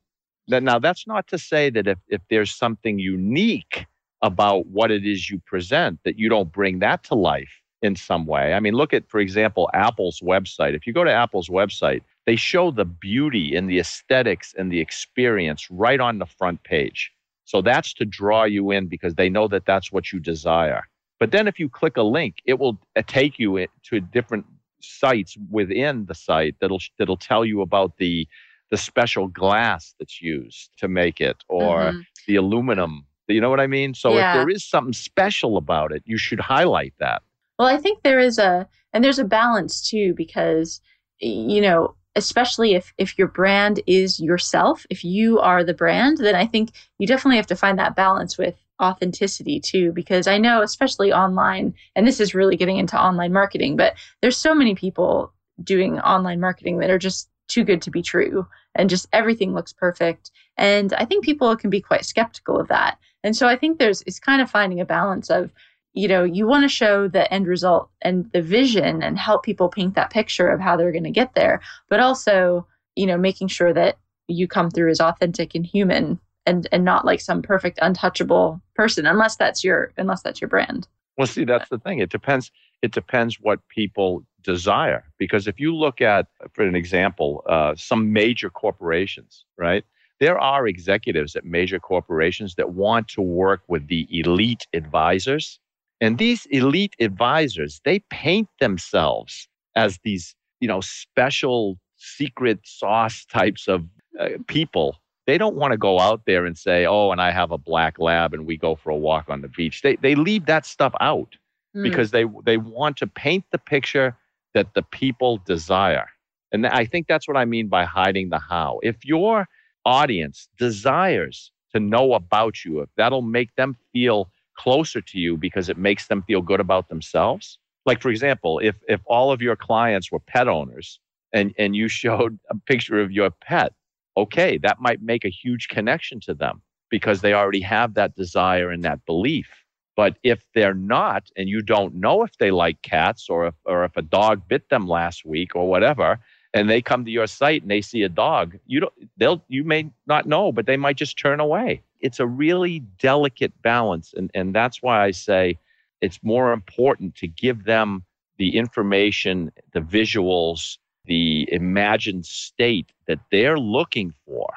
Now 0.47 0.77
that's 0.77 1.07
not 1.07 1.27
to 1.29 1.39
say 1.39 1.71
that 1.71 1.87
if, 1.87 1.97
if 2.07 2.21
there's 2.29 2.53
something 2.53 2.99
unique 2.99 3.87
about 4.21 4.67
what 4.67 4.91
it 4.91 5.03
is 5.05 5.29
you 5.31 5.39
present 5.39 5.99
that 6.05 6.19
you 6.19 6.29
don't 6.29 6.51
bring 6.51 6.79
that 6.79 7.03
to 7.05 7.15
life 7.15 7.53
in 7.81 7.95
some 7.95 8.27
way. 8.27 8.53
I 8.53 8.59
mean 8.59 8.75
look 8.75 8.93
at 8.93 9.09
for 9.09 9.19
example 9.19 9.71
apple's 9.73 10.19
website. 10.19 10.75
If 10.75 10.85
you 10.85 10.93
go 10.93 11.03
to 11.03 11.11
apple's 11.11 11.49
website 11.49 12.01
they 12.27 12.35
show 12.35 12.69
the 12.69 12.85
beauty 12.85 13.55
and 13.55 13.67
the 13.67 13.79
aesthetics 13.79 14.53
and 14.55 14.71
the 14.71 14.79
experience 14.79 15.71
right 15.71 15.99
on 15.99 16.19
the 16.19 16.27
front 16.27 16.63
page 16.63 17.11
so 17.47 17.61
that's 17.61 17.93
to 17.93 18.03
draw 18.03 18.43
you 18.43 18.71
in 18.71 18.87
because 18.87 19.15
they 19.15 19.29
know 19.29 19.47
that 19.47 19.65
that's 19.65 19.89
what 19.89 20.11
you 20.11 20.19
desire. 20.19 20.83
But 21.17 21.31
then 21.31 21.47
if 21.47 21.59
you 21.59 21.69
click 21.69 21.95
a 21.95 22.03
link, 22.03 22.35
it 22.45 22.59
will 22.59 22.77
uh, 22.97 23.03
take 23.07 23.39
you 23.39 23.65
to 23.83 24.01
different 24.01 24.45
sites 24.81 25.37
within 25.49 26.05
the 26.07 26.13
site 26.13 26.55
that'll 26.59 26.81
that'll 26.99 27.15
tell 27.15 27.45
you 27.45 27.61
about 27.61 27.97
the 27.97 28.27
the 28.69 28.75
special 28.75 29.29
glass 29.29 29.95
that's 29.97 30.21
used 30.21 30.71
to 30.77 30.89
make 30.89 31.21
it 31.21 31.37
or 31.47 31.77
mm-hmm. 31.77 31.99
the 32.27 32.35
aluminum. 32.35 33.05
You 33.29 33.39
know 33.39 33.49
what 33.49 33.61
I 33.61 33.67
mean? 33.67 33.93
So 33.93 34.13
yeah. 34.13 34.33
if 34.33 34.37
there 34.37 34.49
is 34.49 34.65
something 34.65 34.93
special 34.93 35.55
about 35.55 35.93
it, 35.93 36.03
you 36.05 36.17
should 36.17 36.41
highlight 36.41 36.93
that. 36.99 37.23
Well, 37.57 37.69
I 37.69 37.77
think 37.77 38.03
there 38.03 38.19
is 38.19 38.37
a 38.37 38.67
and 38.91 39.05
there's 39.05 39.19
a 39.19 39.25
balance 39.25 39.89
too 39.89 40.13
because 40.17 40.81
you 41.19 41.61
know 41.61 41.95
especially 42.17 42.73
if 42.73 42.93
if 42.97 43.17
your 43.17 43.27
brand 43.27 43.79
is 43.87 44.19
yourself 44.19 44.85
if 44.89 45.05
you 45.05 45.39
are 45.39 45.63
the 45.63 45.73
brand 45.73 46.17
then 46.17 46.35
i 46.35 46.45
think 46.45 46.71
you 46.97 47.07
definitely 47.07 47.37
have 47.37 47.47
to 47.47 47.55
find 47.55 47.77
that 47.77 47.95
balance 47.95 48.37
with 48.37 48.55
authenticity 48.81 49.59
too 49.59 49.91
because 49.93 50.27
i 50.27 50.37
know 50.37 50.61
especially 50.61 51.13
online 51.13 51.73
and 51.95 52.07
this 52.07 52.19
is 52.19 52.35
really 52.35 52.57
getting 52.57 52.77
into 52.77 52.99
online 52.99 53.31
marketing 53.31 53.77
but 53.77 53.93
there's 54.21 54.37
so 54.37 54.53
many 54.53 54.75
people 54.75 55.31
doing 55.63 55.99
online 55.99 56.39
marketing 56.39 56.79
that 56.79 56.89
are 56.89 56.99
just 56.99 57.29
too 57.47 57.63
good 57.63 57.81
to 57.81 57.91
be 57.91 58.01
true 58.01 58.45
and 58.75 58.89
just 58.89 59.07
everything 59.13 59.53
looks 59.53 59.73
perfect 59.73 60.31
and 60.57 60.93
i 60.93 61.05
think 61.05 61.23
people 61.23 61.55
can 61.55 61.69
be 61.69 61.81
quite 61.81 62.05
skeptical 62.05 62.59
of 62.59 62.67
that. 62.67 62.97
And 63.23 63.35
so 63.35 63.47
i 63.47 63.55
think 63.55 63.77
there's 63.77 64.03
it's 64.03 64.19
kind 64.19 64.41
of 64.41 64.49
finding 64.49 64.79
a 64.79 64.85
balance 64.85 65.29
of 65.29 65.51
you 65.97 66.07
know, 66.07 66.23
you 66.23 66.45
want 66.45 66.63
to 66.63 66.69
show 66.69 67.07
the 67.07 67.31
end 67.33 67.47
result 67.47 67.89
and 68.03 68.31
the 68.31 68.41
vision 68.41 69.01
and 69.01 69.17
help 69.17 69.41
people 69.41 69.67
paint 69.67 69.95
that 69.95 70.11
picture 70.11 70.47
of 70.47 70.59
how 70.59 70.77
they're 70.77 70.91
going 70.91 71.03
to 71.03 71.09
get 71.09 71.33
there, 71.33 71.59
but 71.89 71.99
also, 71.99 72.67
you 72.95 73.07
know, 73.07 73.17
making 73.17 73.47
sure 73.47 73.73
that 73.73 73.97
you 74.27 74.47
come 74.47 74.69
through 74.69 74.91
as 74.91 75.01
authentic 75.01 75.55
and 75.55 75.65
human 75.65 76.19
and 76.45 76.67
and 76.71 76.85
not 76.85 77.03
like 77.03 77.19
some 77.19 77.41
perfect 77.41 77.79
untouchable 77.81 78.61
person 78.75 79.07
unless 79.07 79.37
that's 79.37 79.63
your 79.63 79.91
unless 79.97 80.21
that's 80.21 80.39
your 80.39 80.47
brand. 80.49 80.87
Well, 81.17 81.25
see, 81.25 81.45
that's 81.45 81.67
the 81.69 81.79
thing. 81.79 81.97
It 81.97 82.11
depends. 82.11 82.51
It 82.83 82.91
depends 82.91 83.39
what 83.41 83.67
people 83.67 84.23
desire. 84.43 85.03
Because 85.17 85.47
if 85.47 85.59
you 85.59 85.75
look 85.75 85.99
at, 85.99 86.27
for 86.53 86.63
an 86.63 86.75
example, 86.75 87.43
uh, 87.49 87.73
some 87.75 88.13
major 88.13 88.51
corporations, 88.51 89.45
right? 89.57 89.83
There 90.19 90.37
are 90.39 90.67
executives 90.67 91.35
at 91.35 91.43
major 91.43 91.79
corporations 91.79 92.53
that 92.55 92.69
want 92.69 93.07
to 93.09 93.21
work 93.21 93.61
with 93.67 93.87
the 93.87 94.07
elite 94.11 94.67
advisors 94.73 95.59
and 95.99 96.17
these 96.17 96.45
elite 96.51 96.95
advisors, 96.99 97.81
they 97.83 97.99
paint 98.09 98.49
themselves 98.59 99.47
as 99.75 99.99
these, 100.03 100.35
you 100.59 100.67
know, 100.67 100.81
special 100.81 101.77
secret 101.97 102.59
sauce 102.63 103.25
types 103.25 103.67
of 103.67 103.85
uh, 104.19 104.29
people. 104.47 104.97
They 105.25 105.37
don't 105.37 105.55
want 105.55 105.71
to 105.71 105.77
go 105.77 105.99
out 105.99 106.21
there 106.25 106.45
and 106.45 106.57
say, 106.57 106.85
"Oh, 106.85 107.11
and 107.11 107.21
I 107.21 107.31
have 107.31 107.51
a 107.51 107.57
black 107.57 107.99
lab 107.99 108.33
and 108.33 108.45
we 108.45 108.57
go 108.57 108.75
for 108.75 108.91
a 108.91 108.95
walk 108.95 109.29
on 109.29 109.41
the 109.41 109.49
beach." 109.49 109.81
They 109.81 109.95
they 109.97 110.15
leave 110.15 110.45
that 110.45 110.65
stuff 110.65 110.93
out 111.01 111.35
mm. 111.75 111.83
because 111.83 112.11
they 112.11 112.25
they 112.45 112.57
want 112.57 112.97
to 112.97 113.07
paint 113.07 113.45
the 113.51 113.57
picture 113.57 114.15
that 114.53 114.73
the 114.73 114.83
people 114.83 115.41
desire. 115.45 116.07
And 116.51 116.65
I 116.65 116.85
think 116.85 117.07
that's 117.07 117.27
what 117.27 117.35
I 117.35 117.45
mean 117.45 117.67
by 117.67 117.83
hiding 117.83 118.29
the 118.29 118.39
how. 118.39 118.79
If 118.81 119.03
your 119.03 119.47
audience 119.85 120.47
desires 120.57 121.51
to 121.73 121.79
know 121.79 122.13
about 122.13 122.63
you, 122.63 122.79
if 122.79 122.89
that'll 122.95 123.21
make 123.21 123.53
them 123.55 123.75
feel 123.91 124.29
closer 124.57 125.01
to 125.01 125.19
you 125.19 125.37
because 125.37 125.69
it 125.69 125.77
makes 125.77 126.07
them 126.07 126.23
feel 126.23 126.41
good 126.41 126.59
about 126.59 126.89
themselves. 126.89 127.59
Like 127.85 128.01
for 128.01 128.09
example, 128.09 128.59
if 128.59 128.75
if 128.87 129.01
all 129.05 129.31
of 129.31 129.41
your 129.41 129.55
clients 129.55 130.11
were 130.11 130.19
pet 130.19 130.47
owners 130.47 130.99
and 131.33 131.53
and 131.57 131.75
you 131.75 131.87
showed 132.01 132.39
a 132.49 132.55
picture 132.65 132.99
of 132.99 133.11
your 133.11 133.31
pet, 133.31 133.73
okay, 134.17 134.57
that 134.59 134.81
might 134.81 135.01
make 135.01 135.25
a 135.25 135.29
huge 135.29 135.67
connection 135.69 136.19
to 136.21 136.33
them 136.33 136.61
because 136.89 137.21
they 137.21 137.33
already 137.33 137.61
have 137.61 137.93
that 137.93 138.15
desire 138.15 138.69
and 138.71 138.83
that 138.83 139.05
belief. 139.05 139.47
But 139.95 140.17
if 140.23 140.43
they're 140.53 140.75
not, 140.75 141.29
and 141.35 141.49
you 141.49 141.61
don't 141.61 141.95
know 141.95 142.23
if 142.23 142.37
they 142.37 142.51
like 142.51 142.81
cats 142.83 143.29
or 143.29 143.47
if, 143.47 143.55
or 143.65 143.83
if 143.83 143.97
a 143.97 144.01
dog 144.03 144.47
bit 144.47 144.69
them 144.69 144.87
last 144.87 145.25
week 145.25 145.55
or 145.55 145.67
whatever, 145.67 146.19
and 146.53 146.69
they 146.69 146.81
come 146.81 147.03
to 147.03 147.11
your 147.11 147.27
site 147.27 147.63
and 147.63 147.71
they 147.71 147.81
see 147.81 148.03
a 148.03 148.09
dog, 148.09 148.57
you 148.67 148.79
don't, 148.79 148.93
they'll, 149.17 149.43
you 149.47 149.63
may 149.63 149.89
not 150.05 150.27
know, 150.27 150.51
but 150.51 150.67
they 150.67 150.77
might 150.77 150.97
just 150.97 151.17
turn 151.17 151.39
away 151.39 151.81
it's 152.01 152.19
a 152.19 152.27
really 152.27 152.79
delicate 152.99 153.53
balance. 153.61 154.13
And, 154.15 154.31
and 154.33 154.53
that's 154.53 154.81
why 154.81 155.03
I 155.03 155.11
say 155.11 155.57
it's 156.01 156.19
more 156.23 156.53
important 156.53 157.15
to 157.15 157.27
give 157.27 157.65
them 157.65 158.03
the 158.37 158.55
information, 158.55 159.51
the 159.73 159.79
visuals, 159.79 160.77
the 161.05 161.47
imagined 161.51 162.25
state 162.25 162.91
that 163.07 163.19
they're 163.31 163.59
looking 163.59 164.13
for 164.25 164.47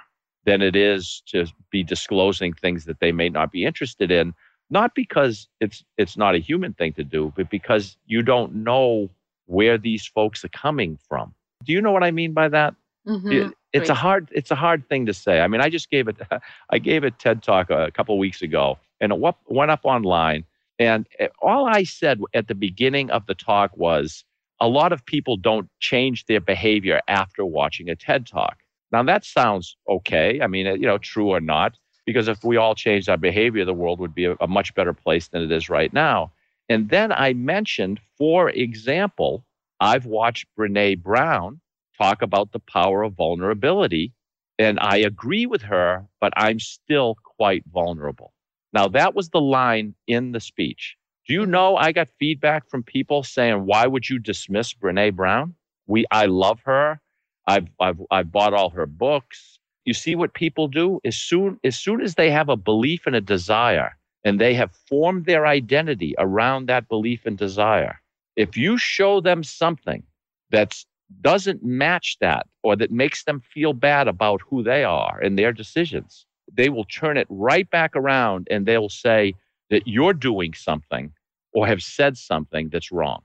than 0.44 0.62
it 0.62 0.76
is 0.76 1.22
to 1.26 1.46
be 1.70 1.82
disclosing 1.82 2.52
things 2.52 2.84
that 2.84 3.00
they 3.00 3.12
may 3.12 3.28
not 3.28 3.52
be 3.52 3.64
interested 3.64 4.10
in 4.10 4.34
not 4.70 4.94
because 4.94 5.48
it's 5.60 5.84
it's 5.98 6.16
not 6.16 6.34
a 6.34 6.38
human 6.38 6.72
thing 6.72 6.92
to 6.92 7.04
do 7.04 7.32
but 7.36 7.50
because 7.50 7.96
you 8.06 8.22
don't 8.22 8.54
know 8.54 9.10
where 9.46 9.76
these 9.76 10.06
folks 10.06 10.44
are 10.44 10.48
coming 10.48 10.96
from. 11.08 11.34
Do 11.64 11.72
you 11.72 11.80
know 11.82 11.92
what 11.92 12.04
I 12.04 12.12
mean 12.12 12.32
by 12.32 12.48
that? 12.48 12.74
Mm-hmm. 13.06 13.32
It, 13.32 13.52
it's 13.72 13.88
a 13.88 13.94
hard 13.94 14.28
it's 14.32 14.50
a 14.50 14.56
hard 14.56 14.88
thing 14.88 15.06
to 15.06 15.14
say. 15.14 15.40
I 15.40 15.48
mean, 15.48 15.60
I 15.60 15.68
just 15.68 15.90
gave 15.90 16.08
it 16.08 16.16
I 16.70 16.78
gave 16.78 17.04
a 17.04 17.10
TED 17.10 17.42
talk 17.42 17.70
a 17.70 17.90
couple 17.92 18.18
weeks 18.18 18.42
ago, 18.42 18.78
and 19.00 19.12
it 19.12 19.34
went 19.48 19.70
up 19.70 19.80
online. 19.84 20.44
And 20.78 21.06
all 21.42 21.66
I 21.66 21.84
said 21.84 22.20
at 22.32 22.48
the 22.48 22.54
beginning 22.54 23.10
of 23.10 23.26
the 23.26 23.34
talk 23.34 23.76
was 23.76 24.24
a 24.60 24.68
lot 24.68 24.92
of 24.92 25.04
people 25.04 25.36
don't 25.36 25.68
change 25.78 26.24
their 26.26 26.40
behavior 26.40 27.00
after 27.08 27.44
watching 27.44 27.88
a 27.90 27.96
TED 27.96 28.26
talk. 28.26 28.58
Now 28.92 29.02
that 29.02 29.24
sounds 29.24 29.76
okay. 29.88 30.40
I 30.40 30.46
mean, 30.46 30.66
you 30.66 30.86
know, 30.86 30.98
true 30.98 31.28
or 31.28 31.40
not, 31.40 31.76
because 32.06 32.28
if 32.28 32.42
we 32.44 32.56
all 32.56 32.74
changed 32.74 33.08
our 33.08 33.16
behavior, 33.16 33.64
the 33.64 33.74
world 33.74 34.00
would 34.00 34.14
be 34.14 34.24
a, 34.24 34.36
a 34.40 34.48
much 34.48 34.74
better 34.74 34.92
place 34.92 35.28
than 35.28 35.42
it 35.42 35.52
is 35.52 35.68
right 35.68 35.92
now. 35.92 36.32
And 36.68 36.88
then 36.88 37.12
I 37.12 37.32
mentioned, 37.34 38.00
for 38.16 38.50
example, 38.50 39.44
I've 39.80 40.06
watched 40.06 40.46
Brene 40.58 41.02
Brown 41.02 41.60
talk 42.00 42.22
about 42.22 42.52
the 42.52 42.60
power 42.60 43.02
of 43.02 43.14
vulnerability. 43.14 44.12
And 44.58 44.78
I 44.80 44.98
agree 44.98 45.46
with 45.46 45.62
her, 45.62 46.06
but 46.20 46.32
I'm 46.36 46.60
still 46.60 47.16
quite 47.36 47.64
vulnerable. 47.72 48.32
Now, 48.72 48.88
that 48.88 49.14
was 49.14 49.30
the 49.30 49.40
line 49.40 49.94
in 50.06 50.32
the 50.32 50.40
speech. 50.40 50.96
Do 51.26 51.34
you 51.34 51.42
mm-hmm. 51.42 51.50
know 51.50 51.76
I 51.76 51.92
got 51.92 52.08
feedback 52.18 52.68
from 52.68 52.82
people 52.82 53.22
saying, 53.22 53.66
why 53.66 53.86
would 53.86 54.08
you 54.08 54.18
dismiss 54.18 54.74
Brene 54.74 55.14
Brown? 55.14 55.54
We, 55.86 56.04
I 56.10 56.26
love 56.26 56.60
her. 56.64 57.00
I've, 57.46 57.68
I've, 57.80 58.00
I've 58.10 58.30
bought 58.30 58.54
all 58.54 58.70
her 58.70 58.86
books. 58.86 59.58
You 59.84 59.94
see 59.94 60.14
what 60.14 60.34
people 60.34 60.68
do? 60.68 61.00
As 61.04 61.16
soon, 61.16 61.58
as 61.64 61.76
soon 61.76 62.00
as 62.00 62.14
they 62.14 62.30
have 62.30 62.48
a 62.48 62.56
belief 62.56 63.06
and 63.06 63.16
a 63.16 63.20
desire, 63.20 63.96
and 64.24 64.38
they 64.38 64.54
have 64.54 64.70
formed 64.86 65.24
their 65.24 65.46
identity 65.46 66.14
around 66.18 66.66
that 66.66 66.88
belief 66.88 67.24
and 67.24 67.38
desire, 67.38 68.00
if 68.36 68.56
you 68.56 68.76
show 68.76 69.20
them 69.20 69.42
something 69.42 70.02
that 70.50 70.84
doesn't 71.20 71.62
match 71.62 72.16
that 72.20 72.46
or 72.62 72.76
that 72.76 72.90
makes 72.90 73.24
them 73.24 73.40
feel 73.40 73.72
bad 73.72 74.08
about 74.08 74.40
who 74.48 74.62
they 74.62 74.84
are 74.84 75.18
and 75.20 75.38
their 75.38 75.52
decisions, 75.52 76.26
they 76.52 76.68
will 76.68 76.84
turn 76.84 77.16
it 77.16 77.26
right 77.30 77.68
back 77.70 77.94
around 77.96 78.48
and 78.50 78.66
they'll 78.66 78.88
say 78.88 79.34
that 79.70 79.86
you're 79.86 80.14
doing 80.14 80.54
something 80.54 81.12
or 81.52 81.66
have 81.66 81.82
said 81.82 82.16
something 82.16 82.68
that's 82.70 82.92
wrong. 82.92 83.22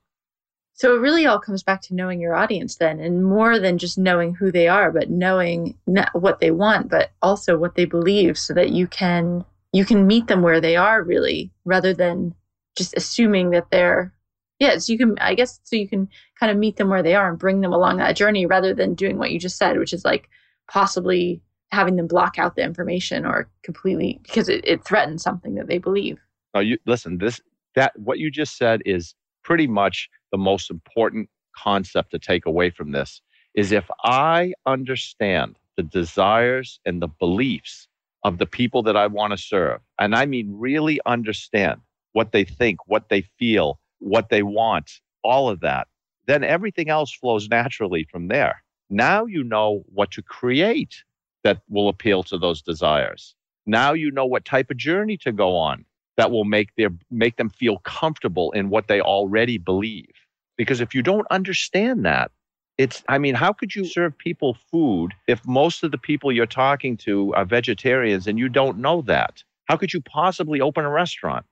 So 0.74 0.94
it 0.94 1.00
really 1.00 1.26
all 1.26 1.40
comes 1.40 1.64
back 1.64 1.82
to 1.84 1.96
knowing 1.96 2.20
your 2.20 2.36
audience 2.36 2.76
then, 2.76 3.00
and 3.00 3.24
more 3.24 3.60
than 3.60 3.78
just 3.78 3.98
knowing 3.98 4.36
who 4.36 4.52
they 4.52 4.68
are, 4.68 4.92
but 4.92 5.10
knowing 5.10 5.78
what 6.12 6.42
they 6.42 6.52
want, 6.52 6.90
but 6.90 7.12
also 7.22 7.58
what 7.58 7.76
they 7.76 7.86
believe, 7.86 8.38
so 8.38 8.54
that 8.54 8.72
you 8.72 8.86
can 8.86 9.46
you 9.72 9.86
can 9.86 10.06
meet 10.06 10.28
them 10.28 10.42
where 10.42 10.60
they 10.60 10.76
are 10.76 11.02
really, 11.02 11.50
rather 11.64 11.94
than 11.94 12.36
just 12.78 12.94
assuming 12.98 13.52
that 13.52 13.72
they're 13.72 14.14
yeah. 14.60 14.78
So 14.78 14.92
you 14.92 14.98
can 14.98 15.18
I 15.20 15.36
guess 15.36 15.60
so 15.64 15.76
you 15.76 15.88
can 15.88 16.08
kind 16.40 16.52
of 16.52 16.58
meet 16.58 16.78
them 16.78 16.90
where 16.90 17.04
they 17.04 17.16
are 17.16 17.30
and 17.30 17.40
bring 17.40 17.62
them 17.62 17.74
along 17.74 17.98
that 17.98 18.16
journey, 18.16 18.46
rather 18.46 18.74
than 18.74 18.94
doing 18.94 19.18
what 19.18 19.32
you 19.32 19.40
just 19.40 19.58
said, 19.58 19.78
which 19.78 19.94
is 19.94 20.06
like 20.06 20.30
possibly 20.70 21.42
having 21.72 21.96
them 21.96 22.08
block 22.08 22.38
out 22.38 22.56
the 22.56 22.64
information 22.64 23.26
or 23.26 23.50
completely 23.64 24.20
because 24.24 24.48
it, 24.50 24.66
it 24.66 24.84
threatens 24.86 25.24
something 25.24 25.56
that 25.56 25.68
they 25.68 25.78
believe. 25.78 26.18
Oh, 26.54 26.60
you 26.60 26.78
listen. 26.86 27.18
This 27.18 27.42
that 27.76 27.98
what 28.00 28.20
you 28.20 28.32
just 28.32 28.58
said 28.58 28.82
is 28.86 29.16
pretty 29.44 29.68
much 29.68 30.10
the 30.32 30.38
most 30.38 30.72
important 30.72 31.30
concept 31.56 32.12
to 32.12 32.20
take 32.20 32.46
away 32.46 32.70
from 32.70 32.92
this 32.92 33.22
is 33.56 33.72
if 33.72 33.90
I 34.04 34.54
understand 34.66 35.58
the 35.78 35.84
desires 35.84 36.80
and 36.86 37.02
the 37.02 37.08
beliefs 37.08 37.88
of 38.24 38.38
the 38.38 38.46
people 38.46 38.82
that 38.84 38.98
I 38.98 39.08
want 39.08 39.32
to 39.32 39.38
serve, 39.38 39.82
and 40.00 40.16
I 40.16 40.26
mean 40.26 40.54
really 40.58 41.00
understand 41.06 41.82
what 42.14 42.32
they 42.32 42.44
think, 42.44 42.80
what 42.88 43.10
they 43.10 43.22
feel, 43.38 43.80
what 44.00 44.30
they 44.30 44.44
want, 44.44 44.92
all 45.24 45.50
of 45.50 45.62
that, 45.62 45.88
then 46.28 46.44
everything 46.44 46.90
else 46.90 47.14
flows 47.14 47.48
naturally 47.50 48.08
from 48.12 48.28
there. 48.28 48.64
Now 48.90 49.26
you 49.26 49.44
know 49.44 49.84
what 49.88 50.12
to 50.12 50.22
create 50.22 51.04
that 51.44 51.62
will 51.70 51.90
appeal 51.90 52.24
to 52.24 52.38
those 52.38 52.62
desires. 52.62 53.36
Now 53.66 53.94
you 53.94 54.12
know 54.12 54.26
what 54.26 54.46
type 54.46 54.70
of 54.70 54.78
journey 54.78 55.18
to 55.18 55.32
go 55.32 55.56
on 55.56 55.86
that 56.18 56.32
will 56.32 56.46
make 56.46 56.76
their 56.76 56.92
make 57.12 57.38
them 57.38 57.50
feel 57.50 57.80
comfortable 57.80 58.52
in 58.52 58.70
what 58.70 58.88
they 58.88 59.02
already 59.02 59.58
believe. 59.58 60.12
Because 60.58 60.82
if 60.82 60.96
you 60.96 61.02
don't 61.02 61.28
understand 61.30 62.06
that, 62.06 62.32
it's, 62.78 63.04
I 63.08 63.18
mean, 63.18 63.36
how 63.36 63.54
could 63.54 63.76
you 63.76 63.86
serve 63.86 64.18
people 64.18 64.58
food 64.72 65.14
if 65.28 65.46
most 65.46 65.84
of 65.84 65.92
the 65.92 65.98
people 65.98 66.32
you're 66.32 66.46
talking 66.46 66.98
to 66.98 67.34
are 67.34 67.46
vegetarians 67.46 68.28
and 68.28 68.38
you 68.38 68.50
don't 68.50 68.78
know 68.78 69.02
that? 69.04 69.44
How 69.66 69.78
could 69.78 69.94
you 69.94 70.02
possibly 70.02 70.62
open 70.62 70.86
a 70.86 70.90
restaurant 70.90 71.46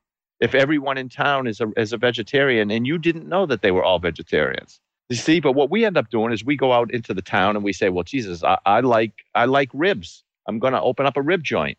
if 0.43 0.53
everyone 0.53 0.97
in 0.97 1.07
town 1.07 1.47
is 1.47 1.61
a, 1.61 1.71
is 1.77 1.93
a 1.93 1.97
vegetarian 1.97 2.69
and 2.69 2.85
you 2.85 2.97
didn't 2.97 3.29
know 3.29 3.45
that 3.45 3.61
they 3.61 3.71
were 3.71 3.83
all 3.83 3.97
vegetarians? 3.97 4.81
You 5.07 5.15
see, 5.15 5.39
but 5.39 5.53
what 5.53 5.71
we 5.71 5.85
end 5.85 5.97
up 5.97 6.09
doing 6.09 6.33
is 6.33 6.43
we 6.43 6.57
go 6.57 6.73
out 6.73 6.93
into 6.93 7.13
the 7.13 7.21
town 7.21 7.55
and 7.55 7.63
we 7.63 7.71
say, 7.71 7.87
well, 7.87 8.03
Jesus, 8.03 8.43
I, 8.43 8.57
I 8.65 8.81
like, 8.81 9.13
I 9.35 9.45
like 9.45 9.69
ribs. 9.73 10.21
I'm 10.49 10.59
going 10.59 10.73
to 10.73 10.81
open 10.81 11.05
up 11.05 11.15
a 11.15 11.21
rib 11.21 11.43
joint. 11.43 11.77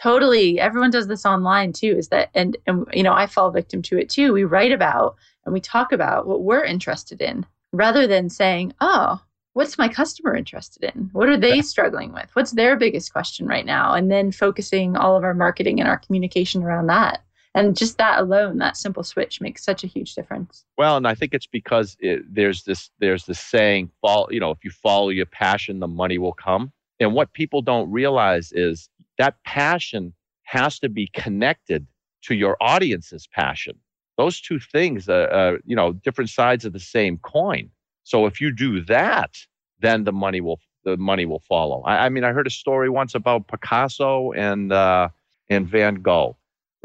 Totally. 0.00 0.58
Everyone 0.58 0.90
does 0.90 1.08
this 1.08 1.26
online 1.26 1.74
too. 1.74 1.94
Is 1.98 2.08
that, 2.08 2.30
and, 2.34 2.56
and, 2.66 2.86
you 2.94 3.02
know, 3.02 3.12
I 3.12 3.26
fall 3.26 3.50
victim 3.50 3.82
to 3.82 3.98
it 3.98 4.08
too. 4.08 4.32
We 4.32 4.44
write 4.44 4.72
about 4.72 5.16
and 5.44 5.52
we 5.52 5.60
talk 5.60 5.92
about 5.92 6.26
what 6.26 6.42
we're 6.42 6.64
interested 6.64 7.20
in 7.20 7.44
rather 7.72 8.06
than 8.06 8.30
saying, 8.30 8.72
oh, 8.80 9.20
what's 9.52 9.76
my 9.76 9.88
customer 9.88 10.34
interested 10.34 10.84
in? 10.94 11.10
What 11.12 11.28
are 11.28 11.36
they 11.36 11.60
struggling 11.60 12.14
with? 12.14 12.30
What's 12.32 12.52
their 12.52 12.76
biggest 12.76 13.12
question 13.12 13.46
right 13.46 13.66
now? 13.66 13.92
And 13.92 14.10
then 14.10 14.32
focusing 14.32 14.96
all 14.96 15.18
of 15.18 15.24
our 15.24 15.34
marketing 15.34 15.80
and 15.80 15.88
our 15.88 15.98
communication 15.98 16.62
around 16.62 16.86
that. 16.86 17.22
And 17.56 17.76
just 17.76 17.98
that 17.98 18.20
alone, 18.20 18.58
that 18.58 18.76
simple 18.76 19.02
switch 19.02 19.40
makes 19.40 19.64
such 19.64 19.82
a 19.82 19.86
huge 19.86 20.14
difference. 20.14 20.64
Well, 20.76 20.96
and 20.96 21.08
I 21.08 21.14
think 21.14 21.34
it's 21.34 21.46
because 21.46 21.96
it, 22.00 22.22
there's 22.32 22.64
this 22.64 22.90
there's 23.00 23.24
this 23.24 23.40
saying, 23.40 23.90
"Follow, 24.00 24.28
you 24.30 24.38
know, 24.38 24.50
if 24.50 24.62
you 24.62 24.70
follow 24.70 25.08
your 25.08 25.26
passion, 25.26 25.80
the 25.80 25.88
money 25.88 26.18
will 26.18 26.34
come." 26.34 26.72
And 27.00 27.14
what 27.14 27.32
people 27.32 27.62
don't 27.62 27.90
realize 27.90 28.52
is 28.52 28.88
that 29.18 29.42
passion 29.44 30.12
has 30.44 30.78
to 30.78 30.88
be 30.88 31.08
connected 31.08 31.86
to 32.22 32.34
your 32.34 32.56
audience's 32.60 33.26
passion 33.26 33.78
those 34.16 34.40
two 34.40 34.58
things 34.58 35.08
are, 35.08 35.30
uh, 35.32 35.54
uh, 35.54 35.58
you 35.64 35.76
know 35.76 35.92
different 35.92 36.30
sides 36.30 36.64
of 36.64 36.72
the 36.72 36.80
same 36.80 37.18
coin 37.18 37.70
so 38.04 38.26
if 38.26 38.40
you 38.40 38.52
do 38.52 38.80
that 38.80 39.36
then 39.80 40.04
the 40.04 40.12
money 40.12 40.40
will 40.40 40.60
the 40.84 40.96
money 40.96 41.26
will 41.26 41.42
follow 41.48 41.82
i, 41.82 42.06
I 42.06 42.08
mean 42.08 42.24
i 42.24 42.32
heard 42.32 42.46
a 42.46 42.50
story 42.50 42.88
once 42.88 43.14
about 43.14 43.48
picasso 43.48 44.32
and 44.32 44.72
uh, 44.72 45.08
and 45.48 45.66
van 45.66 45.96
gogh 45.96 46.36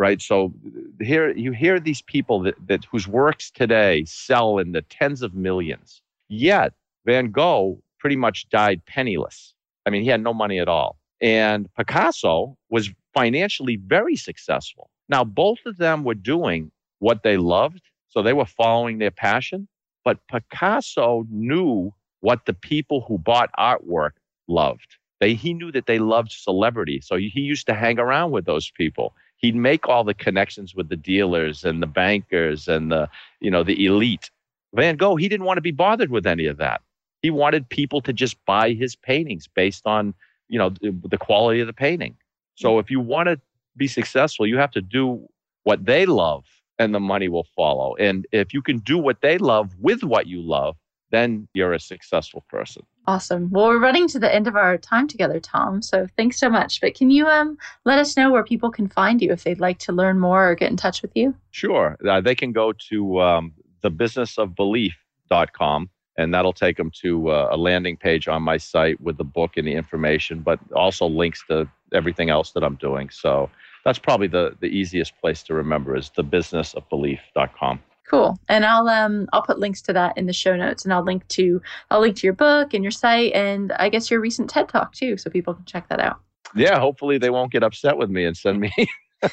right 0.06 0.22
so 0.22 0.54
here 1.00 1.32
you 1.46 1.52
hear 1.52 1.80
these 1.80 2.02
people 2.02 2.38
that, 2.46 2.56
that 2.68 2.82
whose 2.92 3.08
works 3.08 3.46
today 3.52 4.04
sell 4.06 4.50
in 4.58 4.72
the 4.72 4.82
tens 4.98 5.22
of 5.22 5.32
millions 5.34 6.02
yet 6.30 6.74
van 7.06 7.32
gogh 7.32 7.82
pretty 8.00 8.20
much 8.26 8.38
died 8.50 8.80
penniless 8.86 9.54
i 9.86 9.90
mean 9.90 10.02
he 10.02 10.10
had 10.10 10.24
no 10.24 10.34
money 10.34 10.60
at 10.60 10.68
all 10.68 10.98
and 11.22 11.70
picasso 11.76 12.58
was 12.70 12.90
financially 13.14 13.78
very 13.98 14.16
successful 14.16 14.90
now 15.08 15.24
both 15.24 15.60
of 15.66 15.78
them 15.78 16.04
were 16.04 16.22
doing 16.34 16.72
what 17.02 17.24
they 17.24 17.36
loved. 17.36 17.82
So 18.10 18.22
they 18.22 18.34
were 18.34 18.46
following 18.46 19.00
their 19.00 19.12
passion. 19.12 19.68
But 20.06 20.20
Picasso 20.28 21.26
knew 21.30 21.94
what 22.22 22.46
the 22.46 22.54
people 22.54 23.02
who 23.02 23.18
bought 23.18 23.50
artwork 23.60 24.12
loved. 24.48 24.98
They, 25.20 25.34
he 25.34 25.54
knew 25.54 25.72
that 25.72 25.86
they 25.86 26.00
loved 26.00 26.32
celebrity. 26.32 27.02
So 27.02 27.18
he 27.18 27.42
used 27.42 27.66
to 27.68 27.74
hang 27.74 28.00
around 28.00 28.32
with 28.32 28.46
those 28.46 28.72
people. 28.72 29.14
He'd 29.42 29.56
make 29.56 29.88
all 29.88 30.04
the 30.04 30.14
connections 30.14 30.76
with 30.76 30.90
the 30.90 30.96
dealers 30.96 31.64
and 31.64 31.82
the 31.82 31.88
bankers 31.88 32.68
and 32.68 32.92
the, 32.92 33.10
you 33.40 33.50
know, 33.50 33.64
the 33.64 33.86
elite. 33.86 34.30
Van 34.74 34.96
Gogh, 34.96 35.16
he 35.16 35.28
didn't 35.28 35.46
want 35.46 35.58
to 35.58 35.62
be 35.62 35.72
bothered 35.72 36.12
with 36.12 36.28
any 36.28 36.46
of 36.46 36.58
that. 36.58 36.82
He 37.22 37.30
wanted 37.30 37.68
people 37.70 38.02
to 38.02 38.14
just 38.14 38.44
buy 38.46 38.72
his 38.72 38.96
paintings 38.96 39.48
based 39.48 39.86
on, 39.86 40.14
you 40.48 40.58
know, 40.58 40.70
the, 40.70 40.96
the 41.10 41.18
quality 41.18 41.60
of 41.60 41.68
the 41.68 41.74
painting. 41.74 42.16
So 42.56 42.76
mm. 42.76 42.80
if 42.80 42.92
you 42.92 43.00
want 43.00 43.28
to 43.28 43.40
be 43.78 43.88
successful, 43.88 44.46
you 44.48 44.58
have 44.58 44.72
to 44.72 44.82
do 44.82 45.28
what 45.64 45.86
they 45.86 46.06
love 46.06 46.46
and 46.80 46.96
the 46.96 47.00
money 47.00 47.28
will 47.28 47.48
follow. 47.56 47.96
And 47.96 48.26
if 48.32 48.54
you 48.54 48.62
can 48.62 48.80
do 48.80 48.98
what 48.98 49.22
they 49.22 49.38
love 49.38 49.76
with 49.80 50.04
what 50.04 50.28
you 50.28 50.42
love, 50.42 50.78
then 51.12 51.48
you're 51.54 51.74
a 51.74 51.80
successful 51.80 52.44
person. 52.50 52.84
Awesome. 53.08 53.50
Well, 53.50 53.68
we're 53.68 53.80
running 53.80 54.08
to 54.10 54.20
the 54.20 54.32
end 54.34 54.48
of 54.48 54.56
our 54.56 54.78
time 54.78 55.08
together, 55.08 55.40
Tom. 55.40 55.82
So 55.82 56.08
thanks 56.18 56.38
so 56.38 56.50
much. 56.50 56.80
But 56.82 56.94
can 56.94 57.10
you 57.10 57.28
um, 57.28 57.58
let 57.84 57.98
us 57.98 58.16
know 58.16 58.32
where 58.32 58.44
people 58.44 58.70
can 58.70 58.88
find 58.88 59.20
you 59.22 59.32
if 59.32 59.44
they'd 59.44 59.60
like 59.60 59.80
to 59.80 59.92
learn 59.92 60.20
more 60.20 60.52
or 60.52 60.56
get 60.56 60.70
in 60.70 60.78
touch 60.78 61.02
with 61.02 61.12
you? 61.16 61.34
Sure. 61.50 61.98
Uh, 62.08 62.22
they 62.22 62.36
can 62.36 62.52
go 62.52 62.74
to 62.90 63.22
um, 63.22 63.54
thebusinessofbelief.com 63.84 65.90
and 66.18 66.34
that'll 66.34 66.54
take 66.54 66.78
them 66.78 66.92
to 67.02 67.32
uh, 67.32 67.50
a 67.52 67.58
landing 67.58 67.98
page 67.98 68.28
on 68.28 68.44
my 68.44 68.58
site 68.58 69.02
with 69.02 69.18
the 69.18 69.24
book 69.24 69.58
and 69.58 69.68
the 69.68 69.74
information, 69.74 70.42
but 70.42 70.60
also 70.76 71.08
links 71.08 71.44
to 71.50 71.68
everything 71.94 72.30
else 72.30 72.52
that 72.52 72.64
I'm 72.64 72.76
doing. 72.76 73.10
So 73.10 73.50
that's 73.84 73.98
probably 73.98 74.28
the, 74.28 74.56
the 74.60 74.68
easiest 74.68 75.20
place 75.20 75.42
to 75.44 75.54
remember 75.54 75.96
is 75.96 76.12
thebusinessofbelief.com. 76.16 77.80
Cool. 78.08 78.38
And 78.50 78.66
I'll 78.66 78.90
um 78.90 79.28
I'll 79.32 79.42
put 79.42 79.60
links 79.60 79.82
to 79.84 79.94
that 79.94 80.18
in 80.18 80.26
the 80.26 80.34
show 80.34 80.56
notes 80.56 80.84
and 80.84 80.94
I'll 80.94 81.04
link 81.04 81.28
to 81.30 81.62
I'll 81.90 82.02
link 82.02 82.18
to 82.18 82.28
your 82.28 82.34
book 82.34 82.74
and 82.74 82.84
your 82.84 82.92
site 82.92 83.34
and 83.34 83.72
I 83.74 83.90
guess 83.90 84.12
your 84.12 84.20
recent 84.20 84.50
TED 84.50 84.70
talk 84.70 84.94
too 84.94 85.18
so 85.18 85.30
people 85.30 85.54
can 85.54 85.66
check 85.66 85.88
that 85.90 86.00
out. 86.00 86.20
Yeah, 86.56 86.80
hopefully 86.80 87.18
they 87.18 87.30
won't 87.30 87.52
get 87.52 87.64
upset 87.64 87.98
with 87.98 88.10
me 88.10 88.26
and 88.26 88.36
send 88.36 88.60
me 88.60 88.72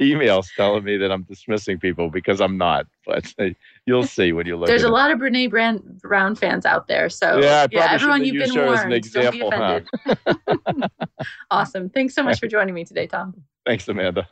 emails 0.00 0.48
telling 0.54 0.84
me 0.84 0.96
that 0.98 1.10
I'm 1.10 1.22
dismissing 1.22 1.78
people 1.78 2.10
because 2.10 2.40
I'm 2.40 2.58
not. 2.58 2.86
But 3.06 3.32
uh, 3.38 3.46
you'll 3.86 4.06
see 4.06 4.32
when 4.32 4.46
you 4.46 4.56
look. 4.56 4.68
There's 4.68 4.84
a 4.84 4.88
it. 4.88 4.90
lot 4.90 5.10
of 5.10 5.18
Brene 5.18 5.50
Brand, 5.50 6.00
Brown 6.02 6.34
fans 6.34 6.66
out 6.66 6.86
there, 6.86 7.08
so 7.08 7.38
yeah, 7.38 7.66
yeah 7.70 7.88
everyone 7.90 8.24
you've 8.24 8.46
been 8.46 8.54
warned. 8.54 8.92
Example, 8.92 9.50
Don't 9.50 9.86
be 9.96 10.06
offended. 10.06 10.48
Huh? 10.68 10.88
awesome. 11.50 11.88
Thanks 11.88 12.14
so 12.14 12.22
much 12.22 12.38
for 12.38 12.48
joining 12.48 12.74
me 12.74 12.84
today, 12.84 13.06
Tom. 13.06 13.34
Thanks, 13.64 13.88
Amanda. 13.88 14.28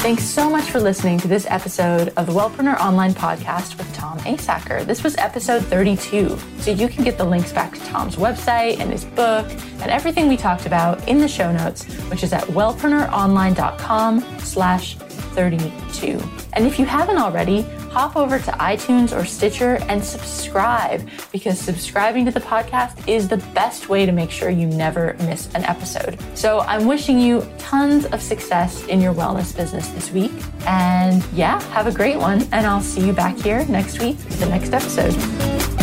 Thanks 0.00 0.24
so 0.24 0.48
much 0.48 0.64
for 0.70 0.80
listening 0.80 1.18
to 1.18 1.28
this 1.28 1.46
episode 1.50 2.08
of 2.16 2.24
the 2.24 2.32
Wellpreneur 2.32 2.80
Online 2.80 3.12
Podcast 3.12 3.76
with 3.76 3.92
Tom 3.92 4.18
Asacker. 4.20 4.82
This 4.86 5.04
was 5.04 5.14
episode 5.18 5.62
32, 5.66 6.38
so 6.58 6.70
you 6.70 6.88
can 6.88 7.04
get 7.04 7.18
the 7.18 7.24
links 7.24 7.52
back 7.52 7.74
to 7.74 7.80
Tom's 7.80 8.16
website 8.16 8.80
and 8.80 8.90
his 8.90 9.04
book 9.04 9.46
and 9.50 9.90
everything 9.90 10.26
we 10.26 10.38
talked 10.38 10.64
about 10.64 11.06
in 11.06 11.18
the 11.18 11.28
show 11.28 11.52
notes, 11.52 11.84
which 12.08 12.22
is 12.22 12.32
at 12.32 12.44
wellpreneuronline.com 12.44 14.38
slash 14.38 14.96
32. 15.34 16.20
And 16.52 16.66
if 16.66 16.78
you 16.78 16.84
haven't 16.84 17.18
already, 17.18 17.62
hop 17.90 18.16
over 18.16 18.38
to 18.38 18.50
iTunes 18.52 19.16
or 19.16 19.24
Stitcher 19.24 19.78
and 19.88 20.04
subscribe 20.04 21.08
because 21.32 21.58
subscribing 21.58 22.24
to 22.24 22.30
the 22.30 22.40
podcast 22.40 23.08
is 23.08 23.28
the 23.28 23.38
best 23.54 23.88
way 23.88 24.06
to 24.06 24.12
make 24.12 24.30
sure 24.30 24.50
you 24.50 24.66
never 24.66 25.16
miss 25.20 25.52
an 25.54 25.64
episode. 25.64 26.18
So 26.34 26.60
I'm 26.60 26.86
wishing 26.86 27.18
you 27.18 27.46
tons 27.58 28.06
of 28.06 28.22
success 28.22 28.84
in 28.86 29.00
your 29.00 29.14
wellness 29.14 29.56
business 29.56 29.88
this 29.88 30.10
week. 30.12 30.32
And 30.66 31.24
yeah, 31.32 31.60
have 31.72 31.86
a 31.86 31.92
great 31.92 32.16
one. 32.16 32.42
And 32.52 32.66
I'll 32.66 32.80
see 32.80 33.04
you 33.04 33.12
back 33.12 33.36
here 33.36 33.64
next 33.66 34.00
week 34.00 34.16
for 34.18 34.44
the 34.44 34.46
next 34.46 34.72
episode. 34.72 35.79